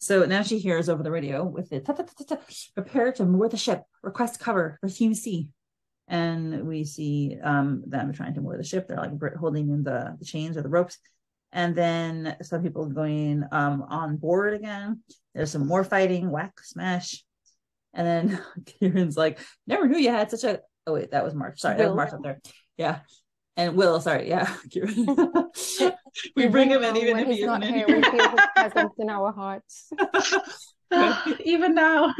So 0.03 0.25
now 0.25 0.43
she 0.43 0.59
hears 0.59 0.89
over 0.89 1.05
the 1.05 1.13
radio 1.13 1.45
with 1.45 1.71
the 1.71 1.79
ta, 1.79 1.93
ta, 1.93 2.03
ta, 2.03 2.37
prepare 2.75 3.13
to 3.13 3.25
moor 3.25 3.49
the 3.49 3.57
ship, 3.57 3.85
request 4.03 4.41
cover 4.41 4.77
for 4.81 4.89
Team 4.89 5.15
C. 5.15 5.51
And 6.09 6.67
we 6.67 6.83
see 6.85 7.39
um, 7.41 7.85
them 7.87 8.13
trying 8.13 8.35
to 8.35 8.41
moor 8.41 8.57
the 8.57 8.65
ship. 8.65 8.89
They're 8.89 8.97
like 8.97 9.13
holding 9.37 9.71
in 9.71 9.85
the, 9.85 10.17
the 10.19 10.25
chains 10.25 10.57
or 10.57 10.63
the 10.63 10.69
ropes. 10.69 10.99
And 11.53 11.77
then 11.77 12.37
some 12.43 12.65
people 12.65 12.87
going 12.87 13.45
um, 13.53 13.85
on 13.89 14.17
board 14.17 14.55
again. 14.55 15.05
There's 15.37 15.53
some 15.53 15.69
more 15.69 15.85
fighting, 15.85 16.33
whack, 16.33 16.59
smash. 16.65 17.23
And 17.95 18.05
then 18.05 18.43
Kieran's 18.81 19.17
like, 19.17 19.39
never 19.69 19.87
knew 19.87 19.99
you 19.99 20.11
had 20.11 20.33
such 20.33 20.43
a. 20.43 20.63
Oh, 20.85 20.95
wait, 20.95 21.13
that 21.13 21.23
was 21.23 21.33
March. 21.33 21.61
Sorry, 21.61 21.77
that 21.77 21.87
was 21.87 21.95
March 21.95 22.13
up 22.13 22.25
there. 22.25 22.41
Yeah. 22.77 22.99
And 23.57 23.77
Will, 23.77 24.01
sorry, 24.01 24.29
yeah, 24.29 24.55
we 26.37 26.47
bring 26.49 26.71
him 26.71 26.83
in 26.85 26.97
even 26.97 27.19
if 27.19 27.29
he's 27.29 27.39
he 27.39 27.45
not 27.45 27.63
isn't 27.63 27.75
here. 27.75 27.87
in 27.87 27.97
We 27.97 28.03
feel 28.03 28.13
here. 28.13 28.31
his 28.31 28.41
presence 28.57 28.95
in 28.99 29.11
our 29.11 29.33
hearts. 29.33 29.91
Even 31.45 31.75
now. 31.75 32.15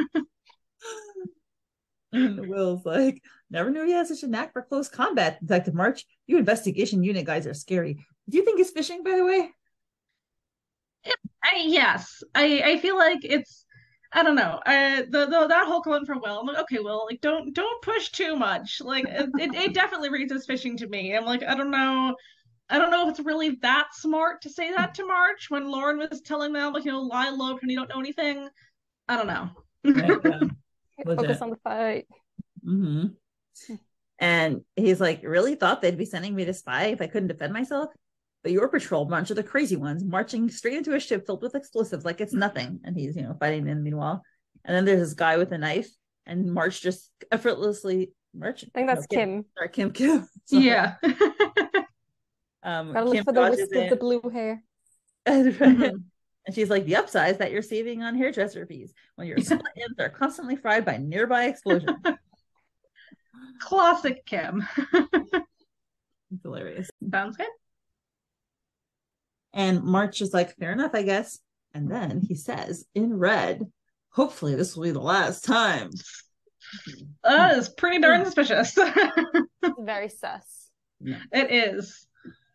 And 2.13 2.49
Will's 2.49 2.85
like, 2.85 3.23
never 3.51 3.71
knew 3.71 3.87
he 3.87 3.93
had 3.93 4.07
such 4.07 4.23
a 4.23 4.27
knack 4.27 4.53
for 4.53 4.63
close 4.63 4.89
combat, 4.89 5.41
Detective 5.41 5.75
March. 5.75 6.05
You 6.27 6.37
investigation 6.37 7.03
unit 7.03 7.25
guys 7.25 7.47
are 7.47 7.55
scary. 7.55 8.05
Do 8.29 8.37
you 8.37 8.45
think 8.45 8.59
he's 8.59 8.71
fishing, 8.71 9.03
by 9.03 9.17
the 9.17 9.25
way? 9.25 9.51
I 11.43 11.65
yes, 11.65 12.23
I 12.35 12.63
I 12.65 12.79
feel 12.79 12.97
like 12.97 13.19
it's 13.23 13.65
I 14.15 14.23
don't 14.23 14.37
know. 14.37 14.61
Uh, 14.67 15.03
the, 15.09 15.27
the 15.27 15.47
that 15.49 15.67
whole 15.67 15.81
comment 15.81 16.07
from 16.07 16.21
Will, 16.21 16.39
I'm 16.39 16.47
like, 16.47 16.59
okay, 16.59 16.79
Will, 16.79 17.07
like 17.09 17.21
don't 17.21 17.55
don't 17.55 17.83
push 17.83 18.11
too 18.11 18.37
much. 18.37 18.81
Like 18.81 19.07
it, 19.09 19.31
it, 19.39 19.55
it 19.55 19.75
definitely 19.75 20.11
reads 20.11 20.33
as 20.33 20.47
fishing 20.47 20.77
to 20.79 20.87
me. 20.87 21.17
I'm 21.17 21.25
like, 21.25 21.43
I 21.43 21.55
don't 21.55 21.71
know. 21.71 22.15
I 22.69 22.79
don't 22.79 22.91
know 22.91 23.09
if 23.09 23.11
it's 23.11 23.27
really 23.27 23.59
that 23.63 23.89
smart 23.95 24.43
to 24.43 24.51
say 24.51 24.71
that 24.73 24.95
to 24.95 25.07
March 25.07 25.51
when 25.51 25.71
Lauren 25.71 25.99
was 25.99 26.21
telling 26.21 26.53
them 26.53 26.73
like 26.73 26.85
you 26.85 26.93
know 26.93 27.03
lie 27.03 27.31
low 27.31 27.55
when 27.55 27.71
you 27.71 27.77
don't 27.77 27.89
know 27.89 28.01
anything. 28.01 28.49
I 29.09 29.17
don't 29.17 29.27
know. 29.27 29.51
Right, 29.85 30.19
yeah. 30.25 30.41
Legit. 31.05 31.27
Focus 31.27 31.43
on 31.43 31.51
the 31.51 31.57
fight. 31.57 32.07
hmm 32.65 33.07
And 34.19 34.61
he's 34.77 35.01
like, 35.01 35.23
really 35.25 35.55
thought 35.57 35.83
they'd 35.83 35.99
be 35.99 36.05
sending 36.05 36.35
me 36.35 36.45
to 36.45 36.55
spy 36.55 36.85
if 36.87 37.01
I 37.01 37.09
couldn't 37.09 37.29
defend 37.29 37.53
myself? 37.53 37.91
But 38.43 38.53
your 38.53 38.69
patrol 38.69 39.05
bunch 39.05 39.31
are 39.31 39.35
the 39.35 39.43
crazy 39.43 39.77
ones, 39.77 40.03
marching 40.05 40.51
straight 40.51 40.77
into 40.77 40.95
a 40.95 41.01
ship 41.01 41.27
filled 41.27 41.43
with 41.43 41.55
explosives 41.55 42.05
like 42.05 42.21
it's 42.21 42.33
nothing. 42.33 42.81
And 42.85 42.97
he's, 42.97 43.15
you 43.15 43.23
know, 43.23 43.37
fighting 43.39 43.69
in 43.69 43.79
the 43.79 43.83
meanwhile. 43.83 44.23
And 44.65 44.75
then 44.75 44.85
there's 44.85 45.01
this 45.01 45.15
guy 45.15 45.37
with 45.37 45.53
a 45.53 45.59
knife, 45.59 45.89
and 46.27 46.53
March 46.53 46.81
just 46.81 47.11
effortlessly 47.31 48.13
March. 48.35 48.65
I 48.65 48.69
think 48.75 48.89
that's 48.89 49.07
no, 49.13 49.19
Kym. 49.19 49.45
Sorry, 49.57 49.69
Kym 49.69 49.93
Kym. 49.93 50.27
Sorry. 50.45 50.65
Yeah. 50.65 50.95
Um, 52.65 52.93
Gotta 52.93 53.07
look 53.07 53.17
Kym 53.17 53.25
for 53.25 53.33
the 53.33 53.41
dodges 53.41 53.69
wisp 53.71 53.75
of 53.75 53.91
the 53.91 53.97
blue 53.97 54.31
hair. 54.31 54.63
Mhm. 55.27 56.03
And 56.45 56.55
she's 56.57 56.71
like, 56.71 56.85
the 56.85 56.97
upsides 56.97 57.39
that 57.39 57.53
you're 57.53 57.63
saving 57.63 58.03
on 58.03 58.17
hairdresser 58.17 58.67
fees 58.67 58.93
when 59.15 59.29
your 59.29 59.39
split 59.39 59.63
ends 59.77 59.97
are 60.01 60.09
constantly 60.09 60.57
fried 60.57 60.85
by 60.85 60.97
nearby 60.97 61.45
explosions. 61.45 61.97
Classic 63.61 64.27
Kym. 64.27 64.67
it's 66.33 66.43
hilarious. 66.43 66.91
Sounds 67.13 67.37
good. 67.37 67.47
And 69.53 69.83
March 69.83 70.21
is 70.21 70.33
like, 70.33 70.57
fair 70.57 70.73
enough, 70.73 70.93
I 70.95 71.03
guess. 71.03 71.39
And 71.75 71.91
then 71.91 72.21
he 72.21 72.35
says 72.35 72.87
in 72.95 73.19
red, 73.19 73.67
hopefully 74.11 74.55
this 74.55 74.77
will 74.77 74.85
be 74.85 74.91
the 74.91 75.01
last 75.01 75.45
time. 75.45 75.91
That 77.23 77.59
is 77.59 77.69
pretty 77.69 77.99
darn 77.99 78.25
suspicious. 78.25 78.77
It's 79.63 79.81
very 79.81 80.09
sus. 80.09 80.71
it 81.03 81.53
is. 81.53 82.07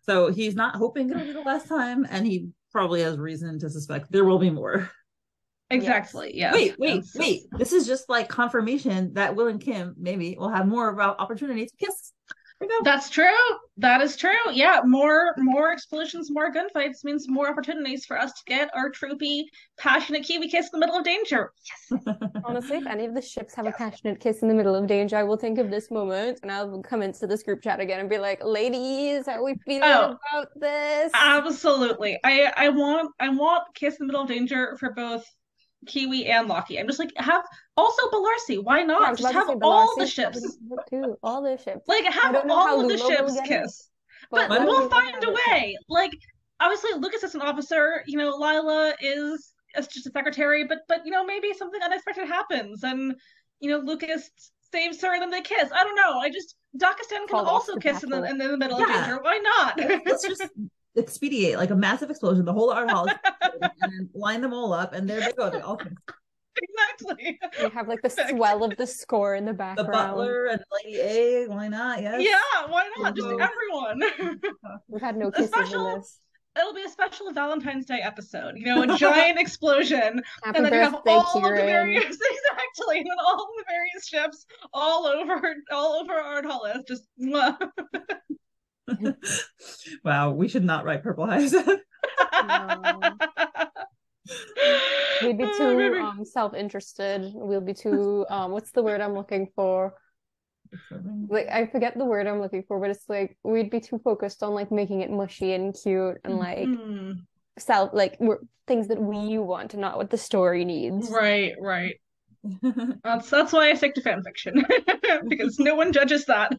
So 0.07 0.31
he's 0.31 0.55
not 0.55 0.75
hoping 0.75 1.09
it'll 1.09 1.23
be 1.23 1.33
the 1.33 1.41
last 1.41 1.67
time, 1.67 2.05
and 2.09 2.25
he 2.25 2.49
probably 2.71 3.01
has 3.01 3.17
reason 3.17 3.59
to 3.59 3.69
suspect 3.69 4.11
there 4.11 4.25
will 4.25 4.39
be 4.39 4.49
more. 4.49 4.89
Exactly. 5.69 6.31
Yeah. 6.35 6.53
Wait, 6.53 6.75
wait, 6.79 7.03
wait. 7.15 7.43
This 7.51 7.73
is 7.73 7.85
just 7.85 8.09
like 8.09 8.29
confirmation 8.29 9.13
that 9.13 9.35
Will 9.35 9.47
and 9.47 9.61
Kym 9.61 9.93
maybe 9.97 10.35
will 10.39 10.49
have 10.49 10.67
more 10.67 10.89
about 10.89 11.19
opportunities 11.19 11.71
to 11.71 11.85
kiss. 11.85 12.13
Here 12.59 12.67
we 12.67 12.75
go. 12.75 12.83
That's 12.83 13.09
true. 13.09 13.25
That 13.77 14.01
is 14.01 14.15
true. 14.15 14.31
Yeah, 14.51 14.81
more 14.83 15.33
more 15.37 15.71
explosions, 15.71 16.31
more 16.31 16.51
gunfights 16.51 17.03
means 17.03 17.27
more 17.29 17.47
opportunities 17.49 18.05
for 18.05 18.17
us 18.19 18.33
to 18.33 18.41
get 18.47 18.71
our 18.75 18.89
troopy, 18.89 19.45
passionate 19.77 20.23
Kiwi 20.23 20.49
kiss 20.49 20.65
in 20.73 20.79
the 20.79 20.85
middle 20.85 20.97
of 20.97 21.03
danger. 21.05 21.51
Yes. 21.91 22.01
Honestly, 22.45 22.77
if 22.77 22.87
any 22.87 23.05
of 23.05 23.13
the 23.13 23.21
ships 23.21 23.53
have 23.53 23.67
a 23.67 23.71
passionate 23.71 24.19
kiss 24.19 24.41
in 24.41 24.47
the 24.47 24.55
middle 24.55 24.73
of 24.73 24.87
danger, 24.87 25.15
I 25.17 25.23
will 25.23 25.37
think 25.37 25.59
of 25.59 25.69
this 25.69 25.91
moment 25.91 26.39
and 26.41 26.51
I'll 26.51 26.81
come 26.81 27.03
into 27.03 27.27
this 27.27 27.43
group 27.43 27.61
chat 27.61 27.79
again 27.79 27.99
and 27.99 28.09
be 28.09 28.17
like, 28.17 28.43
ladies, 28.43 29.27
how 29.27 29.33
are 29.33 29.43
we 29.43 29.53
feeling 29.65 29.83
Oh. 29.83 30.17
about 30.33 30.47
this? 30.55 31.11
Absolutely. 31.13 32.19
I 32.23 32.51
I 32.57 32.69
want 32.69 33.11
I 33.19 33.29
want 33.29 33.63
kiss 33.75 33.99
in 33.99 34.07
the 34.07 34.11
middle 34.11 34.23
of 34.23 34.29
danger 34.29 34.75
for 34.79 34.91
both 34.93 35.23
Kiwi 35.85 36.25
and 36.25 36.47
Loki. 36.47 36.79
I'm 36.79 36.87
just 36.87 36.99
like 36.99 37.11
have 37.17 37.43
also 37.75 38.01
Balarsi. 38.09 38.63
Why 38.63 38.83
not? 38.83 39.11
was 39.11 39.19
Just 39.19 39.33
have 39.33 39.49
all 39.61 39.87
Balarsi 39.95 39.99
the 39.99 40.07
ships. 40.07 40.57
too. 40.89 41.17
All 41.23 41.41
the 41.41 41.57
ships. 41.57 41.87
Like 41.87 42.05
have 42.05 42.33
don't 42.33 42.47
know 42.47 42.55
how 42.55 42.75
all 42.77 42.81
of 42.81 42.89
the 42.89 42.95
Lula 42.97 43.09
ships 43.17 43.33
get 43.35 43.47
kiss. 43.47 43.89
But 44.31 44.49
Why 44.49 44.57
don't 44.57 44.67
we'll 44.67 44.89
find 44.89 45.23
a 45.23 45.29
it. 45.29 45.37
way. 45.51 45.77
Like 45.87 46.11
obviously 46.59 46.91
Lucas 46.97 47.23
is 47.23 47.35
an 47.35 47.41
officer, 47.41 48.03
you 48.07 48.17
know, 48.17 48.31
Lila 48.35 48.93
is 49.01 49.53
is 49.77 49.87
just 49.87 50.07
a 50.07 50.11
secretary, 50.11 50.65
but 50.65 50.79
but 50.87 51.05
you 51.05 51.11
know, 51.11 51.23
maybe 51.23 51.53
something 51.53 51.81
unexpected 51.81 52.27
happens 52.27 52.83
and 52.83 53.15
you 53.59 53.69
know, 53.69 53.77
Lucas 53.77 54.29
saves 54.73 55.01
her 55.01 55.13
and 55.13 55.21
then 55.21 55.29
they 55.29 55.41
kiss. 55.41 55.69
I 55.73 55.83
don't 55.83 55.95
know. 55.95 56.19
I 56.19 56.29
just 56.29 56.55
Dakistan 56.77 57.19
can 57.19 57.27
Called 57.29 57.47
also 57.47 57.75
kiss 57.77 58.03
in 58.03 58.09
the, 58.09 58.23
in 58.23 58.37
the 58.37 58.57
middle 58.57 58.79
Yeah. 58.79 58.85
of 58.85 58.91
danger. 59.05 59.19
Why 59.21 59.37
not? 59.37 59.77
Let's 60.05 60.27
just 60.27 60.41
expedite 60.97 61.57
like 61.57 61.69
a 61.69 61.75
massive 61.75 62.09
explosion, 62.09 62.45
the 62.45 62.53
whole 62.53 62.73
Ardhalis 62.73 63.17
and 63.81 64.09
line 64.13 64.41
them 64.41 64.53
all 64.53 64.73
up, 64.73 64.93
and 64.93 65.09
there 65.09 65.19
they 65.21 65.31
go. 65.33 65.49
They 65.49 65.61
all 65.61 65.77
kiss. 65.77 65.93
exactly. 66.61 67.39
We 67.61 67.69
have 67.69 67.87
like 67.87 68.01
the 68.01 68.09
swell 68.09 68.63
of 68.63 68.75
the 68.77 68.87
score 68.87 69.35
in 69.35 69.45
the 69.45 69.53
background. 69.53 69.77
the 69.87 69.91
background. 69.91 70.11
butler 70.17 70.45
and 70.47 70.63
Lady 70.83 70.99
A. 70.99 71.47
Why 71.47 71.67
not? 71.67 72.01
Yes. 72.01 72.21
Yeah, 72.25 72.69
why 72.71 72.89
not? 72.97 73.15
Just 73.15 73.27
Although- 73.27 73.43
everyone. 73.43 74.39
We've 74.87 75.01
had 75.01 75.17
no 75.17 75.31
kisses 75.31 75.49
special- 75.51 75.87
in 75.89 75.99
this. 75.99 76.19
it'll 76.59 76.73
be 76.73 76.83
a 76.83 76.89
special 76.89 77.31
Valentine's 77.31 77.85
Day 77.85 77.99
episode. 78.01 78.53
You 78.57 78.65
know, 78.65 78.81
a 78.83 78.97
giant 78.97 79.39
explosion, 79.39 80.21
Happy 80.43 80.57
and 80.57 80.65
then 80.65 80.73
you 80.73 80.79
have 80.79 80.93
birthday, 80.93 81.11
all 81.11 81.37
of 81.37 81.43
the 81.43 81.49
various 81.49 82.05
exactly, 82.05 82.97
and 82.99 83.05
then 83.07 83.17
all 83.25 83.47
the 83.57 83.63
various 83.67 84.07
ships 84.07 84.45
all 84.73 85.05
over 85.05 85.55
all 85.71 85.93
over 86.01 86.13
Ardhalis, 86.13 86.87
just 86.87 87.03
mwah. 87.21 87.55
wow, 90.03 90.31
we 90.31 90.47
should 90.47 90.63
not 90.63 90.85
write 90.85 91.03
Purple 91.03 91.25
Hyacinth. 91.25 91.81
We'd 95.19 95.37
be 95.37 95.45
Oh, 95.45 95.49
too 95.49 95.95
um 95.99 96.25
self-interested. 96.25 97.31
We'll 97.33 97.61
be 97.61 97.73
too 97.73 98.25
um 98.29 98.51
what's 98.51 98.71
the 98.71 98.83
word 98.83 99.01
I'm 99.01 99.13
looking 99.13 99.47
for? 99.55 99.93
Like 101.29 101.47
I 101.49 101.65
forget 101.67 101.97
the 101.97 102.05
word 102.05 102.27
I'm 102.27 102.39
looking 102.39 102.63
for, 102.67 102.79
but 102.79 102.89
it's 102.89 103.07
like 103.09 103.37
we'd 103.43 103.69
be 103.69 103.79
too 103.79 103.99
focused 103.99 104.43
on 104.43 104.53
like 104.53 104.71
making 104.71 105.01
it 105.01 105.11
mushy 105.11 105.53
and 105.53 105.73
cute 105.75 106.17
and 106.23 106.37
like 106.37 106.69
Mhm. 106.69 107.25
self 107.59 107.91
like 107.93 108.17
we're, 108.19 108.39
things 108.67 108.87
that 108.89 109.01
we 109.01 109.37
want 109.37 109.73
and 109.73 109.81
not 109.81 109.97
what 109.97 110.09
the 110.09 110.17
story 110.17 110.65
needs. 110.65 111.09
Right, 111.09 111.53
right. 111.59 111.95
That's 113.03 113.29
that's 113.29 113.51
why 113.53 113.69
I 113.69 113.73
stick 113.73 113.95
to 113.95 114.01
fan 114.01 114.23
fiction 114.23 114.65
because 115.29 115.59
no 115.59 115.75
one 115.75 115.91
judges 115.93 116.25
that. 116.25 116.53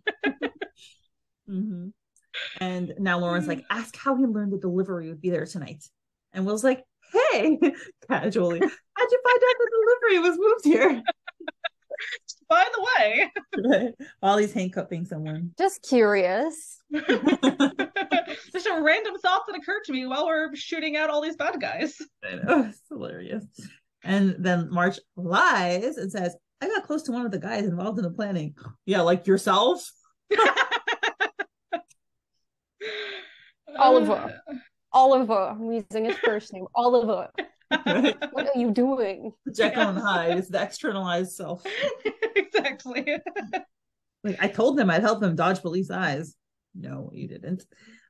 Mhm. 1.47 1.93
And 2.61 2.95
now 2.99 3.19
Lauren's 3.19 3.49
like, 3.49 3.61
mm. 3.61 3.67
ask 3.71 3.97
how 3.97 4.17
he 4.17 4.25
learned 4.25 4.53
the 4.53 4.59
delivery 4.59 5.09
would 5.09 5.21
be 5.21 5.31
there 5.31 5.47
tonight. 5.47 5.85
And 6.33 6.47
Will's 6.47 6.65
like, 6.65 6.85
hey, 7.13 7.59
casually, 8.09 8.61
how'd 8.61 9.11
you 9.11 9.21
find 9.25 9.43
out 9.43 9.57
the 9.59 9.71
delivery 10.11 10.29
was 10.29 10.39
moved 10.39 10.65
here? 10.65 11.03
By 12.49 12.65
the 12.73 12.87
way, 12.99 13.31
Right. 13.69 13.95
While 14.21 14.39
he's 14.39 14.53
handcuffing 14.53 15.05
someone. 15.05 15.51
Just 15.59 15.83
curious. 15.83 16.79
just 16.93 17.07
a 18.67 18.81
random 18.81 19.19
thought 19.19 19.43
that 19.47 19.57
occurred 19.57 19.85
to 19.85 19.93
me 19.93 20.07
while 20.07 20.27
we're 20.27 20.55
shooting 20.55 20.97
out 20.97 21.11
all 21.11 21.21
these 21.21 21.37
bad 21.37 21.61
guys. 21.61 21.97
I 22.25 22.37
know, 22.37 22.67
it's 22.69 22.81
hilarious. 22.89 23.45
And 24.03 24.37
then 24.39 24.71
March 24.71 24.99
lies 25.17 25.97
and 25.97 26.11
says, 26.11 26.37
I 26.61 26.69
got 26.69 26.85
close 26.85 27.03
to 27.05 27.13
one 27.13 27.27
of 27.27 27.33
the 27.33 27.39
guys 27.39 27.65
involved 27.65 27.99
in 27.99 28.05
the 28.05 28.11
planning. 28.11 28.55
Yeah, 28.87 29.03
like 29.03 29.27
yourself. 29.27 29.91
Oliver. 33.79 34.41
Oliver. 34.93 35.49
I'm 35.51 35.71
using 35.71 36.07
his 36.07 36.17
first 36.19 36.53
name. 36.53 36.67
Oliver. 36.75 37.29
Right? 37.87 38.17
What 38.33 38.47
are 38.47 38.59
you 38.59 38.71
doing? 38.71 39.33
Jekyll 39.55 39.89
and 39.91 39.99
Hyde 39.99 40.39
is 40.39 40.49
the 40.49 40.63
externalized 40.63 41.33
self. 41.33 41.63
exactly. 42.37 43.17
Like 44.25 44.43
I 44.43 44.49
told 44.49 44.79
them 44.79 44.89
I'd 44.91 45.03
help 45.03 45.21
them 45.21 45.37
dodge 45.37 45.61
police 45.61 45.91
eyes. 45.91 46.35
No, 46.75 47.11
you 47.13 47.29
didn't. 47.29 47.65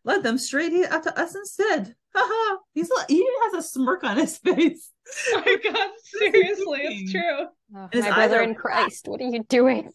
Led 0.04 0.22
them 0.22 0.38
straight 0.38 0.72
he- 0.72 0.84
up 0.84 1.02
to 1.02 1.18
us 1.20 1.34
instead. 1.34 1.94
Haha. 2.14 2.58
He's 2.74 2.88
li- 2.88 3.04
he 3.08 3.16
even 3.16 3.32
has 3.44 3.64
a 3.64 3.68
smirk 3.68 4.04
on 4.04 4.16
his 4.16 4.38
face. 4.44 4.90
Oh 5.32 5.42
my 5.44 5.56
god, 5.72 5.90
seriously, 6.04 6.80
it's 6.82 7.12
true. 7.12 7.46
Oh, 7.76 7.88
His 7.92 8.04
my 8.04 8.14
brother 8.14 8.40
are 8.40 8.42
in 8.42 8.54
Christ. 8.54 9.08
What 9.08 9.20
are 9.20 9.24
you 9.28 9.42
doing? 9.44 9.90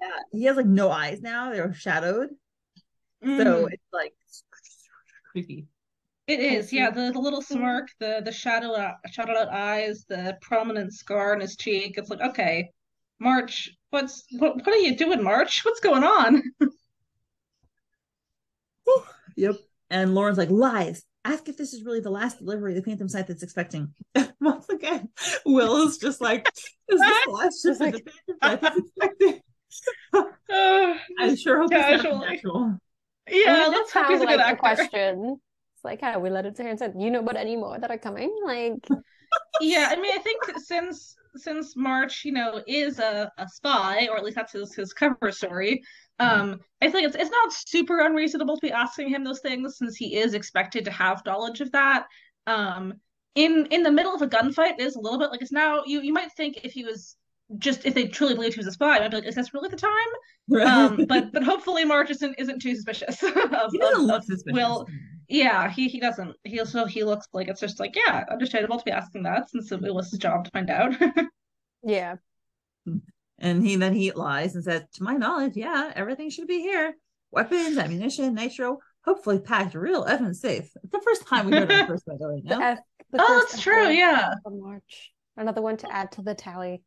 Yeah, 0.00 0.08
he 0.30 0.44
has 0.44 0.56
like 0.56 0.66
no 0.66 0.90
eyes 0.90 1.20
now. 1.22 1.50
They're 1.50 1.72
shadowed, 1.74 2.28
so 3.26 3.66
Mm. 3.66 3.72
it's 3.72 3.82
like 3.92 4.14
creepy. 5.32 5.66
It 6.26 6.40
is, 6.40 6.72
yeah. 6.72 6.90
The, 6.90 7.10
the 7.12 7.18
little 7.20 7.42
smirk, 7.42 7.88
the 8.00 8.20
the 8.24 8.32
shadow 8.32 8.76
out, 8.76 8.96
shadowed 9.10 9.36
out 9.36 9.48
eyes, 9.48 10.04
the 10.08 10.36
prominent 10.40 10.92
scar 10.92 11.34
on 11.34 11.40
his 11.40 11.56
cheek. 11.56 11.94
It's 11.98 12.10
like, 12.10 12.20
okay, 12.20 12.70
March, 13.20 13.70
what's 13.90 14.24
what, 14.38 14.56
what 14.56 14.68
are 14.68 14.76
you 14.78 14.96
doing, 14.96 15.22
March? 15.22 15.60
What's 15.64 15.80
going 15.80 16.02
on? 16.04 16.42
Yep. 19.36 19.56
And 19.90 20.14
Lauren's 20.14 20.38
like, 20.38 20.50
lies. 20.50 21.04
Ask 21.24 21.48
if 21.48 21.56
this 21.56 21.72
is 21.74 21.84
really 21.84 22.00
the 22.00 22.10
last 22.10 22.38
delivery 22.38 22.74
the 22.74 22.82
Phantom 22.82 23.08
Scythe 23.08 23.26
that's 23.26 23.42
expecting. 23.42 23.92
Once 24.40 24.68
again, 24.68 25.08
Will 25.44 25.86
is 25.88 25.98
just 25.98 26.20
like, 26.20 26.48
is 26.88 27.00
this 27.00 27.24
the 27.26 27.30
last 27.32 27.62
ship 27.62 27.70
Just 27.70 27.80
like- 27.80 28.04
the 28.26 28.34
Phantom 28.40 28.60
Scythe 28.62 28.76
is 28.76 28.84
expecting? 28.96 29.40
Uh, 30.14 30.94
I 31.18 31.34
sure 31.34 31.60
hope 31.60 31.70
it's 31.72 31.80
not 31.80 32.00
Casually. 32.02 32.26
natural. 32.28 32.78
Yeah, 33.28 33.68
that's 33.68 33.70
how 33.70 33.70
let's 33.70 33.92
that 33.92 33.92
hope 33.92 34.06
he's 34.08 34.20
a 34.20 34.26
sounds 34.26 34.26
good 34.26 34.40
like 34.40 34.40
actor. 34.40 34.88
question. 34.98 35.40
It's 35.74 35.84
like, 35.84 36.00
how 36.00 36.18
we 36.18 36.30
let 36.30 36.46
it 36.46 36.56
turn 36.56 36.78
said, 36.78 36.94
you 36.98 37.10
know 37.10 37.20
about 37.20 37.36
any 37.36 37.56
more 37.56 37.78
that 37.78 37.90
are 37.90 37.98
coming? 37.98 38.34
Like, 38.44 38.92
Yeah, 39.60 39.88
I 39.90 39.96
mean, 39.96 40.12
I 40.14 40.18
think 40.18 40.42
since 40.58 41.14
since 41.36 41.76
March, 41.76 42.24
you 42.24 42.32
know, 42.32 42.62
is 42.66 42.98
a, 42.98 43.30
a 43.38 43.48
spy, 43.48 44.08
or 44.10 44.16
at 44.16 44.24
least 44.24 44.36
that's 44.36 44.52
his 44.52 44.74
his 44.74 44.92
cover 44.92 45.30
story. 45.32 45.82
Um, 46.18 46.60
I 46.82 46.90
think 46.90 47.06
it's 47.06 47.16
it's 47.16 47.30
not 47.30 47.52
super 47.52 48.00
unreasonable 48.00 48.56
to 48.56 48.66
be 48.66 48.72
asking 48.72 49.08
him 49.10 49.24
those 49.24 49.40
things 49.40 49.76
since 49.78 49.96
he 49.96 50.16
is 50.16 50.34
expected 50.34 50.84
to 50.86 50.90
have 50.90 51.22
knowledge 51.26 51.60
of 51.60 51.72
that. 51.72 52.06
Um, 52.46 52.94
in 53.34 53.66
in 53.66 53.82
the 53.82 53.90
middle 53.92 54.14
of 54.14 54.22
a 54.22 54.26
gunfight, 54.28 54.78
it 54.78 54.80
is 54.80 54.96
a 54.96 55.00
little 55.00 55.18
bit 55.18 55.30
like 55.30 55.42
it's 55.42 55.52
now. 55.52 55.82
You 55.86 56.00
you 56.02 56.12
might 56.12 56.32
think 56.32 56.58
if 56.64 56.72
he 56.72 56.84
was 56.84 57.16
just 57.58 57.86
if 57.86 57.94
they 57.94 58.08
truly 58.08 58.34
believed 58.34 58.54
he 58.54 58.60
was 58.60 58.66
a 58.66 58.72
spy, 58.72 58.98
I'd 58.98 59.10
be 59.10 59.18
like, 59.18 59.26
is 59.26 59.34
this 59.34 59.54
really 59.54 59.68
the 59.68 59.76
time? 59.76 60.66
Um, 60.66 61.04
but 61.08 61.32
but 61.32 61.44
hopefully 61.44 61.84
March 61.84 62.10
isn't 62.10 62.34
isn't 62.38 62.60
too 62.60 62.74
suspicious 62.74 63.22
of, 63.22 63.32
he 63.72 63.78
doesn't 63.78 64.00
of, 64.00 64.06
look 64.06 64.18
of 64.18 64.24
suspicious. 64.24 64.54
Will. 64.54 64.86
Yeah, 65.28 65.70
he 65.70 65.88
he 65.88 66.00
doesn't. 66.00 66.34
He 66.44 66.60
also 66.60 66.84
he 66.86 67.04
looks 67.04 67.26
like 67.32 67.48
it's 67.48 67.60
just 67.60 67.80
like 67.80 67.96
yeah, 67.96 68.24
understandable 68.30 68.78
to 68.78 68.84
be 68.84 68.90
asking 68.90 69.24
that 69.24 69.50
since 69.50 69.70
it 69.72 69.80
was 69.82 70.10
his 70.10 70.18
job 70.18 70.44
to 70.44 70.50
find 70.50 70.70
out. 70.70 70.94
yeah. 71.82 72.16
And 73.38 73.66
he 73.66 73.76
then 73.76 73.92
he 73.92 74.12
lies 74.12 74.54
and 74.54 74.64
says, 74.64 74.82
To 74.94 75.02
my 75.02 75.14
knowledge, 75.14 75.56
yeah, 75.56 75.92
everything 75.94 76.30
should 76.30 76.46
be 76.46 76.60
here. 76.60 76.94
Weapons, 77.32 77.76
ammunition, 77.76 78.34
nitro, 78.34 78.78
hopefully 79.04 79.40
packed 79.40 79.74
real 79.74 80.04
effing 80.04 80.34
safe. 80.34 80.70
It's 80.82 80.92
the 80.92 81.02
first 81.04 81.26
time 81.26 81.46
we 81.46 81.56
heard 81.56 81.68
that 81.68 81.88
first 81.88 82.06
by 82.06 82.14
the 82.18 82.28
way. 82.28 82.42
The 82.44 82.54
F, 82.54 82.78
the 83.10 83.18
oh, 83.20 83.26
first 83.26 83.52
that's 83.52 83.62
true. 83.62 83.88
Yeah, 83.88 84.32
March. 84.46 85.12
Another 85.36 85.60
one 85.60 85.76
to 85.78 85.92
add 85.92 86.12
to 86.12 86.22
the 86.22 86.34
tally. 86.34 86.82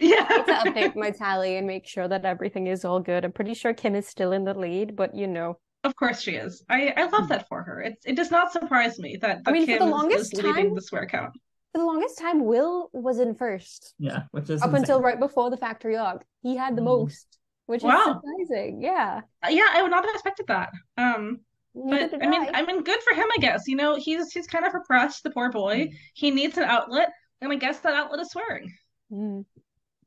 Yeah. 0.00 0.24
To 0.24 0.52
update 0.52 0.96
my 0.96 1.10
tally 1.10 1.56
and 1.56 1.66
make 1.66 1.86
sure 1.86 2.08
that 2.08 2.24
everything 2.24 2.66
is 2.66 2.84
all 2.84 3.00
good. 3.00 3.24
I'm 3.24 3.32
pretty 3.32 3.54
sure 3.54 3.72
Kym 3.74 3.94
is 3.96 4.06
still 4.08 4.32
in 4.32 4.44
the 4.44 4.54
lead, 4.54 4.96
but 4.96 5.14
you 5.14 5.26
know. 5.26 5.58
Of 5.84 5.94
course 5.96 6.20
she 6.20 6.32
is. 6.32 6.62
I 6.68 6.92
I 6.96 7.04
love 7.06 7.28
that 7.28 7.48
for 7.48 7.62
her. 7.62 7.80
It 7.80 7.98
it 8.04 8.16
does 8.16 8.30
not 8.30 8.52
surprise 8.52 8.98
me 8.98 9.16
that, 9.22 9.44
that 9.44 9.50
I 9.50 9.52
mean, 9.52 9.66
for 9.66 9.78
the 9.78 9.84
is- 9.84 9.90
longest 9.90 10.32
is 10.34 10.42
leading 10.42 10.54
time- 10.66 10.74
the 10.74 10.82
swear 10.82 11.06
count. 11.06 11.34
For 11.72 11.78
the 11.78 11.84
longest 11.86 12.18
time, 12.18 12.44
Will 12.44 12.90
was 12.92 13.20
in 13.20 13.34
first. 13.34 13.94
Yeah, 13.98 14.22
which 14.32 14.50
is 14.50 14.60
Up 14.60 14.68
insane. 14.70 14.80
until 14.82 15.00
right 15.00 15.20
before 15.20 15.50
the 15.50 15.56
factory 15.56 15.96
log. 15.96 16.24
He 16.42 16.56
had 16.56 16.74
the 16.76 16.82
Mhm. 16.82 16.86
most, 16.86 17.38
which 17.66 17.84
is 17.84 17.90
surprising. 18.04 18.82
Yeah. 18.82 19.20
Uh, 19.44 19.50
Yeah, 19.50 19.68
I 19.72 19.80
would 19.82 19.92
not 19.92 20.04
have 20.04 20.12
expected 20.14 20.46
that. 20.48 20.70
Um, 20.96 21.40
Neither 21.74 22.08
but 22.08 22.18
did 22.18 22.26
I 22.26 22.30
mean, 22.30 22.42
I. 22.54 22.58
I 22.58 22.66
mean, 22.66 22.82
good 22.82 23.00
for 23.04 23.14
him, 23.14 23.28
I 23.32 23.38
guess. 23.38 23.68
You 23.68 23.76
know, 23.76 23.94
he's 23.94 24.32
he's 24.32 24.48
kind 24.48 24.66
of 24.66 24.74
repressed, 24.74 25.22
the 25.22 25.30
poor 25.30 25.50
boy. 25.52 25.90
He 26.14 26.32
needs 26.32 26.58
an 26.58 26.64
outlet, 26.64 27.10
and 27.40 27.52
I 27.52 27.56
guess 27.56 27.78
that 27.80 27.94
outlet 27.94 28.18
is 28.20 28.30
swearing. 28.32 28.72
Mm. 29.12 29.44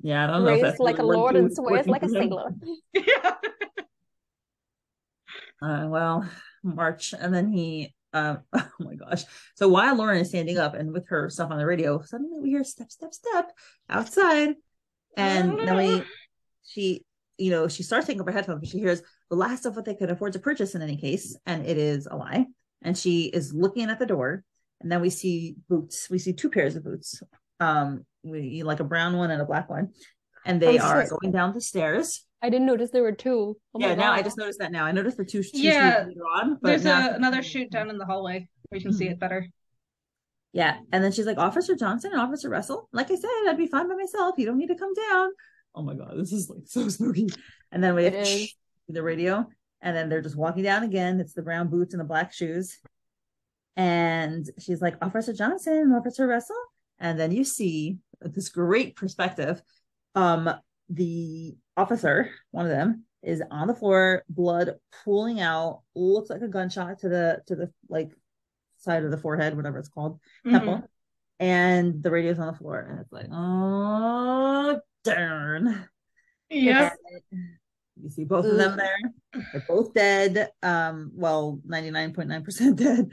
Yeah, 0.03 0.25
I 0.25 0.27
don't 0.27 0.43
know 0.43 0.51
Raised 0.51 0.79
like 0.79 0.99
a 0.99 1.03
lord 1.03 1.37
and 1.37 1.51
swears 1.51 1.87
like 1.87 2.03
a 2.03 2.09
sailor. 2.09 2.51
yeah. 2.93 3.35
Uh, 5.61 5.87
well, 5.87 6.29
March, 6.61 7.13
and 7.17 7.33
then 7.33 7.49
he, 7.49 7.95
um, 8.11 8.39
oh 8.53 8.67
my 8.81 8.95
gosh. 8.95 9.23
So 9.55 9.69
while 9.69 9.95
Lauren 9.95 10.19
is 10.19 10.27
standing 10.27 10.57
up 10.57 10.73
and 10.73 10.91
with 10.91 11.07
her 11.07 11.29
stuff 11.29 11.51
on 11.51 11.57
the 11.57 11.65
radio, 11.65 12.01
suddenly 12.01 12.41
we 12.41 12.49
hear 12.49 12.65
step, 12.65 12.91
step, 12.91 13.13
step 13.13 13.49
outside, 13.89 14.55
and 15.15 15.57
then 15.57 15.77
we, 15.77 16.03
she, 16.65 17.05
you 17.37 17.49
know, 17.49 17.69
she 17.69 17.81
starts 17.81 18.07
taking 18.07 18.19
off 18.19 18.27
her 18.27 18.33
headphones, 18.33 18.59
but 18.59 18.67
she 18.67 18.79
hears 18.79 19.01
the 19.29 19.37
last 19.37 19.65
of 19.65 19.77
what 19.77 19.85
they 19.85 19.95
could 19.95 20.11
afford 20.11 20.33
to 20.33 20.39
purchase 20.39 20.75
in 20.75 20.81
any 20.81 20.97
case, 20.97 21.33
and 21.45 21.65
it 21.65 21.77
is 21.77 22.09
a 22.11 22.17
lie. 22.17 22.45
And 22.81 22.97
she 22.97 23.27
is 23.27 23.53
looking 23.53 23.89
at 23.89 23.99
the 23.99 24.05
door, 24.05 24.43
and 24.81 24.91
then 24.91 24.99
we 24.99 25.09
see 25.09 25.55
boots. 25.69 26.09
We 26.09 26.19
see 26.19 26.33
two 26.33 26.49
pairs 26.49 26.75
of 26.75 26.83
boots, 26.83 27.23
um, 27.61 28.05
we 28.23 28.63
like 28.63 28.79
a 28.79 28.83
brown 28.83 29.17
one 29.17 29.31
and 29.31 29.41
a 29.41 29.45
black 29.45 29.69
one, 29.69 29.89
and 30.45 30.61
they 30.61 30.79
Oh, 30.79 30.83
are 30.83 31.01
shit. 31.01 31.11
going 31.11 31.31
down 31.31 31.53
the 31.53 31.61
stairs. 31.61 32.25
I 32.41 32.49
didn't 32.49 32.67
notice 32.67 32.91
there 32.91 33.03
were 33.03 33.13
two. 33.13 33.57
Oh 33.73 33.79
yeah, 33.79 33.95
now 33.95 34.11
I 34.11 34.21
just 34.21 34.37
noticed 34.37 34.59
that 34.59 34.71
now. 34.71 34.85
I 34.85 34.91
noticed 34.91 35.17
the 35.17 35.25
two, 35.25 35.43
two 35.43 35.49
Yeah, 35.53 36.05
later 36.07 36.21
on, 36.21 36.57
but 36.61 36.83
There's 36.83 36.85
a, 36.85 37.13
another 37.15 37.41
shoot 37.41 37.71
down 37.71 37.89
in 37.89 37.97
the 37.97 38.05
hallway 38.05 38.47
where 38.67 38.79
you 38.79 38.83
can 38.83 38.93
see 38.93 39.05
mm-hmm. 39.05 39.13
it 39.13 39.19
better. 39.19 39.47
Yeah. 40.51 40.77
And 40.91 41.03
then 41.03 41.11
she's 41.11 41.25
like, 41.25 41.39
Officer 41.39 41.75
Johnson 41.75 42.11
and 42.11 42.21
Officer 42.21 42.49
Russell. 42.49 42.87
Like 42.93 43.09
I 43.09 43.15
said, 43.15 43.29
I'd 43.47 43.57
be 43.57 43.67
fine 43.67 43.89
by 43.89 43.95
myself. 43.95 44.35
You 44.37 44.45
don't 44.45 44.57
need 44.57 44.67
to 44.67 44.75
come 44.75 44.93
down. 44.93 45.29
Oh 45.75 45.81
my 45.81 45.95
God, 45.95 46.13
this 46.15 46.31
is 46.31 46.49
like 46.49 46.63
so 46.65 46.87
spooky. 46.89 47.29
And 47.71 47.83
then 47.83 47.95
we 47.95 48.03
have 48.03 48.13
the 48.87 49.01
radio, 49.01 49.47
and 49.81 49.95
then 49.95 50.09
they're 50.09 50.21
just 50.21 50.37
walking 50.37 50.63
down 50.63 50.83
again. 50.83 51.19
It's 51.19 51.33
the 51.33 51.41
brown 51.41 51.69
boots 51.69 51.93
and 51.93 52.01
the 52.01 52.05
black 52.05 52.31
shoes. 52.31 52.77
And 53.75 54.45
she's 54.59 54.81
like, 54.81 54.95
Officer 55.01 55.33
Johnson 55.33 55.73
and 55.73 55.95
Officer 55.95 56.27
Russell. 56.27 56.55
And 56.99 57.19
then 57.19 57.31
you 57.31 57.43
see 57.43 57.97
this 58.33 58.49
great 58.49 58.95
perspective. 58.95 59.61
Um, 60.15 60.49
the 60.89 61.55
officer, 61.75 62.29
one 62.51 62.65
of 62.65 62.71
them, 62.71 63.03
is 63.23 63.41
on 63.49 63.67
the 63.67 63.75
floor, 63.75 64.23
blood 64.29 64.75
pooling 65.03 65.39
out, 65.39 65.81
looks 65.95 66.29
like 66.29 66.41
a 66.41 66.47
gunshot 66.47 66.99
to 66.99 67.09
the 67.09 67.41
to 67.47 67.55
the 67.55 67.71
like 67.89 68.11
side 68.79 69.03
of 69.03 69.11
the 69.11 69.17
forehead, 69.17 69.55
whatever 69.55 69.79
it's 69.79 69.89
called 69.89 70.19
Mhm. 70.45 70.51
temple, 70.51 70.89
and 71.39 72.03
the 72.03 72.11
radio's 72.11 72.37
on 72.39 72.47
the 72.47 72.57
floor, 72.57 72.79
and 72.79 72.99
it's 72.99 73.11
like, 73.11 73.27
oh 73.31 74.79
darn. 75.03 75.87
Yeah. 76.49 76.91
You 78.01 78.09
see 78.09 78.23
both 78.25 78.45
of 78.45 78.57
them 78.57 78.75
there. 78.77 79.43
They're 79.51 79.65
both 79.67 79.93
dead. 79.93 80.49
Um, 80.61 81.11
well, 81.13 81.61
99.9% 81.67 82.75
dead. 82.75 83.11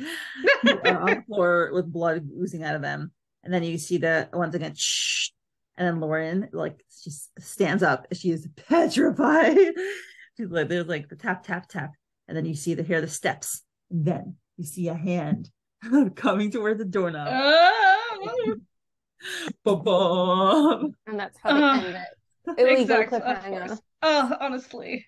on 0.86 1.06
the 1.06 1.24
floor 1.26 1.70
with 1.72 1.92
blood 1.92 2.28
oozing 2.38 2.62
out 2.64 2.74
of 2.76 2.82
them. 2.82 3.12
And 3.42 3.52
then 3.52 3.62
you 3.62 3.78
see 3.78 3.98
the 3.98 4.28
once 4.32 4.54
again, 4.54 4.74
shh. 4.76 5.30
And 5.76 5.86
then 5.86 6.00
Lauren 6.00 6.48
like 6.52 6.84
she 7.02 7.10
stands 7.38 7.82
up. 7.82 8.06
She 8.12 8.30
is 8.30 8.46
petrified. 8.68 9.56
She's 10.36 10.50
like, 10.50 10.68
there's 10.68 10.86
like 10.86 11.08
the 11.08 11.16
tap, 11.16 11.42
tap, 11.44 11.68
tap. 11.68 11.92
And 12.28 12.36
then 12.36 12.44
you 12.44 12.54
see 12.54 12.74
the 12.74 12.82
hear 12.82 13.00
the 13.00 13.08
steps. 13.08 13.62
And 13.90 14.04
then 14.04 14.36
you 14.56 14.64
see 14.64 14.88
a 14.88 14.94
hand 14.94 15.50
coming 16.16 16.50
toward 16.50 16.78
the 16.78 16.84
doorknob. 16.84 17.28
Oh, 17.30 18.56
Ba-bum. 19.64 20.94
And 21.06 21.18
that's 21.20 21.38
how 21.42 21.52
they 21.52 21.62
Uh, 21.62 21.74
end 21.84 21.96
it. 21.96 22.60
Illegal 22.60 22.82
exactly, 22.82 23.20
cliffhanger. 23.20 23.78
Oh, 24.02 24.36
honestly. 24.40 25.06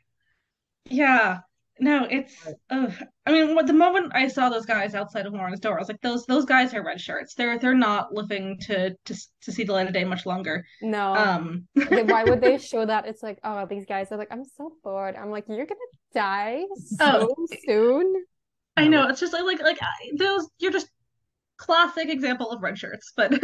Yeah. 0.90 1.40
No, 1.82 2.06
it's 2.08 2.32
ugh. 2.70 2.92
I 3.26 3.32
mean, 3.32 3.56
what 3.56 3.66
the 3.66 3.72
moment 3.72 4.12
I 4.14 4.28
saw 4.28 4.48
those 4.48 4.64
guys 4.66 4.94
outside 4.94 5.26
of 5.26 5.32
Lauren's 5.32 5.58
door, 5.58 5.74
I 5.76 5.80
was 5.80 5.88
like, 5.88 6.00
those 6.00 6.24
those 6.26 6.44
guys 6.44 6.72
are 6.74 6.84
red 6.84 7.00
shirts. 7.00 7.34
They're 7.34 7.58
they're 7.58 7.74
not 7.74 8.14
living 8.14 8.56
to 8.60 8.90
to 9.04 9.14
to 9.42 9.50
see 9.50 9.64
the 9.64 9.72
light 9.72 9.88
of 9.88 9.92
day 9.92 10.04
much 10.04 10.24
longer. 10.24 10.64
No. 10.80 11.12
Um, 11.12 11.66
why 11.74 12.22
would 12.22 12.40
they 12.40 12.58
show 12.70 12.86
that? 12.86 13.06
It's 13.08 13.20
like, 13.20 13.40
oh, 13.42 13.66
these 13.66 13.84
guys 13.84 14.12
are 14.12 14.16
like, 14.16 14.28
I'm 14.30 14.44
so 14.44 14.74
bored. 14.84 15.16
I'm 15.16 15.30
like, 15.30 15.46
you're 15.48 15.66
gonna 15.66 15.80
die 16.14 16.62
so 16.76 17.34
Oh. 17.36 17.46
soon. 17.66 18.14
I 18.76 18.86
know 18.86 19.08
it's 19.08 19.18
just 19.18 19.32
like 19.32 19.42
like 19.44 19.60
like 19.60 19.80
those. 20.16 20.48
You're 20.58 20.70
just 20.70 20.88
classic 21.56 22.08
example 22.10 22.50
of 22.52 22.62
red 22.62 22.78
shirts, 22.78 23.12
but 23.16 23.32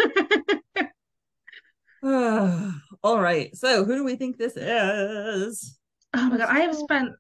All 2.05 3.20
right. 3.20 3.55
So 3.57 3.84
who 3.84 3.97
do 3.97 4.05
we 4.05 4.14
think 4.14 4.36
this 4.39 4.57
is? 4.57 5.76
oh 6.14 6.28
my 6.30 6.39
God, 6.39 6.49
I 6.49 6.61
have 6.61 6.76
spent 6.76 7.11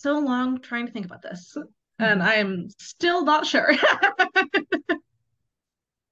so 0.00 0.18
long 0.18 0.60
trying 0.60 0.86
to 0.86 0.92
think 0.92 1.06
about 1.06 1.22
this, 1.22 1.56
and 1.98 2.22
I 2.22 2.34
am 2.34 2.68
still 2.78 3.24
not 3.24 3.46
sure. 3.46 3.72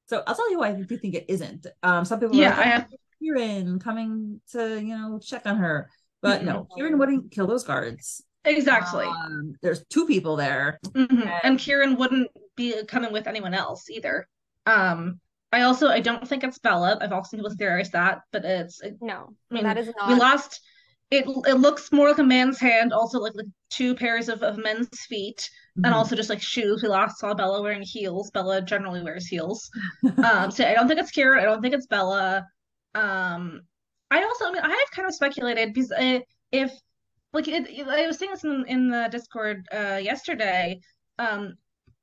So 0.08 0.22
I'll 0.24 0.36
tell 0.36 0.50
you 0.52 0.58
why 0.60 0.68
I 0.68 0.72
do 0.82 0.96
think 0.96 1.14
it 1.16 1.24
isn't. 1.28 1.66
Um, 1.82 2.04
some 2.04 2.20
people 2.20 2.36
Yeah, 2.36 2.50
like, 2.50 2.58
I 2.58 2.62
"Oh, 2.62 2.72
have- 2.74 2.88
Kieran 3.20 3.80
coming 3.80 4.40
to 4.52 4.80
you 4.80 4.96
know 4.96 5.18
check 5.18 5.42
on 5.46 5.56
her, 5.56 5.90
but 6.22 6.44
no, 6.44 6.64
Mhm. 6.70 6.76
Kieran 6.76 6.98
wouldn't 6.98 7.32
kill 7.32 7.46
those 7.48 7.64
guards. 7.64 8.22
Exactly. 8.44 9.04
Um, 9.06 9.56
there's 9.62 9.84
two 9.86 10.06
people 10.06 10.36
there. 10.36 10.78
Mhm. 10.84 11.40
And 11.42 11.58
Kieran 11.58 11.96
wouldn't 11.96 12.30
be 12.54 12.84
coming 12.84 13.10
with 13.12 13.26
anyone 13.26 13.52
else 13.52 13.90
either. 13.90 14.28
Um, 14.66 15.18
I 15.50 15.62
also 15.62 15.88
I 15.88 15.98
don't 16.00 16.28
think 16.28 16.44
it's 16.44 16.58
Bella. 16.60 16.98
I've 17.00 17.10
also 17.12 17.30
seen 17.30 17.40
people 17.40 17.56
theorize 17.56 17.90
that, 17.90 18.20
but 18.30 18.44
it's 18.44 18.80
I 18.84 18.92
No, 19.00 19.34
mean 19.50 19.64
that 19.64 19.76
is 19.78 19.90
not. 19.98 20.08
we 20.08 20.14
lost 20.14 20.60
it 21.10 21.24
it 21.46 21.54
looks 21.60 21.92
more 21.92 22.08
like 22.08 22.18
a 22.18 22.24
man's 22.24 22.58
hand, 22.58 22.92
also 22.92 23.18
like 23.20 23.34
like 23.36 23.46
two 23.70 23.94
pairs 23.94 24.28
of, 24.28 24.42
of 24.42 24.58
men's 24.58 24.88
feet, 25.08 25.48
and 25.84 25.92
Mhm. 25.92 25.96
also 25.96 26.16
just 26.16 26.30
like 26.30 26.42
shoes. 26.42 26.82
We 26.82 26.88
last 26.88 27.18
saw 27.18 27.34
Bella 27.34 27.62
wearing 27.62 27.82
heels. 27.82 28.30
Bella 28.32 28.62
generally 28.62 29.02
wears 29.02 29.26
heels. 29.26 29.68
Um, 30.24 30.50
so 30.50 30.64
I 30.66 30.74
don't 30.74 30.88
think 30.88 31.00
it's 31.00 31.10
Kieran. 31.12 31.40
I 31.40 31.44
don't 31.44 31.62
think 31.62 31.74
it's 31.74 31.86
Bella. 31.86 32.44
Um, 32.94 33.60
I 34.10 34.22
also, 34.22 34.46
I 34.46 34.52
mean, 34.52 34.62
I 34.62 34.68
have 34.70 34.90
kind 34.92 35.06
of 35.08 35.14
speculated 35.14 35.72
because 35.74 35.92
uh, 35.92 36.20
if, 36.52 36.72
like, 37.32 37.48
it, 37.48 37.68
it- 37.68 37.86
I 37.88 38.06
was 38.06 38.18
saying 38.18 38.32
this 38.32 38.44
in, 38.44 38.64
in 38.68 38.88
the 38.88 39.08
Discord 39.10 39.66
uh, 39.72 40.00
yesterday. 40.02 40.80
Um, 41.18 41.54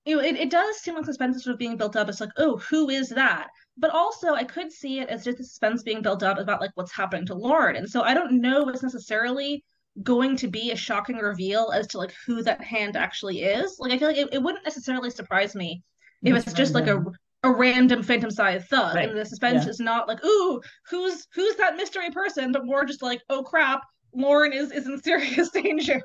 you 0.06 0.18
know, 0.18 0.22
it, 0.24 0.36
it 0.36 0.50
does 0.50 0.78
seem 0.78 0.96
like 0.96 1.06
suspense 1.06 1.38
is 1.38 1.44
sort 1.46 1.54
of 1.54 1.60
being 1.60 1.78
built 1.78 1.96
up. 1.96 2.10
It's 2.10 2.20
like, 2.20 2.32
oh, 2.38 2.58
who 2.70 2.90
is 2.90 3.10
that? 3.10 3.48
But 3.78 3.90
also, 3.92 4.34
I 4.34 4.44
could 4.44 4.72
see 4.72 5.00
it 5.00 5.10
as 5.10 5.24
just 5.24 5.40
the 5.40 5.44
suspense 5.44 5.82
being 5.84 6.02
built 6.02 6.22
up 6.24 6.38
about 6.38 6.62
like 6.62 6.72
what's 6.76 6.92
happening 6.92 7.26
to 7.28 7.34
Lauren. 7.36 7.76
And 7.76 7.90
so 7.90 8.02
I 8.04 8.14
don't 8.14 8.40
know 8.40 8.68
if 8.68 8.76
it's 8.76 8.84
necessarily 8.84 9.64
going 10.04 10.36
to 10.38 10.48
be 10.48 10.72
a 10.72 10.76
shocking 10.76 11.18
reveal 11.18 11.72
as 11.74 11.88
to 11.88 11.98
like 11.98 12.14
who 12.26 12.44
that 12.44 12.62
hand 12.64 12.96
actually 12.96 13.42
is. 13.44 13.78
Like, 13.80 13.92
I 13.92 13.98
feel 13.98 14.08
like 14.10 14.18
it, 14.18 14.30
it 14.32 14.42
wouldn't 14.44 14.64
necessarily 14.64 15.10
surprise 15.10 15.56
me 15.56 15.82
if 16.24 16.34
Just 16.36 16.48
it's 16.48 16.56
just 16.56 16.74
like 16.76 16.88
a 16.88 16.96
random. 16.98 17.14
a 17.44 17.52
random 17.52 18.04
Phantom 18.04 18.32
Scythe 18.32 18.66
thug 18.70 18.96
Right. 18.96 19.10
and 19.10 19.18
the 19.18 19.26
suspense 19.26 19.66
Yeah. 19.66 19.70
is 19.72 19.80
not 19.80 20.08
like 20.08 20.24
ooh 20.24 20.62
who's 20.90 21.28
who's 21.34 21.56
that 21.58 21.76
mystery 21.76 22.10
person 22.12 22.52
but 22.54 22.66
more 22.66 22.86
just 22.86 23.02
like 23.02 23.22
oh 23.30 23.44
crap 23.44 23.82
lauren 24.14 24.54
is 24.54 24.72
is 24.72 24.88
in 24.88 25.02
serious 25.04 25.50
danger 25.50 26.02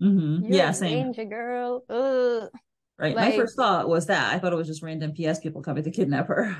Mhm. 0.00 0.42
You're 0.42 0.56
Yeah, 0.58 0.70
same. 0.72 1.12
danger 1.12 1.24
girl. 1.24 1.84
Ugh. 1.88 2.48
Right. 2.98 3.16
My 3.16 3.32
first 3.36 3.56
thought 3.56 3.88
was 3.88 4.06
that 4.06 4.32
I 4.34 4.38
thought 4.38 4.52
it 4.52 4.56
was 4.56 4.68
just 4.68 4.82
random 4.82 5.12
PS 5.14 5.40
people 5.40 5.62
coming 5.62 5.82
to 5.84 5.90
kidnap 5.90 6.28
her. 6.28 6.56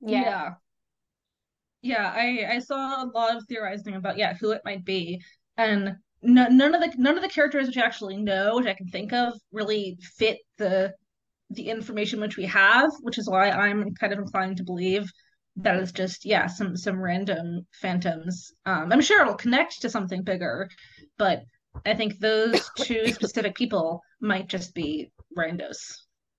Yeah. 0.00 0.20
yeah 0.22 0.54
yeah 1.82 2.12
i 2.14 2.54
i 2.56 2.58
saw 2.58 3.02
a 3.04 3.10
lot 3.14 3.36
of 3.36 3.44
theorizing 3.48 3.94
about 3.94 4.18
yeah 4.18 4.34
who 4.34 4.50
it 4.50 4.62
might 4.64 4.84
be 4.84 5.20
and 5.56 5.96
no, 6.22 6.48
none 6.48 6.74
of 6.74 6.80
the 6.80 6.92
none 6.98 7.16
of 7.16 7.22
the 7.22 7.28
characters 7.28 7.66
which 7.66 7.76
i 7.76 7.82
actually 7.82 8.16
know 8.16 8.56
which 8.56 8.66
i 8.66 8.74
can 8.74 8.88
think 8.88 9.12
of 9.12 9.34
really 9.52 9.96
fit 10.16 10.38
the 10.58 10.92
the 11.50 11.68
information 11.70 12.20
which 12.20 12.36
we 12.36 12.44
have 12.44 12.90
which 13.02 13.18
is 13.18 13.28
why 13.28 13.50
i'm 13.50 13.94
kind 13.94 14.12
of 14.12 14.18
inclined 14.18 14.56
to 14.56 14.64
believe 14.64 15.08
that 15.56 15.76
it's 15.76 15.92
just 15.92 16.24
yeah 16.24 16.46
some 16.46 16.76
some 16.76 17.00
random 17.00 17.66
phantoms 17.80 18.52
um 18.66 18.92
i'm 18.92 19.00
sure 19.00 19.22
it'll 19.22 19.34
connect 19.34 19.80
to 19.80 19.88
something 19.88 20.22
bigger 20.22 20.68
but 21.16 21.42
i 21.86 21.94
think 21.94 22.18
those 22.18 22.68
two 22.76 23.06
specific 23.12 23.54
people 23.54 24.00
might 24.20 24.48
just 24.48 24.74
be 24.74 25.10
randos 25.36 25.78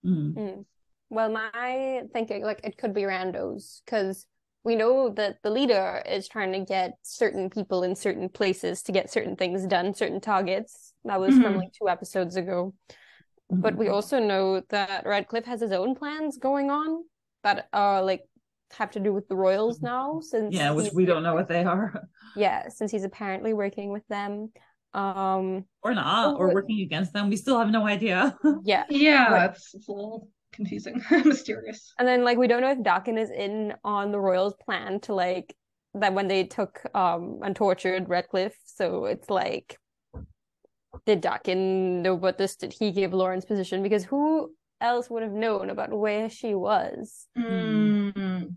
Mhm. 0.05 0.35
Mm. 0.35 0.65
Well, 1.09 1.29
my 1.29 2.03
thinking, 2.13 2.43
like, 2.43 2.61
it 2.63 2.77
could 2.77 2.93
be 2.93 3.01
randos 3.01 3.81
because 3.85 4.25
we 4.63 4.75
know 4.75 5.09
that 5.09 5.37
the 5.41 5.49
leader 5.49 6.03
is 6.05 6.27
trying 6.27 6.51
to 6.53 6.59
get 6.59 6.93
certain 7.01 7.49
people 7.49 7.83
in 7.83 7.95
certain 7.95 8.29
places 8.29 8.83
to 8.83 8.91
get 8.91 9.09
certain 9.11 9.35
things 9.35 9.65
done, 9.65 9.93
certain 9.93 10.21
targets. 10.21 10.93
That 11.05 11.19
was 11.19 11.35
from 11.35 11.53
Mhm. 11.53 11.57
like 11.57 11.73
two 11.73 11.89
episodes 11.89 12.35
ago. 12.35 12.73
But 13.49 13.75
we 13.77 13.87
also 13.87 14.19
know 14.19 14.61
that 14.69 15.05
Radcliffe 15.05 15.45
has 15.45 15.61
his 15.61 15.71
own 15.71 15.95
plans 15.95 16.37
going 16.37 16.69
on 16.69 17.03
that 17.43 17.67
are 17.73 18.01
like 18.03 18.23
have 18.71 18.91
to 18.91 18.99
do 18.99 19.11
with 19.11 19.27
the 19.27 19.35
royals 19.35 19.81
now, 19.81 20.19
since 20.21 20.55
Yeah, 20.55 20.71
which 20.71 20.93
we 20.93 21.05
don't 21.05 21.23
know 21.23 21.33
what 21.33 21.47
they 21.47 21.63
are. 21.63 22.07
Yeah, 22.35 22.69
since 22.69 22.91
he's 22.91 23.03
apparently 23.03 23.53
working 23.53 23.91
with 23.91 24.07
them. 24.07 24.51
Um, 24.93 25.65
Or 25.81 25.95
not, 25.95 26.37
or 26.37 26.53
working 26.53 26.81
against 26.81 27.13
them. 27.13 27.29
We 27.29 27.37
still 27.37 27.57
have 27.57 27.69
no 27.69 27.87
idea. 27.87 28.37
yeah. 28.63 28.85
yeah 28.89 29.29
Right. 29.31 29.57
It's, 30.57 30.71
it's 30.71 30.85
a 30.85 30.89
little 30.89 31.01
confusing 31.01 31.03
mysterious 31.25 31.93
And 31.97 32.07
then 32.07 32.23
like 32.23 32.37
we 32.37 32.47
don't 32.47 32.61
know 32.61 32.71
if 32.71 32.83
Dakin 32.83 33.17
is 33.17 33.29
in 33.29 33.73
on 33.83 34.11
the 34.11 34.19
Royals' 34.19 34.55
plan 34.63 34.99
to 35.01 35.13
like 35.13 35.55
that 35.95 36.13
when 36.13 36.27
they 36.27 36.43
took 36.43 36.81
um 36.93 37.39
and 37.43 37.55
tortured 37.55 38.09
Redcliffe. 38.09 38.57
So 38.65 39.05
it's 39.05 39.29
like 39.29 39.77
did 41.05 41.21
Dakin 41.21 42.01
know 42.01 42.13
about 42.13 42.37
this? 42.37 42.55
Did 42.55 42.73
he 42.73 42.91
give 42.91 43.13
Lauren's 43.13 43.45
position? 43.45 43.83
Because 43.83 44.03
who 44.05 44.51
else 44.81 45.09
would 45.09 45.23
have 45.23 45.31
known 45.31 45.69
about 45.69 45.91
where 45.91 46.29
she 46.29 46.53
was? 46.55 47.27
Mm. 47.37 48.55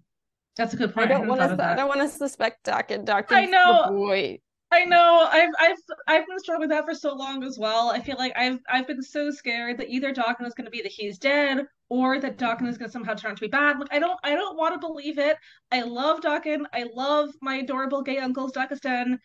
That's 0.56 0.74
a 0.74 0.76
good 0.76 0.94
point. 0.94 1.10
I, 1.10 1.14
don't 1.14 1.28
want 1.28 1.40
to 1.40 1.64
I 1.64 1.74
don't 1.74 1.88
want 1.88 2.00
to 2.00 2.08
suspect 2.08 2.64
Dakin. 2.64 3.04
Dakin 3.04 3.36
I 3.36 3.44
know. 3.46 3.88
boy. 3.90 4.38
I 4.70 4.84
know. 4.84 5.28
I've 5.30 5.50
I've 5.58 5.76
I've 6.08 6.26
been 6.26 6.38
struggling 6.38 6.68
with 6.68 6.76
that 6.76 6.84
for 6.84 6.94
so 6.94 7.14
long 7.14 7.44
as 7.44 7.58
well. 7.58 7.90
I 7.90 8.00
feel 8.00 8.16
like 8.18 8.32
I've 8.36 8.58
I've 8.68 8.86
been 8.86 9.02
so 9.02 9.30
scared 9.30 9.78
that 9.78 9.88
either 9.88 10.12
Dakin 10.12 10.46
is 10.46 10.54
going 10.54 10.64
to 10.64 10.70
be 10.70 10.82
that 10.82 10.92
he's 10.92 11.18
dead 11.18 11.66
or 11.92 12.18
that 12.18 12.38
Dakin 12.38 12.66
is 12.66 12.78
going 12.78 12.88
to 12.88 12.92
somehow 12.92 13.12
turn 13.14 13.32
out 13.32 13.36
to 13.36 13.40
be 13.42 13.48
bad. 13.48 13.78
Like 13.78 13.92
I 13.92 13.98
don't 13.98 14.18
I 14.24 14.34
don't 14.34 14.56
want 14.56 14.74
to 14.74 14.86
believe 14.86 15.18
it. 15.18 15.36
I 15.70 15.82
love 15.82 16.22
Dakin. 16.22 16.66
I 16.72 16.86
love 16.94 17.28
my 17.42 17.56
adorable 17.56 18.02
gay 18.02 18.16
uncles 18.18 18.52
Dakistan, 18.52 19.18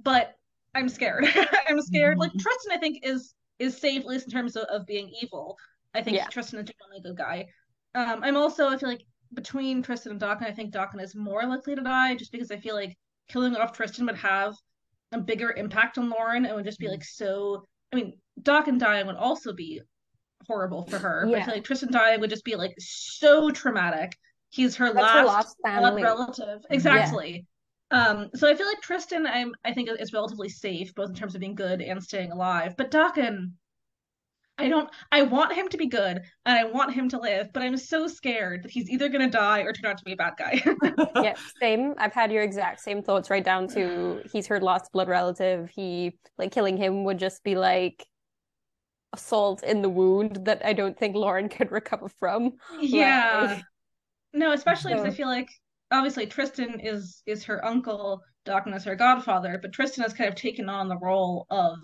but 0.00 0.34
I'm 0.74 0.88
scared. 0.88 1.26
I'm 1.68 1.80
scared. 1.82 2.16
Like 2.18 2.32
Mhm. 2.32 2.40
Tristan, 2.40 2.72
I 2.72 2.78
think 2.78 3.00
is 3.02 3.34
is 3.58 3.76
safe 3.76 4.00
at 4.00 4.06
least 4.06 4.24
in 4.26 4.32
terms 4.32 4.56
of, 4.56 4.64
of 4.64 4.86
being 4.86 5.12
evil. 5.22 5.58
I 5.94 6.02
think 6.02 6.16
Yeah. 6.16 6.26
Tristan 6.28 6.60
is 6.60 6.70
genuinely 6.70 6.98
a 6.98 7.02
good 7.08 7.18
guy. 7.18 7.46
Um, 7.94 8.24
I'm 8.24 8.36
also 8.38 8.68
I 8.68 8.78
feel 8.78 8.88
like 8.88 9.04
between 9.34 9.82
Tristan 9.82 10.12
and 10.12 10.20
Dakin, 10.20 10.46
I 10.46 10.52
think 10.52 10.72
Dakin 10.72 11.00
is 11.00 11.14
more 11.14 11.44
likely 11.46 11.74
to 11.74 11.82
die 11.82 12.14
just 12.14 12.32
because 12.32 12.50
I 12.50 12.56
feel 12.56 12.74
like 12.74 12.96
killing 13.28 13.54
off 13.54 13.72
Tristan 13.76 14.06
would 14.06 14.16
have 14.16 14.54
a 15.12 15.20
bigger 15.20 15.52
impact 15.52 15.98
on 15.98 16.08
Lauren 16.08 16.46
and 16.46 16.54
would 16.56 16.64
just 16.64 16.78
be 16.78 16.88
like 16.88 17.04
so. 17.04 17.64
I 17.92 17.96
mean, 17.96 18.18
Dakin 18.42 18.78
dying 18.78 19.06
would 19.06 19.16
also 19.16 19.52
be 19.52 19.82
horrible 20.46 20.86
for 20.86 20.98
her. 20.98 21.22
But 21.24 21.34
I 21.34 21.38
Yeah. 21.38 21.44
feel 21.46 21.54
like 21.54 21.64
Tristan 21.64 21.92
dying 21.92 22.20
would 22.20 22.30
just 22.30 22.44
be 22.44 22.56
like 22.56 22.74
so 22.78 23.50
traumatic. 23.50 24.16
He's 24.50 24.76
her 24.76 24.92
That's 24.92 25.02
last, 25.02 25.14
her 25.14 25.24
last 25.24 25.56
blood 25.62 26.02
relative. 26.02 26.64
Exactly. 26.70 27.46
Um, 27.90 28.30
so 28.34 28.48
I 28.48 28.54
feel 28.54 28.66
like 28.66 28.80
Tristan, 28.80 29.26
I'm 29.26 29.54
I 29.64 29.72
think 29.72 29.88
is 29.98 30.12
relatively 30.12 30.48
safe 30.48 30.94
both 30.94 31.10
in 31.10 31.14
terms 31.14 31.34
of 31.34 31.40
being 31.40 31.54
good 31.54 31.80
and 31.82 32.02
staying 32.02 32.32
alive. 32.32 32.76
But 32.76 32.90
Dakin, 32.90 33.54
I 34.56 34.68
don't. 34.68 34.88
I 35.10 35.22
want 35.22 35.52
him 35.52 35.68
to 35.68 35.76
be 35.76 35.86
good 35.86 36.20
and 36.46 36.58
I 36.58 36.64
want 36.64 36.94
him 36.94 37.08
to 37.10 37.18
live, 37.18 37.52
but 37.52 37.62
I'm 37.62 37.76
so 37.76 38.06
scared 38.06 38.62
that 38.62 38.70
he's 38.70 38.88
either 38.88 39.08
gonna 39.08 39.30
die 39.30 39.60
or 39.60 39.72
turn 39.72 39.90
out 39.90 39.98
to 39.98 40.04
be 40.04 40.12
a 40.12 40.16
bad 40.16 40.34
guy. 40.38 40.62
yeah, 41.22 41.34
same. 41.60 41.94
I've 41.98 42.12
had 42.12 42.30
your 42.30 42.42
exact 42.44 42.80
same 42.80 43.02
thoughts 43.02 43.30
right 43.30 43.44
down 43.44 43.66
to 43.68 44.22
he's 44.32 44.46
her 44.46 44.60
lost 44.60 44.92
blood 44.92 45.08
relative. 45.08 45.70
He 45.70 46.16
like 46.38 46.52
killing 46.52 46.76
him 46.76 47.02
would 47.04 47.18
just 47.18 47.42
be 47.42 47.56
like 47.56 48.06
assault 49.14 49.62
in 49.62 49.80
the 49.80 49.88
wound 49.88 50.44
that 50.44 50.60
I 50.64 50.72
don't 50.74 50.98
think 50.98 51.16
Lauren 51.16 51.48
could 51.48 51.72
recover 51.72 52.08
from. 52.20 52.52
Yeah. 52.80 53.54
Like- 53.54 53.64
No, 54.34 54.52
especially 54.52 54.92
because 54.92 55.06
I 55.06 55.10
feel 55.16 55.28
like 55.28 55.48
obviously 55.90 56.26
Tristan 56.26 56.80
is 56.80 57.22
is 57.24 57.44
her 57.44 57.64
uncle, 57.64 58.20
Dakin 58.44 58.74
as 58.74 58.84
her 58.84 58.96
godfather, 58.96 59.58
but 59.62 59.72
Tristan 59.72 60.02
has 60.02 60.12
kind 60.12 60.28
of 60.28 60.34
taken 60.34 60.68
on 60.68 60.88
the 60.88 60.98
role 60.98 61.46
of 61.50 61.78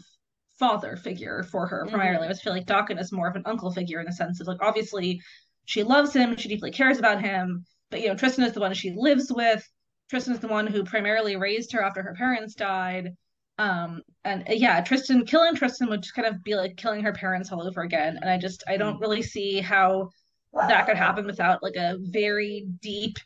father 0.58 0.96
figure 0.96 1.42
for 1.44 1.66
her 1.68 1.86
primarily. 1.88 2.26
Mhm. 2.28 2.30
I 2.30 2.34
feel 2.34 2.52
like 2.52 2.66
Dakin 2.66 2.98
is 2.98 3.12
more 3.12 3.28
of 3.28 3.36
an 3.36 3.44
uncle 3.46 3.70
figure 3.70 4.00
in 4.00 4.06
the 4.06 4.12
sense 4.12 4.40
of 4.40 4.46
like 4.46 4.60
obviously 4.60 5.22
she 5.64 5.82
loves 5.84 6.12
him, 6.12 6.36
she 6.36 6.48
deeply 6.48 6.70
cares 6.72 6.98
about 6.98 7.22
him, 7.22 7.64
but 7.90 8.00
you 8.02 8.08
know, 8.08 8.16
Tristan 8.16 8.44
is 8.44 8.52
the 8.52 8.60
one 8.60 8.74
she 8.74 8.92
lives 8.96 9.32
with. 9.32 9.66
Tristan 10.10 10.34
is 10.34 10.40
the 10.40 10.48
one 10.48 10.66
who 10.66 10.82
primarily 10.84 11.36
raised 11.36 11.70
her 11.72 11.82
after 11.82 12.02
her 12.02 12.14
parents 12.14 12.54
died. 12.56 13.14
Um, 13.60 14.00
and 14.24 14.42
uh, 14.48 14.54
yeah, 14.54 14.80
Tristan 14.80 15.26
killing 15.26 15.54
Tristan 15.54 15.90
would 15.90 16.02
just 16.02 16.14
kind 16.14 16.26
of 16.26 16.42
be 16.42 16.54
like 16.54 16.78
killing 16.78 17.02
her 17.02 17.12
parents 17.12 17.52
all 17.52 17.66
over 17.66 17.82
again. 17.82 18.18
And 18.20 18.30
I 18.30 18.38
just 18.38 18.64
I 18.66 18.78
don't 18.78 18.98
really 18.98 19.20
see 19.22 19.60
how 19.60 20.08
that 20.54 20.86
could 20.86 20.96
happen 20.96 21.26
without 21.26 21.62
like 21.62 21.76
a 21.76 21.98
very 22.00 22.66
deep 22.80 23.18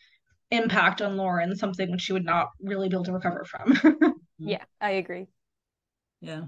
impact 0.51 1.01
on 1.01 1.17
Lauren, 1.17 1.55
something 1.55 1.89
which 1.91 2.03
she 2.03 2.13
would 2.13 2.25
not 2.25 2.49
really 2.61 2.89
be 2.89 2.97
able 2.97 3.05
to 3.05 3.13
recover 3.13 3.45
from. 3.45 4.15
Yeah, 4.37 4.65
I 4.81 4.91
agree. 4.91 5.29
Yeah. 6.21 6.47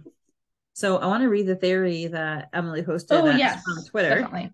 So 0.74 0.97
I 0.97 1.07
want 1.07 1.22
to 1.22 1.28
read 1.28 1.47
the 1.47 1.55
theory 1.55 2.09
that 2.09 2.49
Emily 2.53 2.82
posted 2.82 3.16
oh 3.16 3.22
that's 3.22 3.39
yes, 3.39 3.62
on 3.68 3.84
Twitter. 3.84 4.09
definitely. 4.09 4.51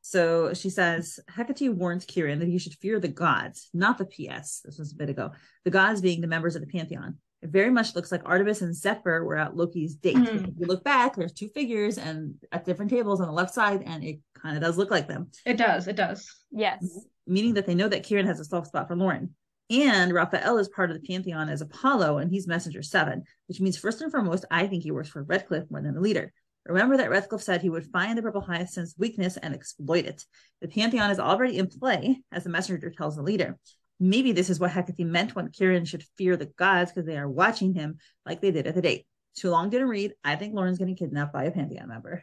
So 0.00 0.54
she 0.54 0.70
says 0.70 1.18
Hecate 1.28 1.74
warns 1.74 2.04
Kieran 2.04 2.38
that 2.38 2.48
he 2.48 2.56
should 2.56 2.74
fear 2.74 3.00
the 3.00 3.08
gods, 3.08 3.68
not 3.74 3.98
the 3.98 4.06
PS. 4.06 4.60
This 4.64 4.78
was 4.78 4.92
a 4.92 4.96
bit 4.96 5.10
ago. 5.10 5.32
The 5.64 5.70
gods 5.70 6.00
being 6.00 6.20
the 6.20 6.28
members 6.28 6.54
of 6.54 6.62
the 6.62 6.68
pantheon. 6.68 7.18
It 7.42 7.50
very 7.50 7.70
much 7.70 7.94
looks 7.94 8.10
like 8.10 8.22
Artemis 8.24 8.62
and 8.62 8.74
Zephyr 8.74 9.24
were 9.24 9.36
at 9.36 9.56
Loki's 9.56 9.94
date. 9.94 10.16
Mhm. 10.16 10.48
If 10.48 10.54
you 10.58 10.66
look 10.66 10.82
back, 10.82 11.14
there's 11.14 11.32
two 11.32 11.48
figures 11.48 11.96
and 11.96 12.34
at 12.50 12.64
different 12.64 12.90
tables 12.90 13.20
on 13.20 13.28
the 13.28 13.32
left 13.32 13.54
side, 13.54 13.82
and 13.86 14.02
it 14.02 14.18
kind 14.34 14.56
of 14.56 14.62
does 14.62 14.76
look 14.76 14.90
like 14.90 15.06
them, 15.08 15.30
It 15.46 15.56
does, 15.56 15.86
it 15.88 15.96
does. 15.96 16.28
Yes. 16.50 17.06
meaning 17.26 17.54
that 17.54 17.66
they 17.66 17.74
know 17.74 17.88
that 17.88 18.04
Kieran 18.04 18.26
has 18.26 18.40
a 18.40 18.44
soft 18.44 18.68
spot 18.68 18.88
for 18.88 18.96
Lauren. 18.96 19.34
And 19.70 20.14
Raphael 20.14 20.56
is 20.56 20.68
part 20.70 20.90
of 20.90 20.98
the 20.98 21.06
pantheon 21.06 21.50
as 21.50 21.60
Apollo, 21.60 22.18
and 22.18 22.30
he's 22.30 22.48
Messenger 22.48 22.82
Seven, 22.82 23.24
which 23.48 23.60
means 23.60 23.76
first 23.76 24.00
and 24.00 24.10
foremost, 24.10 24.46
I 24.50 24.66
think 24.66 24.82
he 24.82 24.90
works 24.90 25.10
for 25.10 25.22
Redcliffe 25.22 25.70
more 25.70 25.82
than 25.82 25.94
the 25.94 26.00
leader. 26.00 26.32
Remember 26.64 26.96
that 26.96 27.10
Redcliffe 27.10 27.42
said 27.42 27.60
he 27.60 27.68
would 27.70 27.84
find 27.86 28.16
the 28.16 28.22
purple 28.22 28.40
hyacinth's 28.40 28.94
weakness 28.98 29.36
and 29.36 29.54
exploit 29.54 30.06
it. 30.06 30.24
The 30.62 30.68
pantheon 30.68 31.10
is 31.10 31.18
already 31.20 31.58
in 31.58 31.66
play, 31.66 32.22
as 32.32 32.44
the 32.44 32.50
messenger 32.50 32.90
tells 32.90 33.16
the 33.16 33.22
leader. 33.22 33.58
Maybe 34.00 34.32
this 34.32 34.50
is 34.50 34.60
what 34.60 34.70
Hecate 34.70 35.06
meant 35.06 35.34
when 35.34 35.50
Kieran 35.50 35.84
should 35.84 36.04
fear 36.16 36.36
the 36.36 36.46
gods 36.46 36.92
because 36.92 37.06
they 37.06 37.18
are 37.18 37.28
watching 37.28 37.74
him 37.74 37.98
like 38.24 38.40
they 38.40 38.50
did 38.50 38.66
at 38.66 38.74
the 38.74 38.82
date. 38.82 39.06
Too 39.34 39.50
long 39.50 39.70
didn't 39.70 39.88
read. 39.88 40.14
I 40.24 40.36
think 40.36 40.54
Lauren's 40.54 40.78
getting 40.78 40.96
kidnapped 40.96 41.32
by 41.32 41.44
a 41.44 41.50
pantheon 41.50 41.88
member. 41.88 42.22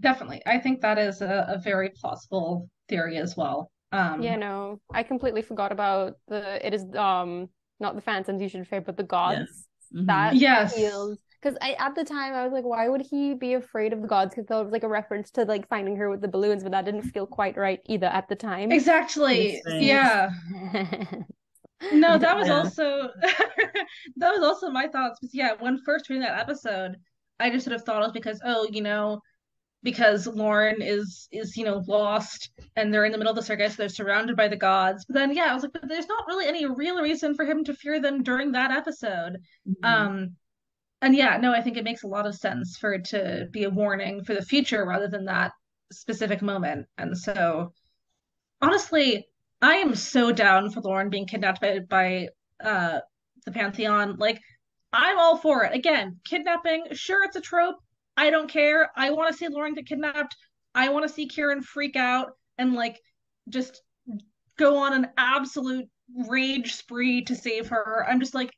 Definitely. 0.00 0.42
I 0.46 0.58
think 0.58 0.80
that 0.80 0.98
is 0.98 1.22
a, 1.22 1.46
a 1.48 1.58
very 1.58 1.90
plausible 1.90 2.68
theory 2.88 3.18
as 3.18 3.36
well. 3.36 3.70
Um 3.92 4.22
Yeah, 4.22 4.36
no, 4.36 4.80
I 4.92 5.02
completely 5.02 5.42
forgot 5.42 5.72
about 5.72 6.18
the. 6.28 6.64
It 6.66 6.74
is 6.74 6.84
um 6.96 7.48
not 7.78 7.94
the 7.94 8.00
phantoms 8.00 8.40
you 8.42 8.48
should 8.48 8.66
fear, 8.66 8.80
but 8.80 8.96
the 8.96 9.02
gods. 9.04 9.68
Mhm. 9.94 10.06
That 10.06 10.34
Yes. 10.34 10.74
feels 10.74 11.18
because 11.42 11.58
I 11.60 11.72
at 11.78 11.94
the 11.94 12.04
time 12.04 12.34
I 12.34 12.44
was 12.44 12.52
like, 12.52 12.64
why 12.64 12.88
would 12.88 13.02
he 13.02 13.34
be 13.34 13.54
afraid 13.54 13.92
of 13.92 14.02
the 14.02 14.08
gods? 14.08 14.34
Because 14.34 14.46
that 14.48 14.62
was 14.62 14.72
like 14.72 14.84
a 14.84 14.88
reference 14.88 15.30
to 15.32 15.44
like 15.44 15.68
finding 15.68 15.96
her 15.96 16.08
with 16.10 16.20
the 16.20 16.28
balloons, 16.28 16.62
but 16.62 16.72
that 16.72 16.84
didn't 16.84 17.02
feel 17.02 17.26
quite 17.26 17.56
right 17.56 17.80
either 17.86 18.06
at 18.06 18.28
the 18.28 18.36
time. 18.36 18.70
Exactly. 18.70 19.56
Interesting. 19.56 19.82
Yeah. 19.88 20.30
No, 21.90 22.16
that 22.18 22.36
was 22.36 22.48
Yeah. 22.48 22.54
also 22.54 23.10
that 24.16 24.32
was 24.32 24.42
also 24.42 24.70
my 24.70 24.88
thoughts. 24.88 25.18
Because 25.20 25.34
yeah, 25.34 25.52
when 25.58 25.78
first 25.84 26.08
reading 26.08 26.22
that 26.22 26.38
episode, 26.38 26.96
I 27.40 27.50
just 27.50 27.64
sort 27.64 27.74
of 27.76 27.82
thought 27.84 28.02
it 28.02 28.06
was 28.06 28.12
because 28.12 28.40
oh, 28.44 28.68
you 28.70 28.82
know, 28.82 29.20
because 29.82 30.26
Lauren 30.26 30.82
is 30.82 31.28
is 31.32 31.56
you 31.56 31.64
know 31.64 31.82
lost 31.88 32.50
and 32.76 32.92
they're 32.92 33.04
in 33.04 33.12
the 33.12 33.18
middle 33.18 33.32
of 33.32 33.36
the 33.36 33.42
circus, 33.42 33.76
they're 33.76 33.88
surrounded 33.88 34.36
by 34.36 34.48
the 34.48 34.56
gods. 34.56 35.04
But 35.06 35.14
then 35.14 35.34
yeah, 35.34 35.46
I 35.50 35.54
was 35.54 35.62
like, 35.64 35.72
but 35.72 35.88
there's 35.88 36.08
not 36.08 36.26
really 36.28 36.46
any 36.46 36.66
real 36.66 37.02
reason 37.02 37.34
for 37.34 37.44
him 37.44 37.64
to 37.64 37.74
fear 37.74 38.00
them 38.00 38.22
during 38.22 38.52
that 38.52 38.70
episode. 38.70 39.38
Mhm. 39.68 39.84
Um, 39.84 40.36
and 41.02 41.14
yeah, 41.14 41.36
no, 41.36 41.52
I 41.52 41.60
think 41.60 41.76
it 41.76 41.84
makes 41.84 42.04
a 42.04 42.08
lot 42.08 42.26
of 42.26 42.34
sense 42.36 42.78
for 42.78 42.94
it 42.94 43.04
to 43.06 43.48
be 43.50 43.64
a 43.64 43.70
warning 43.70 44.24
for 44.24 44.34
the 44.34 44.42
future 44.42 44.86
rather 44.86 45.08
than 45.08 45.24
that 45.26 45.52
specific 45.90 46.40
moment. 46.40 46.86
And 46.96 47.16
so, 47.18 47.72
honestly, 48.62 49.26
I 49.60 49.74
am 49.74 49.94
so 49.94 50.32
down 50.32 50.70
for 50.70 50.80
Lauren 50.80 51.10
being 51.10 51.26
kidnapped 51.26 51.60
by 51.60 51.80
by 51.80 52.28
uh 52.64 53.00
the 53.44 53.52
Pantheon. 53.52 54.16
Like, 54.18 54.40
I'm 54.92 55.18
all 55.18 55.36
for 55.36 55.64
it. 55.64 55.74
Again, 55.74 56.20
kidnapping, 56.24 56.86
sure, 56.92 57.24
it's 57.24 57.36
a 57.36 57.40
trope. 57.40 57.76
I 58.16 58.30
don't 58.30 58.48
care. 58.48 58.90
I 58.96 59.10
want 59.10 59.32
to 59.32 59.36
see 59.36 59.48
Lauren 59.48 59.74
get 59.74 59.86
kidnapped. 59.86 60.36
I 60.74 60.90
want 60.90 61.06
to 61.06 61.12
see 61.12 61.26
Kieran 61.26 61.62
freak 61.62 61.96
out 61.96 62.32
and 62.58 62.74
like 62.74 63.00
just 63.48 63.82
go 64.58 64.76
on 64.76 64.92
an 64.92 65.08
absolute 65.16 65.86
rage 66.28 66.74
spree 66.74 67.24
to 67.24 67.34
save 67.34 67.68
her. 67.68 68.06
I'm 68.08 68.20
just 68.20 68.34
like, 68.34 68.52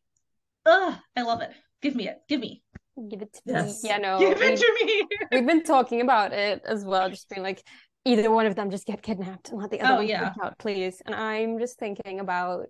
ugh, 0.66 0.94
I 1.16 1.22
love 1.22 1.40
it. 1.40 1.50
Give 1.84 1.94
me 1.94 2.08
it. 2.08 2.22
Give 2.28 2.40
me. 2.40 2.62
Give 3.10 3.20
it 3.20 3.34
to 3.34 3.40
Yes. 3.44 3.82
me. 3.82 3.90
Yeah, 3.90 3.98
no. 3.98 4.18
Give 4.18 4.40
it 4.40 4.58
to 4.58 4.84
me. 4.86 5.06
We've 5.30 5.46
been 5.46 5.62
talking 5.62 6.00
about 6.00 6.32
it 6.32 6.62
as 6.64 6.82
well, 6.82 7.10
just 7.10 7.28
being 7.28 7.42
like, 7.42 7.62
either 8.06 8.30
one 8.30 8.46
of 8.46 8.54
them 8.54 8.70
just 8.70 8.86
get 8.86 9.02
kidnapped 9.02 9.50
and 9.50 9.60
let 9.60 9.70
the 9.70 9.82
other 9.82 9.92
Oh, 9.92 9.96
one 9.98 10.06
yeah. 10.08 10.32
out, 10.42 10.58
please. 10.58 11.02
And 11.04 11.14
I'm 11.14 11.58
just 11.58 11.78
thinking 11.78 12.20
about 12.20 12.68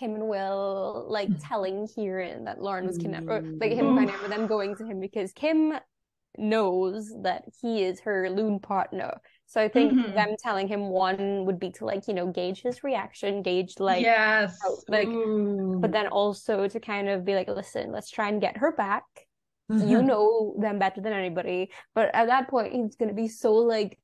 Kym 0.00 0.16
and 0.16 0.28
Will 0.28 1.06
like 1.08 1.28
mm. 1.28 1.40
telling 1.48 1.86
Kieran 1.86 2.44
that 2.46 2.60
Lauren 2.60 2.88
was 2.88 2.98
kidnapped, 2.98 3.28
or 3.28 3.40
like 3.40 3.72
him 3.72 3.86
mm. 3.86 3.96
finding 3.96 4.14
out, 4.16 4.20
but 4.22 4.30
them 4.30 4.48
going 4.48 4.74
to 4.76 4.84
him 4.84 4.98
because 4.98 5.32
Kym 5.32 5.78
knows 6.36 7.12
that 7.22 7.44
he 7.62 7.84
is 7.84 8.00
her 8.00 8.30
loon 8.30 8.58
partner. 8.58 9.20
So 9.48 9.60
I 9.60 9.68
think 9.68 9.92
Mhm. 9.94 10.14
them 10.14 10.36
telling 10.38 10.68
him 10.68 10.90
one 10.90 11.46
would 11.46 11.58
be 11.58 11.70
to 11.72 11.84
like, 11.86 12.06
you 12.06 12.14
know, 12.14 12.26
gauge 12.28 12.60
his 12.62 12.84
reaction, 12.84 13.42
gauge 13.42 13.80
like 13.80 14.02
yes. 14.02 14.58
how- 14.62 14.76
like, 14.88 15.08
Ooh. 15.08 15.80
but 15.80 15.90
then 15.90 16.06
also 16.06 16.68
to 16.68 16.78
kind 16.78 17.08
of 17.08 17.24
be 17.24 17.34
like, 17.34 17.48
listen, 17.48 17.90
let's 17.90 18.10
try 18.10 18.28
and 18.28 18.40
get 18.40 18.58
her 18.58 18.72
back 18.72 19.04
Mm-hmm. 19.70 19.86
you 19.86 20.00
know 20.02 20.56
them 20.58 20.78
better 20.78 21.02
than 21.02 21.12
anybody. 21.12 21.70
But 21.94 22.14
at 22.14 22.28
that 22.28 22.48
point, 22.48 22.72
he's 22.72 22.96
gonna 22.96 23.12
be 23.12 23.28
so 23.28 23.52
like 23.52 23.98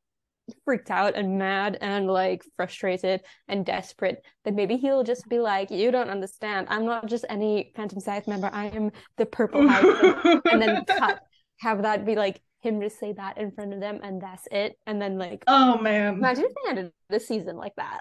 freaked 0.67 0.91
out 0.91 1.15
and 1.17 1.39
mad 1.39 1.79
and 1.81 2.07
like 2.07 2.45
frustrated 2.59 3.23
and 3.49 3.65
desperate 3.65 4.23
that 4.45 4.53
maybe 4.53 4.77
he'll 4.77 5.05
just 5.05 5.27
be 5.27 5.39
like, 5.41 5.71
"You 5.71 5.91
don't 5.91 6.11
understand. 6.11 6.67
I'm 6.69 6.85
not 6.85 7.07
just 7.07 7.25
any 7.31 7.73
Phantom 7.75 7.99
Scythe 7.99 8.29
member. 8.29 8.51
I 8.53 8.67
am 8.67 8.93
the 9.17 9.25
Purple 9.25 9.67
Hyacinth." 9.67 10.43
and 10.53 10.61
then 10.61 10.85
cut, 11.01 11.21
have 11.61 11.81
that 11.81 12.05
be 12.05 12.15
like 12.15 12.43
him 12.65 12.81
to 12.81 12.91
say 12.91 13.13
that 13.13 13.39
in 13.39 13.53
front 13.53 13.73
of 13.75 13.81
them, 13.81 14.01
and 14.03 14.21
that's 14.21 14.49
it. 14.51 14.77
And 14.87 15.01
then 15.01 15.19
like, 15.19 15.45
oh 15.47 15.79
man. 15.79 16.15
imagine 16.15 16.45
if 16.47 16.53
they 16.55 16.71
ended 16.71 16.93
the 17.11 17.21
season 17.21 17.57
like 17.57 17.75
that. 17.77 18.01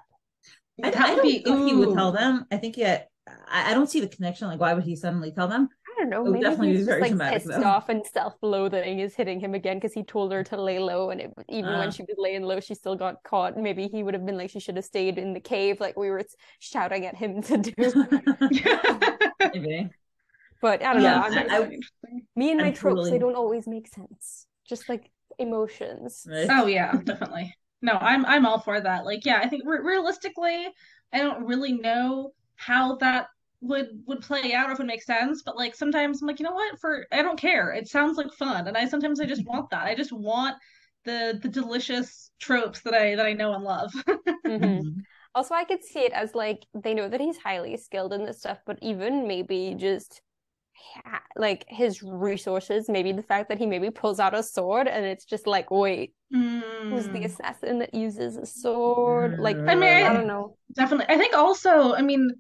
I, 0.84 0.90
That 0.90 1.00
I 1.00 1.10
would 1.12 1.16
don't 1.18 1.24
be- 1.32 1.44
think 1.44 1.68
he 1.70 1.76
would 1.76 1.94
tell 1.94 2.12
them. 2.12 2.46
I 2.52 2.58
think 2.58 2.78
yet 2.78 3.10
I, 3.28 3.72
I 3.72 3.74
don't 3.76 3.90
see 3.90 4.00
the 4.00 4.08
connection. 4.08 4.48
Like, 4.48 4.60
why 4.60 4.74
would 4.74 4.84
he 4.86 4.96
suddenly 4.96 5.32
tell 5.32 5.48
them? 5.48 5.70
I 5.88 6.00
don't 6.02 6.10
know. 6.10 6.26
It 6.26 6.32
Maybe 6.32 6.44
definitely 6.44 6.70
he's 6.70 6.78
just 6.80 6.90
very 6.90 7.02
like 7.02 7.10
traumatic, 7.12 7.44
pissed 7.44 7.60
though. 7.62 7.68
off 7.68 7.88
and 7.90 8.04
self-loathing 8.04 9.00
is 9.00 9.14
hitting 9.14 9.40
him 9.40 9.54
again 9.54 9.78
because 9.78 9.94
he 9.94 10.04
told 10.04 10.32
her 10.34 10.44
to 10.46 10.60
lay 10.60 10.80
low, 10.80 11.12
and 11.12 11.22
it, 11.22 11.32
even 11.50 11.70
Ah. 11.70 11.80
when 11.80 11.92
she 11.92 12.02
was 12.02 12.16
laying 12.18 12.42
low, 12.42 12.60
she 12.60 12.74
still 12.74 12.96
got 12.96 13.22
caught. 13.24 13.56
Maybe 13.56 13.88
he 13.88 14.02
would 14.02 14.16
have 14.16 14.26
been 14.26 14.36
like, 14.38 14.50
she 14.50 14.60
should 14.60 14.76
have 14.76 14.86
stayed 14.86 15.20
in 15.20 15.34
the 15.34 15.40
cave, 15.40 15.80
like 15.80 15.96
we 15.96 16.10
were 16.10 16.24
shouting 16.60 17.06
at 17.06 17.16
him 17.16 17.42
to 17.50 17.58
do. 17.60 17.74
Maybe. 19.54 19.90
but 20.62 20.82
I 20.84 20.94
don't 20.94 21.04
Yeah, 21.04 21.16
know. 21.16 21.22
I'm, 21.22 21.34
I- 21.38 21.58
Interesting. 21.66 22.26
me 22.36 22.50
and 22.52 22.60
my 22.62 22.68
I'm 22.68 22.74
tropes, 22.74 23.10
they 23.12 23.20
don't 23.20 23.36
always 23.36 23.68
make 23.68 23.88
sense. 23.88 24.48
Just 24.68 24.90
like 24.90 25.12
emotions. 25.40 26.28
Right. 26.28 26.48
Oh 26.50 26.68
yeah, 26.68 27.00
definitely. 27.04 27.54
No, 27.82 27.94
I'm 27.94 28.26
I'm 28.26 28.46
all 28.46 28.60
for 28.60 28.80
that. 28.80 29.06
Like, 29.06 29.26
yeah, 29.26 29.40
I 29.44 29.50
think 29.50 29.64
re- 29.66 29.80
realistically, 29.84 30.68
I 31.12 31.18
don't 31.20 31.46
really 31.46 31.74
know 31.74 32.32
how 32.56 32.96
that 32.98 33.28
would 33.62 33.88
would 34.08 34.22
play 34.22 34.54
out 34.54 34.70
or 34.70 34.74
if 34.74 34.80
it 34.80 34.86
makes 34.86 35.06
sense. 35.06 35.42
But 35.44 35.58
like 35.58 35.76
sometimes 35.76 36.22
I'm 36.22 36.28
like, 36.28 36.40
you 36.40 36.46
know 36.46 36.54
what? 36.54 36.80
For 36.80 37.06
I 37.12 37.22
don't 37.22 37.40
care. 37.40 37.72
It 37.74 37.88
sounds 37.90 38.18
like 38.18 38.32
fun, 38.34 38.68
and 38.68 38.78
I 38.78 38.88
sometimes 38.88 39.20
I 39.20 39.26
just 39.26 39.46
want 39.46 39.70
that. 39.72 39.86
I 39.86 39.96
just 39.96 40.14
want 40.14 40.56
the 41.04 41.40
the 41.42 41.50
delicious 41.50 42.32
tropes 42.40 42.82
that 42.82 42.94
I 42.94 43.16
that 43.16 43.26
I 43.26 43.34
know 43.34 43.54
and 43.54 43.64
love. 43.64 43.92
Mhm. 44.48 44.84
Mhm. 44.84 45.06
Also, 45.36 45.56
I 45.56 45.64
could 45.64 45.84
see 45.84 46.00
it 46.02 46.14
as 46.14 46.36
like 46.36 46.66
they 46.74 46.94
know 46.94 47.10
that 47.10 47.20
he's 47.22 47.38
highly 47.38 47.76
skilled 47.78 48.14
in 48.14 48.26
this 48.26 48.40
stuff, 48.40 48.60
but 48.66 48.78
even 48.82 49.28
maybe 49.28 49.74
just 49.78 50.22
ha- 50.22 50.33
like 51.36 51.66
his 51.68 52.04
resources, 52.04 52.90
maybe 52.90 53.12
the 53.12 53.24
fact 53.24 53.50
that 53.50 53.58
he 53.58 53.66
maybe 53.66 53.90
pulls 53.90 54.20
out 54.20 54.34
a 54.36 54.44
sword 54.44 54.88
and 54.88 55.06
it's 55.06 55.26
just 55.26 55.48
like, 55.48 55.72
wait, 55.72 56.14
who's 56.32 57.08
the 57.10 57.20
Mm. 57.20 57.26
assassin 57.26 57.80
that 57.80 57.94
uses 57.94 58.38
a 58.38 58.46
sword? 58.46 59.40
Like, 59.40 59.58
I 59.68 59.76
mean, 59.76 59.84
I 59.84 60.10
I- 60.10 60.14
don't 60.14 60.28
know. 60.28 60.58
Definitely. 60.76 61.14
I 61.14 61.18
think 61.18 61.36
also, 61.36 61.94
I 61.94 62.02
mean, 62.02 62.32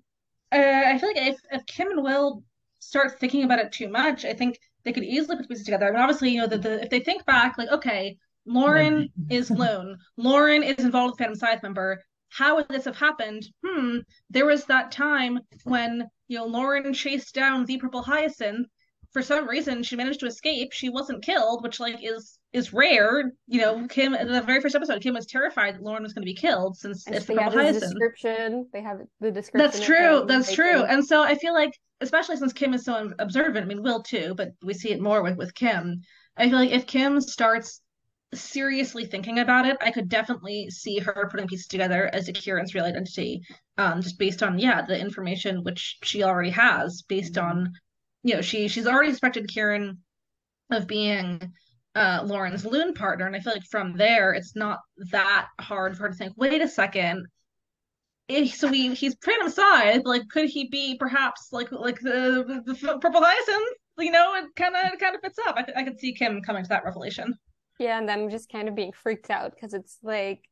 uh, 0.51 0.83
I 0.87 0.97
feel 0.97 1.09
like 1.09 1.17
if, 1.17 1.37
if 1.51 1.65
Kym 1.65 1.91
and 1.91 2.03
Will 2.03 2.43
start 2.79 3.19
thinking 3.19 3.43
about 3.43 3.59
it 3.59 3.71
too 3.71 3.89
much, 3.89 4.25
I 4.25 4.33
think 4.33 4.59
they 4.83 4.91
could 4.93 5.03
easily 5.03 5.37
put 5.37 5.43
the 5.43 5.47
pieces 5.49 5.65
together. 5.65 5.87
I 5.87 5.91
mean, 5.91 6.01
obviously, 6.01 6.31
you 6.31 6.41
know, 6.41 6.47
the, 6.47 6.57
the 6.57 6.83
if 6.83 6.89
they 6.89 6.99
think 6.99 7.25
back, 7.25 7.57
like, 7.57 7.69
okay, 7.71 8.17
Lauren 8.45 9.09
is 9.29 9.49
lone, 9.51 9.97
Lauren 10.17 10.63
is 10.63 10.83
involved 10.83 11.11
with 11.13 11.19
Phantom 11.19 11.35
Scythe 11.35 11.63
member. 11.63 12.01
How 12.29 12.55
would 12.55 12.67
this 12.69 12.85
have 12.85 12.97
happened? 12.97 13.45
Hmm, 13.65 13.99
there 14.31 14.45
was 14.47 14.65
that 14.65 14.91
time 14.91 15.39
when, 15.65 16.07
you 16.33 16.39
know, 16.39 16.45
Lauren 16.45 16.93
chased 16.93 17.35
down 17.35 17.63
the 17.65 17.77
purple 17.77 18.01
hyacinth. 18.01 18.67
For 19.11 19.21
some 19.21 19.47
reason, 19.47 19.83
she 19.83 19.95
managed 19.95 20.19
to 20.21 20.25
escape. 20.25 20.73
She 20.73 20.89
wasn't 20.89 21.23
killed, 21.23 21.61
which 21.61 21.79
like 21.79 21.99
is 22.01 22.39
is 22.53 22.73
rare. 22.73 23.31
You 23.47 23.61
know, 23.61 23.75
Kym 23.87 24.19
in 24.19 24.31
the 24.31 24.41
very 24.41 24.59
first 24.59 24.73
episode, 24.73 24.99
Kym 25.03 25.13
was 25.13 25.27
terrified 25.27 25.75
that 25.75 25.83
Lauren 25.83 26.01
was 26.01 26.13
going 26.13 26.23
to 26.23 26.33
be 26.33 26.33
killed 26.33 26.75
since 26.75 27.05
And 27.05 27.15
it's 27.15 27.25
purple 27.27 27.51
hyacinth. 27.51 27.81
description. 27.83 28.67
They 28.73 28.81
have 28.81 28.97
the 29.21 29.29
description. 29.29 29.71
That's 29.71 29.85
true. 29.85 30.23
That's 30.25 30.51
true. 30.51 30.83
And 30.83 31.05
so 31.05 31.21
I 31.21 31.35
feel 31.35 31.53
like, 31.53 31.73
especially 32.01 32.37
since 32.37 32.53
Kym 32.53 32.73
is 32.73 32.83
so 32.83 33.13
observant, 33.19 33.65
I 33.65 33.67
mean, 33.67 33.83
Will 33.83 34.01
too, 34.01 34.33
but 34.35 34.53
we 34.63 34.73
see 34.73 34.91
it 34.91 34.99
more 35.01 35.21
with 35.21 35.37
with 35.37 35.53
Kym. 35.53 35.97
I 36.35 36.49
feel 36.49 36.57
like 36.57 36.71
if 36.71 36.87
Kym 36.87 37.21
starts 37.21 37.79
seriously 38.35 39.05
thinking 39.05 39.39
about 39.39 39.65
it, 39.65 39.77
I 39.81 39.91
could 39.91 40.09
definitely 40.09 40.69
see 40.69 40.99
her 40.99 41.27
putting 41.31 41.47
pieces 41.47 41.67
together 41.67 42.09
as 42.13 42.27
a 42.27 42.33
Kieran's 42.33 42.73
real 42.75 42.85
identity, 42.85 43.41
um, 43.77 44.01
just 44.01 44.19
based 44.19 44.43
on 44.43 44.59
yeah 44.59 44.81
the 44.83 44.99
information 44.99 45.63
which 45.63 45.97
she 46.03 46.23
already 46.23 46.49
has, 46.51 47.03
based 47.03 47.37
on 47.37 47.73
you 48.23 48.35
know 48.35 48.41
she 48.41 48.67
she's 48.67 48.87
already 48.87 49.11
suspected 49.11 49.47
Kieran 49.49 50.03
of 50.71 50.87
being 50.87 51.53
uh 51.95 52.23
Lauren's 52.25 52.65
loon 52.65 52.93
partner, 52.93 53.27
and 53.27 53.35
I 53.35 53.41
feel 53.41 53.53
like 53.53 53.65
from 53.71 53.97
there 53.97 54.33
it's 54.33 54.55
not 54.55 54.79
that 55.11 55.49
hard 55.61 55.97
for 55.97 56.03
her 56.03 56.09
to 56.11 56.15
think, 56.15 56.33
wait 56.37 56.61
a 56.61 56.67
second. 56.69 57.27
eh, 58.29 58.47
So 58.47 58.67
he 58.69 58.93
he's 58.95 59.15
putting 59.15 59.41
him 59.41 59.47
aside. 59.47 60.05
Like, 60.05 60.27
could 60.29 60.49
he 60.49 60.67
be 60.69 60.95
perhaps 60.97 61.49
like 61.51 61.71
like 61.71 61.99
the, 61.99 62.61
the, 62.65 62.73
the 62.73 62.99
purple 62.99 63.21
hyacinth? 63.23 63.77
You 63.97 64.11
know, 64.11 64.35
it 64.35 64.45
kind 64.55 64.75
of 64.75 64.99
kind 64.99 65.15
of 65.15 65.21
fits 65.21 65.39
up. 65.47 65.55
I, 65.57 65.65
I 65.75 65.83
could 65.83 65.99
see 65.99 66.15
Kym 66.15 66.43
coming 66.45 66.63
to 66.63 66.69
that 66.69 66.83
revelation. 66.85 67.33
Yeah, 67.79 67.97
and 67.97 68.07
them 68.07 68.29
just 68.29 68.51
kind 68.51 68.67
of 68.67 68.75
being 68.75 68.91
freaked 68.91 69.29
out 69.29 69.53
because 69.53 69.73
it's 69.73 69.97
like 70.03 70.43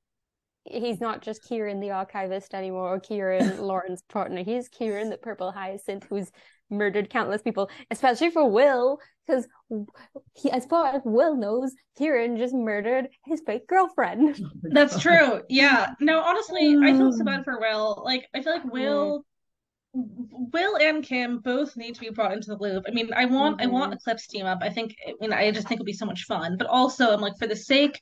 he's 0.65 0.99
not 0.99 1.21
just 1.21 1.43
Kieran 1.43 1.79
the 1.79 1.91
archivist 1.91 2.53
anymore 2.53 2.95
or 2.95 2.99
Kieran 2.99 3.61
Lauren's 3.61 4.03
partner. 4.03 4.43
He's 4.43 4.69
Kieran 4.69 5.09
the 5.09 5.17
purple 5.17 5.51
hyacinth 5.51 6.05
who's 6.09 6.31
murdered 6.69 7.09
countless 7.09 7.41
people, 7.41 7.69
especially 7.89 8.31
for 8.31 8.49
Will, 8.49 8.97
because 9.27 9.47
he, 10.33 10.49
as 10.51 10.65
far 10.65 10.87
as 10.87 11.01
Will 11.03 11.35
knows, 11.35 11.73
Kieran 11.97 12.37
just 12.37 12.53
murdered 12.53 13.09
his 13.25 13.41
fake 13.45 13.67
girlfriend. 13.67 14.39
That's 14.63 14.99
true. 14.99 15.41
Yeah. 15.49 15.89
No, 15.99 16.21
honestly, 16.21 16.77
I 16.81 16.93
feel 16.93 17.11
so 17.11 17.23
bad 17.23 17.41
mm. 17.41 17.43
for 17.43 17.59
Will. 17.59 18.01
Like, 18.05 18.27
I 18.33 18.41
feel 18.41 18.53
like 18.53 18.65
Will, 18.65 19.25
Will 19.93 20.77
and 20.77 21.03
Kym 21.03 21.43
both 21.43 21.75
need 21.75 21.95
to 21.95 22.01
be 22.01 22.09
brought 22.09 22.33
into 22.33 22.49
the 22.49 22.57
loop. 22.57 22.85
I 22.87 22.91
mean, 22.91 23.11
I 23.13 23.25
want, 23.25 23.61
I 23.61 23.67
want 23.67 23.91
mm-hmm. 23.91 23.97
Eclipse 23.97 24.27
team 24.27 24.45
up. 24.45 24.59
I 24.61 24.69
think, 24.69 24.95
I 25.07 25.13
mean, 25.19 25.33
I 25.33 25.51
just 25.51 25.67
think 25.67 25.79
it'll 25.79 25.85
be 25.85 25.93
so 25.93 26.05
much 26.05 26.23
fun. 26.23 26.55
But 26.57 26.67
also, 26.67 27.11
I'm 27.11 27.19
like, 27.19 27.37
for 27.37 27.47
the 27.47 27.55
sake 27.55 27.99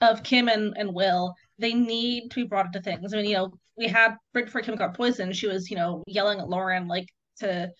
of 0.00 0.22
Kym 0.22 0.52
and, 0.52 0.74
and 0.76 0.94
Will, 0.94 1.34
they 1.58 1.74
need 1.74 2.30
to 2.30 2.34
be 2.36 2.46
brought 2.46 2.66
into 2.66 2.80
things. 2.80 3.12
I 3.12 3.18
mean, 3.18 3.26
you 3.26 3.36
know, 3.36 3.52
we 3.76 3.86
had 3.86 4.16
right 4.34 4.44
before 4.44 4.62
Kym 4.62 4.76
got 4.76 4.96
poisoned, 4.96 5.36
she 5.36 5.46
was, 5.46 5.70
you 5.70 5.76
know, 5.76 6.02
yelling 6.06 6.40
at 6.40 6.48
Lauren 6.48 6.88
like 6.88 7.08
to 7.38 7.70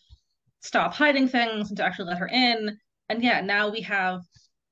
stop 0.61 0.95
hiding 0.95 1.29
things 1.29 1.69
and 1.69 1.77
to 1.77 1.85
actually 1.85 2.07
let 2.07 2.19
her 2.19 2.29
in. 2.29 2.79
And 3.09 3.23
yeah, 3.23 3.41
now 3.41 3.71
we 3.71 3.81
have 3.83 4.21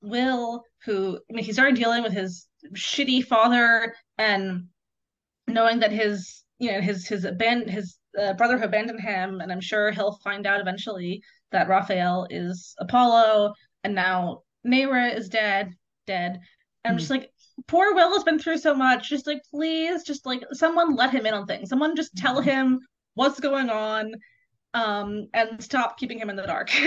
Will, 0.03 0.62
who 0.84 1.18
I 1.30 1.32
mean, 1.32 1.45
he's 1.45 1.59
already 1.59 1.80
dealing 1.80 2.03
with 2.03 2.12
his 2.12 2.47
shitty 2.74 3.24
father 3.24 3.95
and 4.18 4.66
knowing 5.49 5.80
that 5.80 5.93
his 5.93 6.43
you 6.59 6.72
know 6.72 6.80
his 6.80 7.07
his 7.07 7.24
abandon 7.24 7.68
his 7.68 7.97
uh, 8.18 8.34
brother 8.34 8.58
who 8.58 8.64
abandoned 8.64 9.00
him, 9.00 9.40
and 9.40 9.52
I'm 9.52 9.60
sure 9.60 9.90
he'll 9.90 10.18
find 10.24 10.46
out 10.46 10.60
eventually 10.60 11.22
that 11.52 11.68
Raphael 11.68 12.26
is 12.30 12.74
Apollo, 12.78 13.54
and 13.84 13.94
now 13.94 14.42
Nayra 14.66 15.14
is 15.14 15.28
dead, 15.28 15.74
dead. 16.06 16.40
And 16.84 16.92
I'm 16.92 16.98
just 16.98 17.10
like, 17.10 17.30
poor 17.66 17.94
Will 17.94 18.12
has 18.12 18.24
been 18.24 18.38
through 18.38 18.58
so 18.58 18.74
much. 18.74 19.08
Just 19.08 19.26
like, 19.26 19.42
please, 19.50 20.02
just 20.04 20.26
like 20.26 20.42
someone 20.52 20.94
let 20.94 21.12
him 21.12 21.26
in 21.26 21.34
on 21.34 21.46
things. 21.46 21.68
Someone 21.68 21.96
just 21.96 22.16
tell 22.16 22.40
him 22.40 22.80
what's 23.14 23.40
going 23.40 23.70
on, 23.70 24.12
um, 24.74 25.28
and 25.34 25.62
stop 25.62 25.98
keeping 25.98 26.18
him 26.18 26.30
in 26.30 26.36
the 26.36 26.46
dark. 26.46 26.70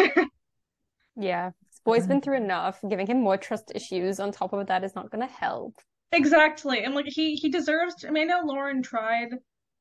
Yeah, 1.19 1.49
this 1.49 1.81
boy's 1.83 2.07
been 2.07 2.21
through 2.21 2.37
enough. 2.37 2.79
Giving 2.87 3.05
him 3.05 3.21
more 3.21 3.37
trust 3.37 3.73
issues 3.75 4.19
on 4.19 4.31
top 4.31 4.53
of 4.53 4.67
that 4.67 4.83
is 4.85 4.95
not 4.95 5.11
going 5.11 5.27
to 5.27 5.33
help. 5.33 5.75
Exactly. 6.11 6.83
And 6.83 6.95
like 6.95 7.05
he 7.07 7.35
he 7.35 7.49
deserves 7.49 7.95
to, 7.95 8.07
I 8.07 8.11
mean, 8.11 8.31
I 8.31 8.35
know 8.39 8.45
Lauren 8.45 8.81
tried 8.81 9.29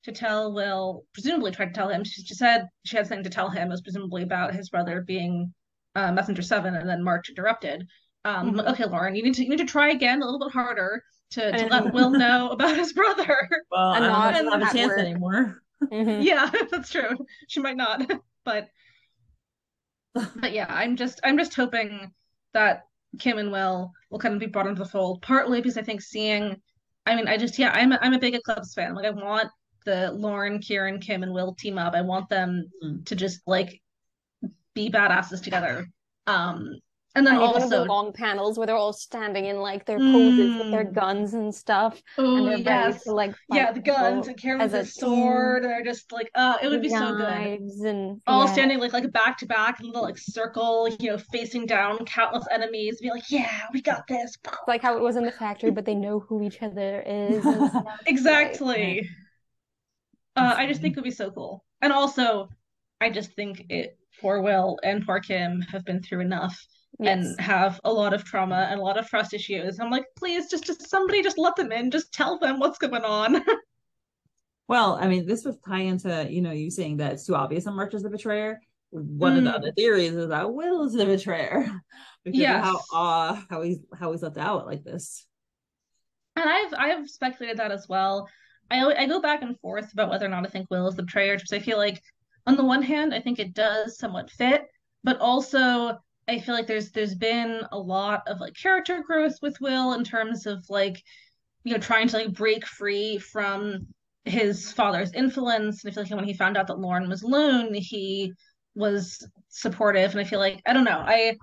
to 0.08 0.14
tell 0.14 0.52
Will, 0.52 1.04
presumably 1.14 1.52
tried 1.52 1.66
to 1.66 1.72
tell 1.72 1.88
him. 1.88 2.04
She, 2.04 2.22
she 2.22 2.34
said 2.34 2.68
she 2.84 2.96
had 2.96 3.06
something 3.06 3.24
to 3.24 3.30
tell 3.30 3.50
him, 3.50 3.68
it 3.68 3.70
was 3.70 3.82
presumably 3.82 4.22
about 4.22 4.54
his 4.54 4.70
brother 4.70 5.02
being 5.02 5.54
uh, 5.94 6.12
Messenger 6.12 6.42
Seven, 6.42 6.74
and 6.74 6.88
then 6.88 7.04
March 7.04 7.28
interrupted. 7.30 7.86
Um, 8.24 8.48
I'm 8.48 8.54
like, 8.54 8.68
okay, 8.68 8.84
Lauren, 8.86 9.14
you 9.14 9.22
need 9.22 9.34
to 9.34 9.42
you 9.44 9.50
need 9.50 9.58
to 9.58 9.64
try 9.64 9.90
again 9.90 10.22
a 10.22 10.24
little 10.24 10.40
bit 10.40 10.52
harder 10.52 11.02
to, 11.32 11.54
to 11.54 11.66
let 11.66 11.92
Will 11.92 12.10
know 12.10 12.50
about 12.50 12.76
his 12.76 12.92
brother. 12.92 13.48
Well, 13.70 13.92
And 13.92 14.04
I 14.04 14.32
don't 14.32 14.46
not 14.46 14.60
have 14.60 14.62
a 14.62 14.66
at 14.66 14.72
chance 14.72 14.92
work. 14.92 14.98
anymore. 14.98 15.62
Mhm. 15.92 16.22
yeah, 16.24 16.50
that's 16.70 16.90
true. 16.90 17.24
She 17.48 17.60
might 17.60 17.76
not, 17.76 18.10
but 18.44 18.68
but 20.14 20.52
yeah, 20.52 20.66
I'm 20.68 20.96
just 20.96 21.20
I'm 21.24 21.38
just 21.38 21.54
hoping 21.54 22.12
that 22.52 22.84
Kym 23.18 23.38
and 23.38 23.52
Will 23.52 23.92
will 24.10 24.18
kind 24.18 24.34
of 24.34 24.40
be 24.40 24.46
brought 24.46 24.66
into 24.66 24.82
the 24.82 24.88
fold. 24.88 25.22
Partly 25.22 25.60
because 25.60 25.76
I 25.78 25.82
think 25.82 26.00
seeing, 26.02 26.60
I 27.06 27.14
mean, 27.16 27.28
I 27.28 27.36
just 27.36 27.58
yeah, 27.58 27.70
I'm 27.72 27.92
a, 27.92 27.98
I'm 28.00 28.14
a 28.14 28.18
big 28.18 28.34
Eclipse 28.34 28.74
fan. 28.74 28.94
Like 28.94 29.06
I 29.06 29.10
want 29.10 29.50
the 29.84 30.10
Lauren, 30.12 30.58
Kieran, 30.58 30.98
Kym, 31.00 31.22
and 31.22 31.32
Will 31.32 31.54
team 31.54 31.78
up. 31.78 31.94
I 31.94 32.02
want 32.02 32.28
them 32.28 32.70
Mm. 32.82 33.04
to 33.06 33.16
just 33.16 33.40
like 33.46 33.80
be 34.74 34.90
badasses 34.90 35.42
together. 35.42 35.86
Um, 36.26 36.78
and 37.14 37.26
then 37.26 37.34
I 37.36 37.38
need 37.38 37.54
the 37.56 37.62
also, 37.62 37.84
long 37.84 38.12
panels 38.12 38.58
where 38.58 38.66
they're 38.66 38.76
all 38.76 38.92
standing 38.92 39.46
in 39.46 39.56
like 39.56 39.86
their 39.86 39.98
poses 39.98 40.54
with 40.56 40.70
their 40.70 40.84
Mm. 40.84 40.94
guns 40.94 41.34
and 41.34 41.52
stuff, 41.52 42.00
oh 42.16 42.36
and 42.36 42.46
they're 42.46 42.52
ready 42.52 42.62
yes, 42.92 43.02
to 43.04 43.12
like 43.12 43.34
yeah, 43.50 43.72
the 43.72 43.80
guns 43.80 44.28
and 44.28 44.36
Kieran 44.36 44.60
as 44.60 44.72
with 44.72 44.82
a 44.82 44.84
sword, 44.84 45.62
and 45.64 45.70
they're 45.72 45.82
just 45.82 46.12
like, 46.12 46.30
uh, 46.36 46.58
it 46.62 46.68
would 46.68 46.82
be 46.82 46.90
so 46.90 47.16
good. 47.16 47.26
and 47.86 48.20
all 48.26 48.44
yeah. 48.44 48.52
standing 48.52 48.78
like 48.78 48.92
like 48.92 49.10
back 49.10 49.36
to 49.38 49.46
back 49.46 49.80
in 49.80 49.86
a 49.86 49.88
little 49.88 50.02
like 50.02 50.18
circle, 50.18 50.88
you 51.00 51.10
know, 51.10 51.18
facing 51.18 51.66
down 51.66 52.04
countless 52.04 52.46
enemies, 52.52 53.00
be 53.00 53.10
like, 53.10 53.28
yeah, 53.30 53.62
we 53.72 53.80
got 53.82 54.06
this. 54.06 54.36
It's 54.44 54.54
like 54.68 54.82
how 54.82 54.96
it 54.96 55.00
was 55.02 55.16
in 55.16 55.24
the 55.24 55.32
factory, 55.32 55.70
but 55.70 55.86
they 55.86 55.94
know 55.96 56.20
who 56.20 56.42
each 56.42 56.62
other 56.62 57.02
is. 57.06 57.44
and 57.46 57.70
stuff. 57.70 57.84
Uh, 60.38 60.54
I 60.56 60.66
just 60.66 60.80
think 60.80 60.96
it 60.96 61.00
would 61.00 61.04
be 61.04 61.10
so 61.10 61.30
cool. 61.30 61.64
And 61.82 61.92
also, 61.92 62.48
I 63.00 63.10
just 63.10 63.32
think 63.32 63.66
it 63.68 63.98
poor 64.20 64.40
Will 64.40 64.78
and 64.82 65.04
poor 65.04 65.20
Kym 65.20 65.64
have 65.70 65.84
been 65.84 66.02
through 66.02 66.20
enough 66.20 66.56
Yes. 67.00 67.26
and 67.26 67.40
have 67.40 67.80
a 67.84 67.92
lot 67.92 68.12
of 68.14 68.24
trauma 68.24 68.66
and 68.70 68.80
a 68.80 68.82
lot 68.82 68.98
of 68.98 69.06
trust 69.08 69.32
issues. 69.34 69.78
I'm 69.78 69.90
like, 69.90 70.06
please, 70.16 70.50
just 70.50 70.64
just 70.64 70.88
somebody 70.88 71.22
just 71.22 71.38
let 71.38 71.54
them 71.54 71.70
in, 71.70 71.90
just 71.90 72.12
tell 72.12 72.38
them 72.38 72.58
what's 72.58 72.78
going 72.78 73.04
on. 73.04 73.42
Well, 74.68 74.98
I 75.00 75.08
mean, 75.08 75.24
this 75.26 75.46
would 75.46 75.56
tie 75.66 75.80
into, 75.80 76.26
you 76.30 76.42
know, 76.42 76.50
you 76.52 76.70
saying 76.70 76.98
that 76.98 77.12
it's 77.14 77.24
too 77.24 77.34
obvious 77.34 77.64
that 77.64 77.72
March 77.72 77.94
is 77.94 78.02
the 78.02 78.10
betrayer. 78.10 78.60
One 78.90 79.38
of 79.38 79.44
the 79.44 79.50
Mm. 79.50 79.54
other 79.54 79.72
theories 79.72 80.12
is 80.12 80.28
that 80.28 80.52
Will 80.52 80.84
is 80.84 80.92
the 80.92 81.06
betrayer 81.06 81.70
because 82.24 82.40
Yes. 82.40 82.66
of 82.66 82.80
how 82.92 82.98
uh, 82.98 83.42
how 83.48 83.62
he's 83.62 83.78
how 83.98 84.12
he's 84.12 84.22
left 84.22 84.36
out 84.36 84.66
like 84.66 84.84
this. 84.84 85.24
And 86.36 86.50
I've 86.50 86.74
I've 86.76 87.08
speculated 87.08 87.56
that 87.58 87.72
as 87.72 87.88
well. 87.88 88.28
I 88.70 88.84
I 88.94 89.06
go 89.06 89.20
back 89.20 89.42
and 89.42 89.58
forth 89.60 89.92
about 89.92 90.10
whether 90.10 90.26
or 90.26 90.30
not 90.30 90.46
I 90.46 90.48
think 90.48 90.68
Will 90.70 90.88
is 90.88 90.96
the 90.96 91.02
betrayer 91.02 91.36
because 91.36 91.52
I 91.52 91.58
feel 91.58 91.78
like 91.78 92.02
on 92.46 92.56
the 92.56 92.64
one 92.64 92.82
hand 92.82 93.14
I 93.14 93.20
think 93.20 93.38
it 93.38 93.54
does 93.54 93.98
somewhat 93.98 94.30
fit, 94.30 94.66
but 95.04 95.18
also 95.20 95.98
I 96.28 96.38
feel 96.38 96.54
like 96.54 96.66
there's 96.66 96.90
there's 96.90 97.14
been 97.14 97.62
a 97.72 97.78
lot 97.78 98.22
of 98.28 98.40
like 98.40 98.54
character 98.54 99.02
growth 99.02 99.36
with 99.40 99.60
Will 99.60 99.94
in 99.94 100.04
terms 100.04 100.46
of 100.46 100.64
like 100.68 101.02
you 101.64 101.72
know 101.72 101.78
trying 101.78 102.08
to 102.08 102.16
like 102.18 102.32
break 102.34 102.66
free 102.66 103.18
from 103.18 103.86
his 104.24 104.72
father's 104.72 105.12
influence. 105.14 105.84
And 105.84 105.90
I 105.90 105.94
feel 105.94 106.04
like 106.04 106.14
when 106.14 106.24
he 106.24 106.34
found 106.34 106.56
out 106.56 106.66
that 106.66 106.78
Lauren 106.78 107.08
was 107.08 107.22
Loon, 107.24 107.72
he 107.74 108.32
was 108.74 109.26
supportive. 109.48 110.12
And 110.12 110.20
I 110.20 110.24
feel 110.24 110.38
like 110.38 110.60
I 110.66 110.72
don't 110.72 110.84
know 110.84 111.02
I. 111.04 111.36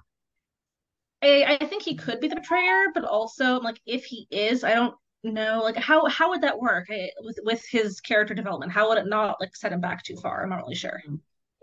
I, 1.22 1.58
I 1.60 1.66
think 1.66 1.82
he 1.82 1.96
could 1.96 2.20
be 2.20 2.28
the 2.28 2.36
betrayer, 2.36 2.88
but 2.94 3.04
also 3.04 3.60
like 3.60 3.80
if 3.86 4.06
he 4.06 4.28
is, 4.30 4.64
I 4.64 4.76
don't 4.76 4.94
know 5.32 5.62
like 5.64 5.76
how 5.78 6.06
how 6.08 6.30
would 6.30 6.42
that 6.42 6.60
work 6.60 6.88
I, 6.90 7.10
with 7.22 7.40
with 7.44 7.66
his 7.68 8.00
character 8.02 8.34
development? 8.34 8.72
How 8.72 8.90
would 8.90 8.98
it 8.98 9.08
not 9.08 9.40
like 9.42 9.56
set 9.56 9.74
him 9.74 9.82
back 9.82 10.04
too 10.04 10.16
far? 10.18 10.44
I'm 10.44 10.50
not 10.50 10.60
really 10.60 10.76
sure. 10.76 11.02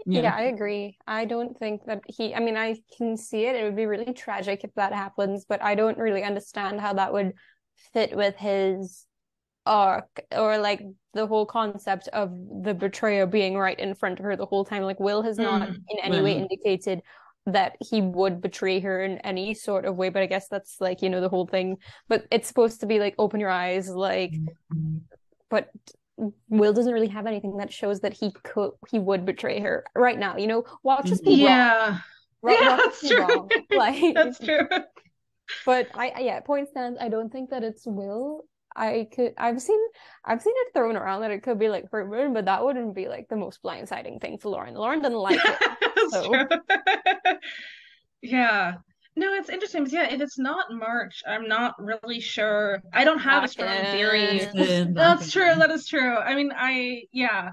Yeah, 0.06 0.34
I 0.34 0.42
agree. 0.42 0.98
I 1.06 1.24
don't 1.24 1.56
think 1.58 1.84
that 1.86 2.02
he, 2.06 2.34
I 2.34 2.40
mean, 2.40 2.56
I 2.56 2.76
can 2.98 3.16
see 3.16 3.46
it. 3.46 3.54
It 3.56 3.64
would 3.64 3.76
be 3.76 3.86
really 3.86 4.12
tragic 4.12 4.64
if 4.64 4.74
that 4.74 4.92
happens, 4.92 5.44
but 5.48 5.62
I 5.62 5.74
don't 5.74 5.96
really 5.98 6.22
understand 6.24 6.80
how 6.80 6.94
that 6.94 7.12
would 7.12 7.32
fit 7.92 8.16
with 8.16 8.36
his 8.36 9.06
arc 9.64 10.20
or 10.32 10.58
like 10.58 10.82
the 11.14 11.26
whole 11.26 11.46
concept 11.46 12.08
of 12.08 12.30
the 12.62 12.74
betrayer 12.74 13.26
being 13.26 13.56
right 13.56 13.78
in 13.78 13.94
front 13.94 14.18
of 14.18 14.24
her 14.24 14.36
the 14.36 14.46
whole 14.46 14.64
time. 14.64 14.82
Like, 14.82 15.00
Will 15.00 15.22
has 15.22 15.38
not 15.38 15.70
Mm, 15.70 15.76
in 15.88 15.98
any 16.00 16.20
way 16.20 16.36
indicated 16.36 17.02
that 17.46 17.76
he 17.80 18.00
would 18.00 18.40
betray 18.40 18.80
her 18.80 19.02
in 19.02 19.18
any 19.18 19.54
sort 19.54 19.84
of 19.84 19.96
way, 19.96 20.08
but 20.08 20.22
I 20.22 20.26
guess 20.26 20.48
that's 20.48 20.80
like, 20.80 21.02
you 21.02 21.10
know, 21.10 21.20
the 21.20 21.28
whole 21.28 21.46
thing. 21.46 21.78
But 22.08 22.26
it's 22.30 22.48
supposed 22.48 22.80
to 22.80 22.86
be 22.86 22.98
like, 22.98 23.14
open 23.18 23.40
your 23.40 23.50
eyes, 23.50 23.88
like, 23.88 24.32
mm-hmm. 24.32 24.98
but 25.50 25.70
Will 26.48 26.72
doesn't 26.72 26.92
really 26.92 27.08
have 27.08 27.26
anything 27.26 27.56
that 27.56 27.72
shows 27.72 28.00
that 28.00 28.12
he 28.12 28.32
could 28.44 28.72
he 28.90 28.98
would 28.98 29.24
betray 29.24 29.60
her 29.60 29.84
right 29.94 30.18
now. 30.18 30.36
You 30.36 30.46
know, 30.46 30.64
watch 30.82 31.10
us 31.10 31.20
mm-hmm. 31.20 31.30
be. 31.30 31.42
Yeah, 31.42 31.98
Ro- 32.42 32.52
Yeah, 32.52 32.68
watch 32.68 32.80
that's 32.84 33.00
be 33.02 33.08
true. 33.08 33.26
wrong. 33.26 33.50
Like, 33.70 34.14
that's 34.14 34.38
true. 34.38 34.68
but 35.66 35.88
I 35.94 36.12
I- 36.14 36.20
yeah, 36.20 36.40
point 36.40 36.68
stands. 36.68 36.98
I 37.00 37.08
don't 37.08 37.32
think 37.32 37.50
that 37.50 37.64
it's 37.64 37.86
Will. 37.86 38.44
I 38.76 39.08
could 39.14 39.34
I've 39.36 39.60
seen 39.60 39.80
I've 40.24 40.42
seen 40.42 40.54
it 40.56 40.74
thrown 40.74 40.96
around 40.96 41.22
that 41.22 41.30
it 41.30 41.42
could 41.42 41.58
be 41.58 41.68
like 41.68 41.90
Herman, 41.90 42.32
but 42.32 42.44
that 42.44 42.64
wouldn't 42.64 42.94
be 42.94 43.08
like 43.08 43.28
the 43.28 43.36
most 43.36 43.62
blindsiding 43.62 44.20
thing 44.20 44.38
for 44.38 44.50
Lauren. 44.50 44.74
Lauren 44.74 45.02
doesn't 45.02 45.18
like 45.18 45.40
it. 45.44 45.88
That's 46.10 46.26
true. 46.26 46.46
yeah. 48.22 48.74
No, 49.14 49.34
it's 49.34 49.50
interesting 49.50 49.84
because 49.84 49.92
yeah, 49.92 50.12
if 50.12 50.20
it's 50.20 50.38
not 50.38 50.72
March, 50.72 51.22
I'm 51.26 51.46
not 51.46 51.74
really 51.78 52.20
sure. 52.20 52.82
I 52.92 53.04
don't 53.04 53.18
have 53.18 53.44
a 53.44 53.48
strong 53.48 53.84
theory. 53.90 54.38
Dakin. 54.38 54.94
That's 54.94 55.30
true. 55.30 55.54
That 55.54 55.70
is 55.70 55.86
true. 55.86 56.16
I 56.16 56.34
mean, 56.34 56.50
I 56.56 57.02
yeah, 57.12 57.50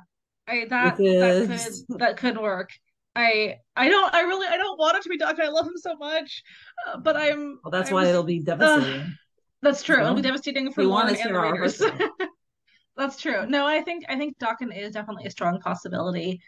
I 0.47 0.65
that 0.69 0.97
that 0.97 1.47
could 1.87 1.99
that 1.99 2.17
could 2.17 2.37
work. 2.37 2.69
I 3.13 3.57
I 3.75 3.89
don't 3.89 4.13
I 4.13 4.21
really 4.21 4.47
I 4.47 4.55
don't 4.55 4.79
want 4.79 4.97
it 4.97 5.03
to 5.03 5.09
be 5.09 5.17
Dakin. 5.17 5.45
I 5.45 5.49
love 5.49 5.67
him 5.67 5.75
so 5.75 5.97
much, 5.97 6.43
uh, 6.87 6.97
but 6.97 7.17
I'm. 7.17 7.59
Well, 7.61 7.71
that's 7.71 7.89
I'm 7.89 7.95
why 7.95 8.05
it'll 8.05 8.23
be 8.23 8.39
devastating. 8.39 9.17
That's 9.61 9.83
true. 9.83 9.99
It'll 9.99 10.13
be 10.13 10.21
devastating 10.21 10.71
for 10.71 10.81
we 10.81 10.87
want 10.87 11.07
Lauren 11.07 11.21
to 11.21 11.27
and 11.27 11.35
the 11.35 11.41
readers. 11.41 11.81
That's 12.97 13.17
true. 13.17 13.45
No, 13.47 13.65
I 13.65 13.81
think 13.81 14.05
I 14.09 14.17
think 14.17 14.37
Dakin 14.39 14.71
is 14.71 14.93
definitely 14.93 15.25
a 15.25 15.31
strong 15.31 15.59
possibility. 15.59 16.41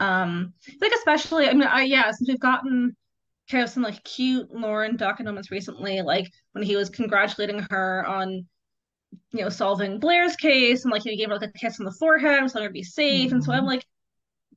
Um, 0.00 0.54
like 0.80 0.92
especially, 0.92 1.48
I 1.48 1.52
mean, 1.54 1.64
I 1.64 1.82
yeah, 1.84 2.10
since 2.12 2.28
we've 2.28 2.40
gotten 2.40 2.96
kind 3.50 3.64
of 3.64 3.70
some 3.70 3.82
like 3.82 4.04
cute 4.04 4.50
Lauren 4.54 4.96
Dakin 4.96 5.26
moments 5.26 5.50
recently, 5.50 6.02
like 6.02 6.26
when 6.52 6.64
he 6.64 6.76
was 6.76 6.90
congratulating 6.90 7.60
her 7.70 8.06
on, 8.06 8.46
you 9.32 9.40
know, 9.42 9.48
solving 9.48 10.00
Blair's 10.00 10.36
case, 10.36 10.84
and 10.84 10.92
like 10.92 11.02
he 11.02 11.16
gave 11.16 11.28
her 11.28 11.38
like 11.38 11.50
a 11.50 11.58
kiss 11.58 11.80
on 11.80 11.86
the 11.86 11.92
forehead, 11.98 12.42
was 12.42 12.52
telling 12.52 12.64
her 12.66 12.70
to 12.70 12.74
be 12.74 12.82
safe, 12.82 13.32
and 13.32 13.42
so 13.44 13.52
I'm 13.52 13.64
Mhm. 13.64 13.66
like, 13.66 13.84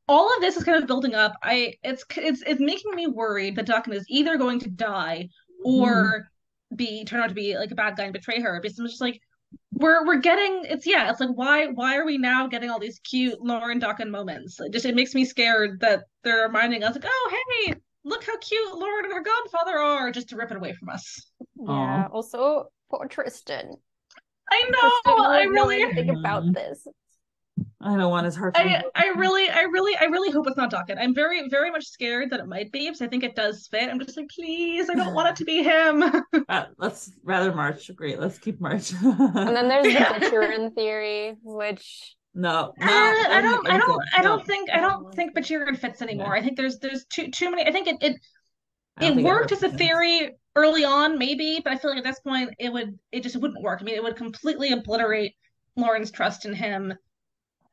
all 0.07 0.33
of 0.35 0.41
this 0.41 0.57
is 0.57 0.63
kind 0.63 0.81
of 0.81 0.87
building 0.87 1.15
up. 1.15 1.33
I 1.43 1.75
it's 1.83 2.03
it's 2.17 2.43
it's 2.45 2.61
making 2.61 2.95
me 2.95 3.07
worried 3.07 3.55
that 3.55 3.65
Dakin 3.67 3.93
is 3.93 4.05
either 4.09 4.37
going 4.37 4.59
to 4.61 4.69
die 4.69 5.29
or 5.63 6.29
be 6.75 7.05
turn 7.05 7.21
out 7.21 7.29
to 7.29 7.35
be 7.35 7.57
like 7.57 7.71
a 7.71 7.75
bad 7.75 7.97
guy 7.97 8.03
and 8.05 8.13
betray 8.13 8.41
her 8.41 8.59
because 8.61 8.79
I'm 8.79 8.87
just 8.87 9.01
like 9.01 9.19
we're 9.82 10.05
we're 10.05 10.19
getting 10.19 10.61
it's 10.65 10.86
yeah 10.86 11.09
it's 11.09 11.19
like 11.19 11.29
why 11.36 11.67
why 11.67 11.97
are 11.97 12.05
we 12.05 12.17
now 12.17 12.47
getting 12.47 12.69
all 12.69 12.79
these 12.79 12.99
cute 12.99 13.41
Lauren 13.41 13.79
Dakin 13.79 14.11
moments 14.11 14.59
it 14.59 14.71
just 14.71 14.86
it 14.86 14.95
makes 14.95 15.13
me 15.13 15.25
scared 15.25 15.79
that 15.82 16.03
they're 16.23 16.43
reminding 16.47 16.84
us 16.84 16.95
like 16.95 17.05
oh 17.05 17.32
hey 17.65 17.73
look 18.03 18.23
how 18.23 18.38
cute 18.38 18.77
Lauren 18.77 19.05
and 19.05 19.13
her 19.13 19.23
godfather 19.23 19.77
are 19.77 20.11
just 20.11 20.29
to 20.29 20.36
rip 20.36 20.51
it 20.51 20.57
away 20.57 20.73
from 20.73 20.89
us 20.89 21.25
Yeah. 21.57 22.07
Also, 22.11 22.67
poor 22.89 23.07
Tristan. 23.07 23.75
I 24.51 24.59
Tristan 24.59 25.15
know 25.17 25.23
I 25.25 25.43
really 25.43 25.93
think 25.93 26.11
about 26.11 26.43
Mhm. 26.43 26.53
this. 26.53 26.88
I 27.84 27.97
don't 27.97 28.09
want 28.11 28.25
his 28.25 28.36
heart. 28.36 28.55
I 28.57 28.84
I 28.95 29.07
really 29.17 29.49
I 29.49 29.61
really 29.63 29.95
I 29.97 30.05
really 30.05 30.32
hope 30.32 30.47
it's 30.47 30.57
not 30.57 30.69
Dakin 30.71 30.97
I'm 30.97 31.13
very 31.15 31.47
very 31.49 31.71
much 31.71 31.86
scared 31.86 32.29
that 32.32 32.39
it 32.39 32.47
might 32.47 32.71
be 32.71 32.88
because 32.88 33.01
I 33.01 33.07
think 33.07 33.23
it 33.23 33.36
does 33.36 33.67
fit 33.67 33.89
I'm 33.89 33.99
just 33.99 34.17
like 34.17 34.29
please 34.29 34.89
I 34.89 34.95
don't 34.95 35.13
want 35.13 35.29
it 35.29 35.36
to 35.38 35.45
be 35.45 35.63
him 35.63 36.03
Uh, 36.49 36.65
let's 36.77 37.11
rather 37.23 37.53
March. 37.53 37.89
Great. 37.95 38.19
Let's 38.19 38.38
keep 38.38 38.59
March. 38.59 38.91
And 38.91 39.55
then 39.55 39.67
there's 39.67 39.91
the 39.93 39.99
Yeah. 39.99 40.13
Baturin 40.19 40.73
theory, 40.75 41.36
which 41.43 42.15
no, 42.34 42.73
no. 42.77 42.93
Uh, 42.93 43.27
I 43.29 43.41
don't, 43.41 43.69
I 43.69 43.77
don't, 43.77 44.01
I 44.17 44.21
don't 44.21 44.45
think, 44.45 44.69
I 44.71 44.79
don't 44.79 45.13
think 45.13 45.36
Bachiran 45.36 45.77
fits 45.77 46.01
anymore. 46.01 46.34
I 46.36 46.41
think 46.41 46.55
there's, 46.57 46.79
there's 46.79 47.05
too, 47.05 47.29
too 47.29 47.49
many. 47.51 47.65
I 47.67 47.71
think 47.71 47.88
it, 47.88 47.97
it, 48.01 48.21
I 48.97 49.09
don't 49.09 49.19
it 49.19 49.23
worked 49.23 49.51
as 49.51 49.63
a 49.63 49.69
theory 49.69 50.32
early 50.55 50.86
on, 50.86 51.17
maybe, 51.17 51.59
but 51.63 51.73
I 51.73 51.77
feel 51.77 51.91
like 51.91 51.97
at 51.99 52.05
this 52.05 52.19
point, 52.21 52.51
it 52.59 52.71
would, 52.71 52.97
it 53.11 53.23
just 53.23 53.36
wouldn't 53.36 53.61
work. 53.61 53.79
I 53.82 53.84
mean, 53.84 53.95
it 53.95 54.03
would 54.03 54.15
completely 54.15 54.71
obliterate 54.71 55.36
Lauren's 55.75 56.11
trust 56.11 56.45
in 56.45 56.53
him. 56.53 56.93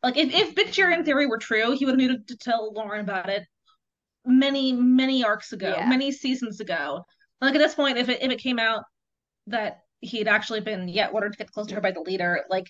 Like, 0.02 0.16
if 0.16 0.32
if 0.32 0.54
Bachiran 0.54 1.04
theory 1.04 1.26
were 1.26 1.38
true, 1.38 1.72
he 1.76 1.84
would 1.84 1.92
have 1.92 1.98
needed 1.98 2.28
to 2.28 2.36
tell 2.36 2.72
Lauren 2.72 3.00
about 3.00 3.28
it 3.28 3.42
many, 4.24 4.72
many 4.72 5.24
arcs 5.24 5.52
ago, 5.52 5.74
Yeah. 5.76 5.88
many 5.88 6.12
seasons 6.12 6.60
ago. 6.60 7.04
Like 7.40 7.54
at 7.54 7.58
this 7.58 7.74
point, 7.74 7.98
if 7.98 8.08
it 8.08 8.22
if 8.22 8.30
it 8.30 8.38
came 8.38 8.58
out 8.58 8.84
that 9.48 9.80
he 10.00 10.18
had 10.18 10.28
actually 10.28 10.60
been 10.60 10.86
yet 10.88 11.10
ordered 11.12 11.32
to 11.32 11.38
get 11.38 11.50
close 11.50 11.66
to 11.68 11.74
her 11.74 11.80
by 11.80 11.90
the 11.92 12.00
leader, 12.00 12.44
like 12.50 12.66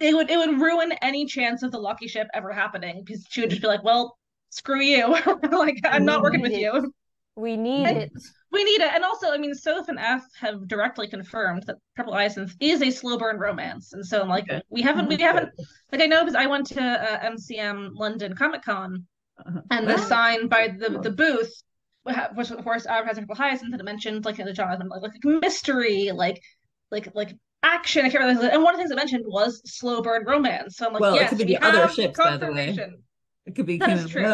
it 0.00 0.14
would 0.14 0.30
it 0.30 0.36
would 0.38 0.60
ruin 0.60 0.92
any 1.02 1.26
chance 1.26 1.62
of 1.62 1.70
the 1.70 1.78
lucky 1.78 2.08
ship 2.08 2.26
ever 2.34 2.52
happening 2.52 3.02
because 3.04 3.26
she 3.30 3.40
would 3.42 3.50
just 3.50 3.62
be 3.62 3.68
like, 3.68 3.84
well, 3.84 4.16
screw 4.50 4.80
you. 4.80 5.08
like 5.50 5.80
I'm 5.84 6.04
not 6.04 6.22
working 6.22 6.40
with 6.40 6.52
you. 6.52 6.92
we 7.36 7.56
need 7.56 7.86
And- 7.86 7.98
it. 7.98 8.12
We 8.52 8.64
need 8.64 8.80
it. 8.82 8.92
And 8.94 9.02
also, 9.04 9.32
I 9.32 9.38
mean, 9.38 9.54
Soph 9.54 9.88
and 9.88 9.98
Eph 9.98 10.24
have 10.40 10.68
directly 10.68 11.08
confirmed 11.08 11.64
that 11.66 11.76
Purple 11.96 12.12
Hyacinth 12.12 12.54
is 12.60 12.82
a 12.82 12.90
slow 12.90 13.16
burn 13.18 13.38
romance. 13.38 13.92
And 13.94 14.04
so 14.06 14.20
I'm 14.20 14.28
like, 14.28 14.44
Okay. 14.44 14.62
we 14.68 14.82
haven't 14.82 15.08
we 15.08 15.16
Mhm. 15.16 15.20
haven't 15.20 15.50
like 15.90 16.00
I 16.02 16.06
know 16.06 16.20
because 16.20 16.34
I 16.36 16.46
went 16.46 16.66
to 16.68 16.82
uh, 16.82 17.18
MCM 17.22 17.90
London 17.94 18.34
Comic 18.36 18.62
Con 18.62 19.06
Uh-huh. 19.38 19.60
and 19.70 19.88
the 19.88 19.98
sign 19.98 20.48
by 20.48 20.68
the 20.68 20.98
the 21.00 21.10
booth 21.10 21.52
which 22.34 22.50
of 22.50 22.62
course 22.64 22.86
advertising 22.86 23.24
Purple 23.24 23.36
Hyacinth 23.36 23.72
and 23.72 23.80
it 23.80 23.84
mentioned 23.84 24.24
like 24.24 24.36
the 24.36 24.52
Jonathan 24.52 24.88
like, 24.88 25.02
like 25.02 25.12
mystery 25.24 26.10
like 26.12 26.40
like 26.90 27.08
like 27.14 27.34
action 27.62 28.04
I 28.04 28.10
can't 28.10 28.22
remember 28.24 28.48
and 28.48 28.62
one 28.62 28.74
of 28.74 28.78
the 28.78 28.82
things 28.82 28.90
it 28.90 28.96
mentioned 28.96 29.24
was 29.26 29.62
slow 29.66 30.02
burn 30.02 30.24
romance 30.26 30.76
so 30.76 30.86
I'm 30.86 30.92
like 30.92 31.02
Well, 31.02 31.14
it 31.14 31.18
yes 31.20 31.30
could 31.30 31.38
be 31.38 31.44
we 31.44 31.54
the 31.54 31.62
other 31.64 31.80
have 31.80 31.90
ships, 31.94 32.18
by 32.18 32.36
the 32.36 32.46
way. 32.52 32.66
confirmation 32.68 33.02
It 33.46 33.54
could 33.56 33.66
be 33.66 33.78
That 33.78 33.86
kind 33.86 33.98
is 33.98 34.04
of 34.04 34.10
true. 34.10 34.24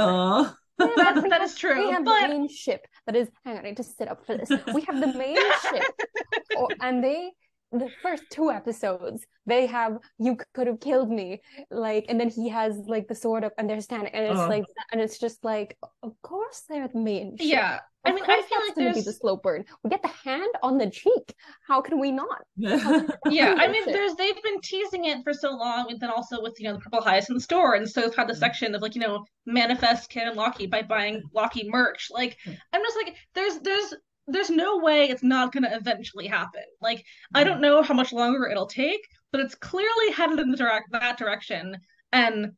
that, 0.96 1.14
We 1.22 1.28
that 1.28 1.40
have- 1.40 1.42
is 1.50 1.54
true 1.56 1.86
We 1.86 1.92
have 1.92 2.04
but 2.04 2.20
the 2.22 2.28
main 2.28 2.48
ship 2.48 2.86
that 3.06 3.16
is. 3.16 3.28
Hang 3.44 3.58
on, 3.58 3.64
I 3.64 3.68
need 3.68 3.76
to 3.78 3.82
sit 3.82 4.08
up 4.08 4.24
for 4.26 4.36
this. 4.36 4.48
We 4.72 4.82
have 4.82 5.00
the 5.00 5.12
main 5.12 5.36
ship, 5.62 5.84
oh, 6.56 6.68
and 6.80 7.02
they, 7.02 7.30
the 7.72 7.90
first 8.02 8.24
two 8.30 8.50
episodes, 8.50 9.26
they 9.46 9.66
have 9.66 9.98
"You 10.18 10.36
could 10.54 10.66
have 10.66 10.80
killed 10.80 11.10
me," 11.10 11.40
like, 11.70 12.06
and 12.08 12.18
then 12.20 12.28
he 12.30 12.48
has 12.48 12.76
like 12.86 13.08
the 13.08 13.14
sword 13.14 13.44
up, 13.44 13.52
and 13.58 13.68
they're 13.68 13.80
standing, 13.80 14.14
and 14.14 14.24
it's 14.26 14.40
Oh. 14.40 14.48
like, 14.48 14.64
and 14.92 15.00
it's 15.00 15.18
just 15.18 15.44
like, 15.44 15.76
of 16.02 16.12
course 16.22 16.62
they're 16.68 16.88
the 16.88 16.98
main 16.98 17.36
ship. 17.36 17.46
yeah 17.46 17.80
I 18.04 18.12
mean 18.12 18.24
I 18.24 18.26
feel 18.42 18.58
that's 18.58 18.68
like 18.68 18.76
gonna 18.76 18.94
be 18.94 19.00
the 19.02 19.12
slow 19.12 19.36
burn. 19.36 19.64
We 19.82 19.90
get 19.90 20.00
the 20.02 20.08
hand 20.08 20.48
on 20.62 20.78
the 20.78 20.88
cheek. 20.88 21.34
How 21.66 21.82
can 21.82 21.98
we 22.00 22.10
not? 22.12 22.40
yeah 22.56 23.54
I 23.58 23.68
mean 23.68 23.84
there's 23.84 24.14
they've 24.14 24.42
been 24.42 24.60
teasing 24.62 25.04
it 25.06 25.22
for 25.24 25.34
so 25.34 25.50
long 25.50 25.90
and 25.90 26.00
then 26.00 26.08
also 26.10 26.40
with 26.40 26.58
you 26.58 26.68
know 26.68 26.74
the 26.74 26.80
Purple 26.80 27.02
Hyacinth 27.02 27.42
store 27.42 27.74
and 27.74 27.88
so 27.90 28.00
they've 28.02 28.14
had 28.14 28.28
the 28.28 28.32
Mm. 28.34 28.38
section 28.38 28.74
of 28.74 28.80
like 28.82 28.94
you 28.94 29.00
know 29.02 29.24
manifest 29.46 30.08
Ken 30.10 30.28
and 30.28 30.36
Loki 30.36 30.66
by 30.66 30.80
buying 30.82 31.22
Loki 31.34 31.68
merch 31.68 32.08
like 32.10 32.38
Mm. 32.46 32.56
I'm 32.72 32.82
just 32.82 32.96
like 32.96 33.16
there's 33.34 33.58
there's 33.60 33.92
there's 34.28 34.50
no 34.50 34.78
way 34.78 35.08
it's 35.08 35.22
not 35.22 35.52
going 35.52 35.64
to 35.64 35.74
eventually 35.74 36.26
happen. 36.26 36.62
Like 36.80 37.04
I 37.34 37.42
Mm. 37.42 37.46
don't 37.46 37.60
know 37.60 37.82
how 37.82 37.94
much 37.94 38.12
longer 38.12 38.46
it'll 38.48 38.66
take 38.66 39.00
but 39.32 39.40
it's 39.42 39.54
clearly 39.54 40.12
headed 40.12 40.38
in 40.40 40.50
the 40.50 40.56
direct 40.56 40.90
that 40.92 41.18
direction 41.18 41.76
and 42.12 42.52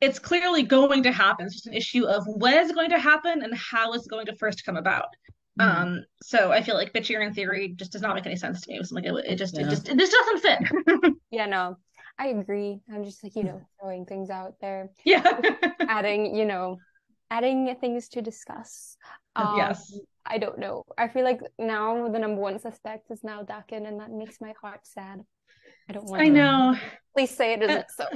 it's 0.00 0.18
clearly 0.18 0.62
going 0.64 1.04
to 1.04 1.12
happen. 1.12 1.46
It's 1.46 1.54
just 1.54 1.66
an 1.68 1.74
issue 1.74 2.04
of 2.06 2.24
when 2.26 2.58
is 2.58 2.70
it 2.70 2.74
going 2.74 2.90
to 2.90 2.98
happen 2.98 3.42
and 3.42 3.54
how 3.54 3.92
is 3.94 4.04
it 4.04 4.10
going 4.10 4.26
to 4.26 4.36
first 4.36 4.64
come 4.64 4.76
about. 4.76 5.06
Mhm. 5.60 5.64
um 5.68 6.04
so 6.22 6.50
I 6.50 6.62
feel 6.62 6.74
like 6.76 6.92
Bitchier 6.94 7.24
in 7.26 7.34
theory 7.34 7.74
just 7.76 7.92
does 7.92 8.02
not 8.02 8.14
make 8.14 8.26
any 8.26 8.36
sense 8.36 8.62
to 8.62 8.70
me. 8.70 8.76
It 8.76 8.80
was 8.80 8.92
like 8.92 9.04
it, 9.04 9.14
it 9.26 9.36
just 9.36 9.58
it 9.58 9.68
just 9.68 9.88
it 9.88 9.98
just 9.98 10.12
doesn't 10.12 10.40
fit. 10.40 11.12
Yeah, 11.30 11.46
no, 11.46 11.76
I 12.18 12.26
agree. 12.28 12.80
I'm 12.92 13.04
just 13.04 13.22
like, 13.24 13.36
you 13.36 13.44
know, 13.44 13.60
throwing 13.80 14.04
things 14.06 14.28
out 14.28 14.54
there, 14.60 14.90
yeah. 15.04 15.40
Adding, 15.80 16.34
you 16.34 16.44
know, 16.44 16.78
adding 17.36 17.74
things 17.80 18.08
to 18.10 18.22
discuss. 18.22 18.96
Um, 19.36 19.56
Yes. 19.56 19.98
I 20.24 20.38
don't 20.38 20.58
know. 20.58 20.84
I 20.96 21.08
feel 21.08 21.24
like 21.24 21.40
now 21.58 22.08
the 22.08 22.18
number 22.18 22.40
one 22.40 22.58
suspect 22.58 23.10
is 23.10 23.24
now 23.24 23.42
Dakin, 23.42 23.86
and 23.86 23.98
that 24.00 24.10
makes 24.10 24.40
my 24.40 24.52
heart 24.60 24.80
sad. 24.84 25.18
I 25.88 25.92
don't 25.94 26.08
want 26.10 26.22
I 26.22 26.26
to. 26.26 26.30
know 26.38 26.76
Please 27.14 27.30
say 27.36 27.54
it 27.54 27.62
isn't 27.62 27.90
so. 27.90 28.06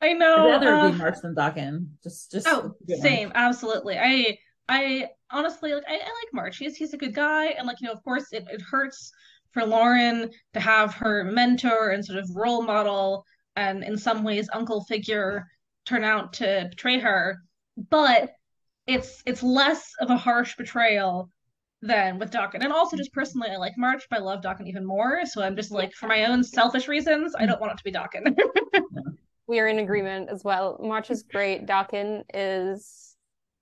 I 0.00 0.08
I'd 0.10 0.18
know 0.18 0.48
rather 0.48 0.74
uh, 0.74 0.90
be 0.92 0.96
March 0.96 1.18
than 1.22 1.34
Dakin. 1.34 1.72
Just, 2.02 2.30
just 2.32 2.46
Oh, 2.48 2.74
same, 2.88 3.28
March. 3.28 3.36
absolutely. 3.36 3.98
I 3.98 4.38
I 4.68 5.08
honestly 5.30 5.74
like 5.74 5.84
I, 5.88 5.94
I 5.94 5.96
like 6.20 6.32
March. 6.32 6.56
He's 6.56 6.76
he's 6.76 6.94
a 6.94 6.98
good 6.98 7.14
guy, 7.14 7.46
and 7.58 7.66
like 7.66 7.80
you 7.80 7.86
know, 7.88 7.92
of 7.92 8.02
course, 8.02 8.26
it, 8.32 8.44
it 8.50 8.62
hurts 8.62 9.12
for 9.52 9.64
Lauren 9.66 10.30
to 10.54 10.60
have 10.60 10.94
her 10.94 11.24
mentor 11.24 11.90
and 11.90 12.04
sort 12.04 12.18
of 12.18 12.30
role 12.34 12.62
model, 12.62 13.24
and 13.56 13.84
in 13.84 13.98
some 13.98 14.22
ways, 14.24 14.48
uncle 14.52 14.84
figure 14.84 15.46
turn 15.84 16.04
out 16.04 16.32
to 16.34 16.66
betray 16.70 16.98
her. 17.00 17.42
But 17.88 18.32
it's 18.86 19.22
it's 19.26 19.42
less 19.42 19.92
of 20.00 20.10
a 20.10 20.16
harsh 20.16 20.56
betrayal 20.56 21.30
than 21.82 22.18
with 22.18 22.30
Dakin. 22.30 22.62
And 22.62 22.72
also, 22.72 22.96
just 22.96 23.12
personally, 23.12 23.48
I 23.50 23.56
like 23.56 23.72
March, 23.78 24.04
but 24.10 24.18
I 24.18 24.22
love 24.22 24.42
Dakin 24.42 24.66
even 24.66 24.84
more. 24.84 25.24
So 25.24 25.42
I'm 25.42 25.56
just 25.56 25.70
like, 25.70 25.92
for 25.94 26.06
my 26.08 26.24
own 26.26 26.44
selfish 26.44 26.88
reasons, 26.88 27.34
I 27.38 27.46
don't 27.46 27.60
want 27.60 27.72
it 27.72 27.78
to 27.78 27.84
be 27.84 27.90
Dakin. 27.90 28.36
We 29.46 29.58
are 29.58 29.66
in 29.66 29.80
agreement 29.80 30.28
as 30.30 30.44
well. 30.44 30.78
March 30.80 31.10
is 31.10 31.24
great. 31.24 31.66
Dakin 31.66 32.22
is 32.32 33.16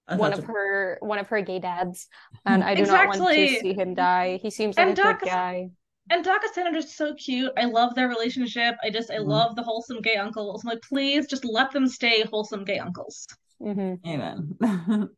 one 0.07 0.35
of 0.35 0.41
Untouchable. 0.41 0.55
her 0.55 0.99
one 1.01 1.19
of 1.19 1.29
her 1.29 1.41
gay 1.41 1.61
dads, 1.61 2.09
and 2.45 2.62
I 2.62 2.75
do 2.75 2.85
not 2.85 3.09
want 3.09 3.21
to 3.21 3.49
see 3.49 3.73
him 3.73 3.95
die. 3.95 4.39
He 4.43 4.51
seems 4.51 4.77
like 4.77 4.87
And 4.89 4.99
a 4.99 5.03
good 5.03 5.21
guy. 5.21 5.71
And 6.11 6.25
Dakistan 6.25 6.66
are 6.66 6.73
just 6.73 6.97
so 6.97 7.14
cute. 7.14 7.53
I 7.57 7.64
love 7.64 7.95
their 7.95 8.09
relationship. 8.09 8.77
I 8.83 8.91
just, 8.91 9.11
I 9.11 9.16
Mhm. 9.16 9.29
love 9.29 9.57
the 9.57 9.62
wholesome 9.62 10.03
gay 10.03 10.16
uncles. 10.16 10.62
I'm 10.62 10.69
like, 10.71 10.83
please 10.83 11.27
just 11.27 11.45
let 11.45 11.71
them 11.71 11.87
stay 11.87 12.23
wholesome 12.23 12.64
gay 12.64 12.79
uncles. 12.79 13.27
Hmm 13.61 13.95
Amen. 14.07 14.59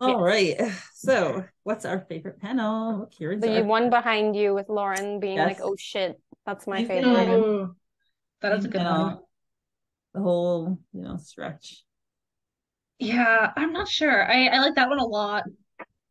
All 0.00 0.22
right. 0.22 0.56
So, 0.94 1.44
what's 1.62 1.84
our 1.84 2.00
favorite 2.00 2.40
panel? 2.40 3.06
Kieran's 3.10 3.42
The 3.42 3.58
our- 3.58 3.64
one 3.64 3.90
behind 3.90 4.34
you 4.36 4.54
with 4.54 4.68
Lauren 4.68 5.20
being 5.20 5.38
like, 5.38 5.58
"Oh 5.62 5.76
shit, 5.78 6.20
that's 6.46 6.66
my 6.66 6.80
You 6.80 6.86
favorite." 6.88 7.26
know- 7.28 7.44
Ooh, 7.44 7.76
that 8.40 8.52
is 8.58 8.64
a 8.64 8.68
good 8.68 8.80
you 8.82 8.86
one. 8.88 9.18
The 10.14 10.20
whole, 10.20 10.78
you 10.92 11.02
know, 11.02 11.16
stretch. 11.18 11.84
Yeah, 12.98 13.52
I'm 13.56 13.72
not 13.72 13.88
sure. 13.88 14.24
I, 14.30 14.46
I 14.48 14.58
like 14.58 14.74
that 14.74 14.88
one 14.88 14.98
a 14.98 15.04
lot. 15.06 15.44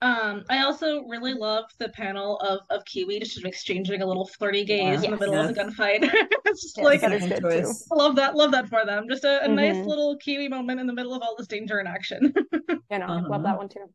Um, 0.01 0.45
I 0.49 0.59
also 0.63 1.03
really 1.07 1.33
love 1.33 1.65
the 1.77 1.89
panel 1.89 2.37
of, 2.37 2.59
of 2.69 2.85
Kiwi 2.85 3.19
just 3.19 3.33
sort 3.33 3.43
of 3.43 3.49
exchanging 3.49 4.01
a 4.01 4.05
little 4.05 4.25
flirty 4.25 4.63
gaze 4.63 5.03
in 5.03 5.11
the 5.11 5.17
Yes. 5.17 5.19
middle 5.19 5.35
of 5.41 5.53
the 5.53 5.61
gunfight. 5.61 6.09
It's 6.45 6.63
just 6.63 6.77
Yes, 6.77 6.85
like 6.85 7.01
that 7.01 7.11
is 7.13 7.25
good 7.25 7.41
too. 7.41 7.73
I 7.91 7.95
love 7.95 8.15
that, 8.15 8.35
love 8.35 8.51
that 8.51 8.69
for 8.69 8.85
them. 8.85 9.07
Just 9.09 9.23
a, 9.23 9.43
a 9.43 9.47
nice 9.47 9.75
Mhm. 9.75 9.87
little 9.87 10.17
Kiwi 10.17 10.47
moment 10.47 10.79
in 10.79 10.87
the 10.87 10.93
middle 10.93 11.13
of 11.13 11.21
all 11.21 11.35
this 11.37 11.47
danger 11.47 11.77
and 11.79 11.87
action. 11.87 12.33
You 12.91 12.97
know, 12.97 13.05
Uh-huh. 13.05 13.29
love 13.29 13.43
that 13.43 13.57
one 13.57 13.69
too. 13.69 13.85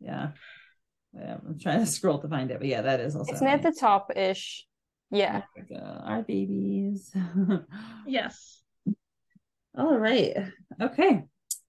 Yeah. 0.00 0.28
Yeah, 1.12 1.38
I'm 1.44 1.58
trying 1.58 1.80
to 1.80 1.86
scroll 1.90 2.18
to 2.20 2.28
find 2.28 2.50
it, 2.52 2.58
but 2.58 2.68
yeah, 2.68 2.82
that 2.82 3.00
is 3.00 3.16
also 3.16 3.32
It's 3.32 3.42
near 3.42 3.58
the 3.58 3.72
top 3.72 4.12
ish. 4.14 4.66
Yeah. 5.10 5.42
There 5.56 5.66
we 5.68 5.74
go. 5.76 5.82
Our 5.82 6.22
babies. 6.22 7.10
Yes. 8.06 8.60
All 9.76 9.98
right. 9.98 10.36
Okay. 10.80 11.24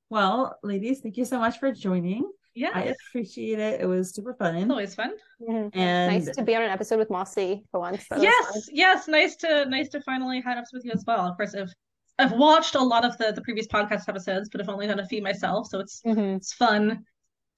Well, 0.10 0.60
ladies, 0.62 1.00
thank 1.00 1.18
you 1.18 1.26
so 1.26 1.40
much 1.40 1.58
for 1.60 1.72
joining. 1.72 2.30
Yeah. 2.56 2.72
I 2.74 2.94
appreciate 3.10 3.60
it. 3.60 3.82
It 3.82 3.86
was 3.86 4.16
super 4.16 4.34
fun. 4.34 4.56
It's 4.56 4.64
fun. 4.64 4.72
always 4.72 4.96
fun. 4.96 5.12
Mhm. 5.42 5.70
And 5.76 6.14
Nice 6.26 6.36
to 6.36 6.42
be 6.44 6.56
on 6.56 6.64
an 6.64 6.70
episode 6.72 6.98
with 7.00 7.10
Mossy 7.10 7.64
for 7.70 7.80
once. 7.82 8.08
That 8.10 8.20
was 8.20 8.24
Yes, 8.24 8.70
yes, 8.72 9.08
nice 9.08 9.36
to 9.38 9.66
nice 9.66 9.90
to 9.90 10.02
finally 10.02 10.42
have 10.42 10.58
ups 10.58 10.72
with 10.74 10.86
you 10.86 10.92
as 10.94 11.04
well. 11.06 11.28
Of 11.28 11.36
course, 11.38 11.54
I've 11.54 11.74
I've 12.18 12.32
watched 12.32 12.76
a 12.76 12.82
lot 12.82 13.04
of 13.04 13.18
the 13.18 13.34
the 13.34 13.42
previous 13.42 13.68
podcast 13.68 14.08
episodes, 14.08 14.48
but 14.50 14.62
I've 14.62 14.70
only 14.70 14.88
done 14.88 15.00
a 15.00 15.06
few 15.06 15.22
myself, 15.22 15.68
so 15.68 15.80
it's 15.80 16.00
fun. 16.02 16.16
Mhm. 16.16 16.38
it's 16.38 16.54
fun. 16.54 17.06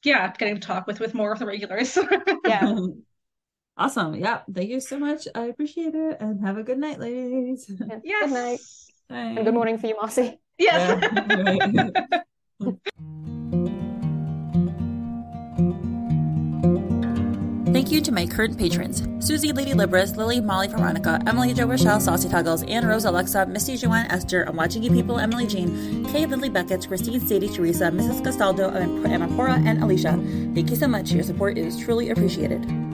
Yeah, 0.04 0.32
getting 0.38 0.56
to 0.56 0.62
talk 0.62 0.88
with 0.88 1.00
with 1.00 1.14
more 1.14 1.32
of 1.32 1.40
the 1.40 1.46
regulars. 1.46 1.96
Yeah. 2.46 2.76
awesome. 3.78 4.16
Yeah. 4.16 4.42
Thank 4.52 4.70
you 4.70 4.80
so 4.80 4.98
much. 4.98 5.28
I 5.36 5.46
appreciate 5.46 5.94
it. 5.94 6.18
And 6.20 6.44
have 6.44 6.58
a 6.58 6.64
good 6.64 6.80
night, 6.80 7.00
ladies. 7.00 7.70
Yeah. 7.70 8.00
yes. 8.04 8.30
Good 8.30 8.34
night. 8.34 8.60
Bye. 9.10 9.36
And 9.38 9.46
good 9.46 9.54
morning 9.54 9.78
for 9.78 9.86
you, 9.88 9.96
Mossy. 10.02 10.40
Yes. 10.58 11.00
Yeah. 11.30 11.90
Thank 17.88 17.96
you 17.96 18.02
to 18.02 18.12
my 18.12 18.26
current 18.26 18.58
patrons 18.58 19.08
Susie, 19.26 19.54
Lady 19.54 19.74
Libras, 19.74 20.18
Lily, 20.18 20.42
Molly, 20.42 20.68
Veronica, 20.68 21.22
Emily, 21.26 21.54
Joe, 21.54 21.68
Rochelle, 21.68 22.02
Saucy 22.02 22.28
Toggles, 22.28 22.64
Anne 22.64 22.86
Rose, 22.86 23.06
Alexa, 23.06 23.46
Misty, 23.46 23.78
Joanne, 23.78 24.12
Esther, 24.12 24.44
I'm 24.44 24.58
Watching 24.58 24.84
You 24.84 24.92
People, 24.92 25.20
Emily 25.20 25.48
Jean, 25.48 26.04
Kay, 26.12 26.26
Lily 26.26 26.50
Beckett, 26.50 26.86
Christine, 26.86 27.22
Sadie, 27.22 27.48
Teresa, 27.48 27.86
Mrs. 27.86 28.22
Castaldo, 28.26 28.72
Amapora, 28.72 29.66
and 29.66 29.82
Alicia. 29.82 30.22
Thank 30.54 30.70
you 30.70 30.76
so 30.76 30.90
much. 30.90 31.14
Your 31.14 31.24
support 31.24 31.58
is 31.58 31.80
truly 31.80 32.10
appreciated. 32.10 32.87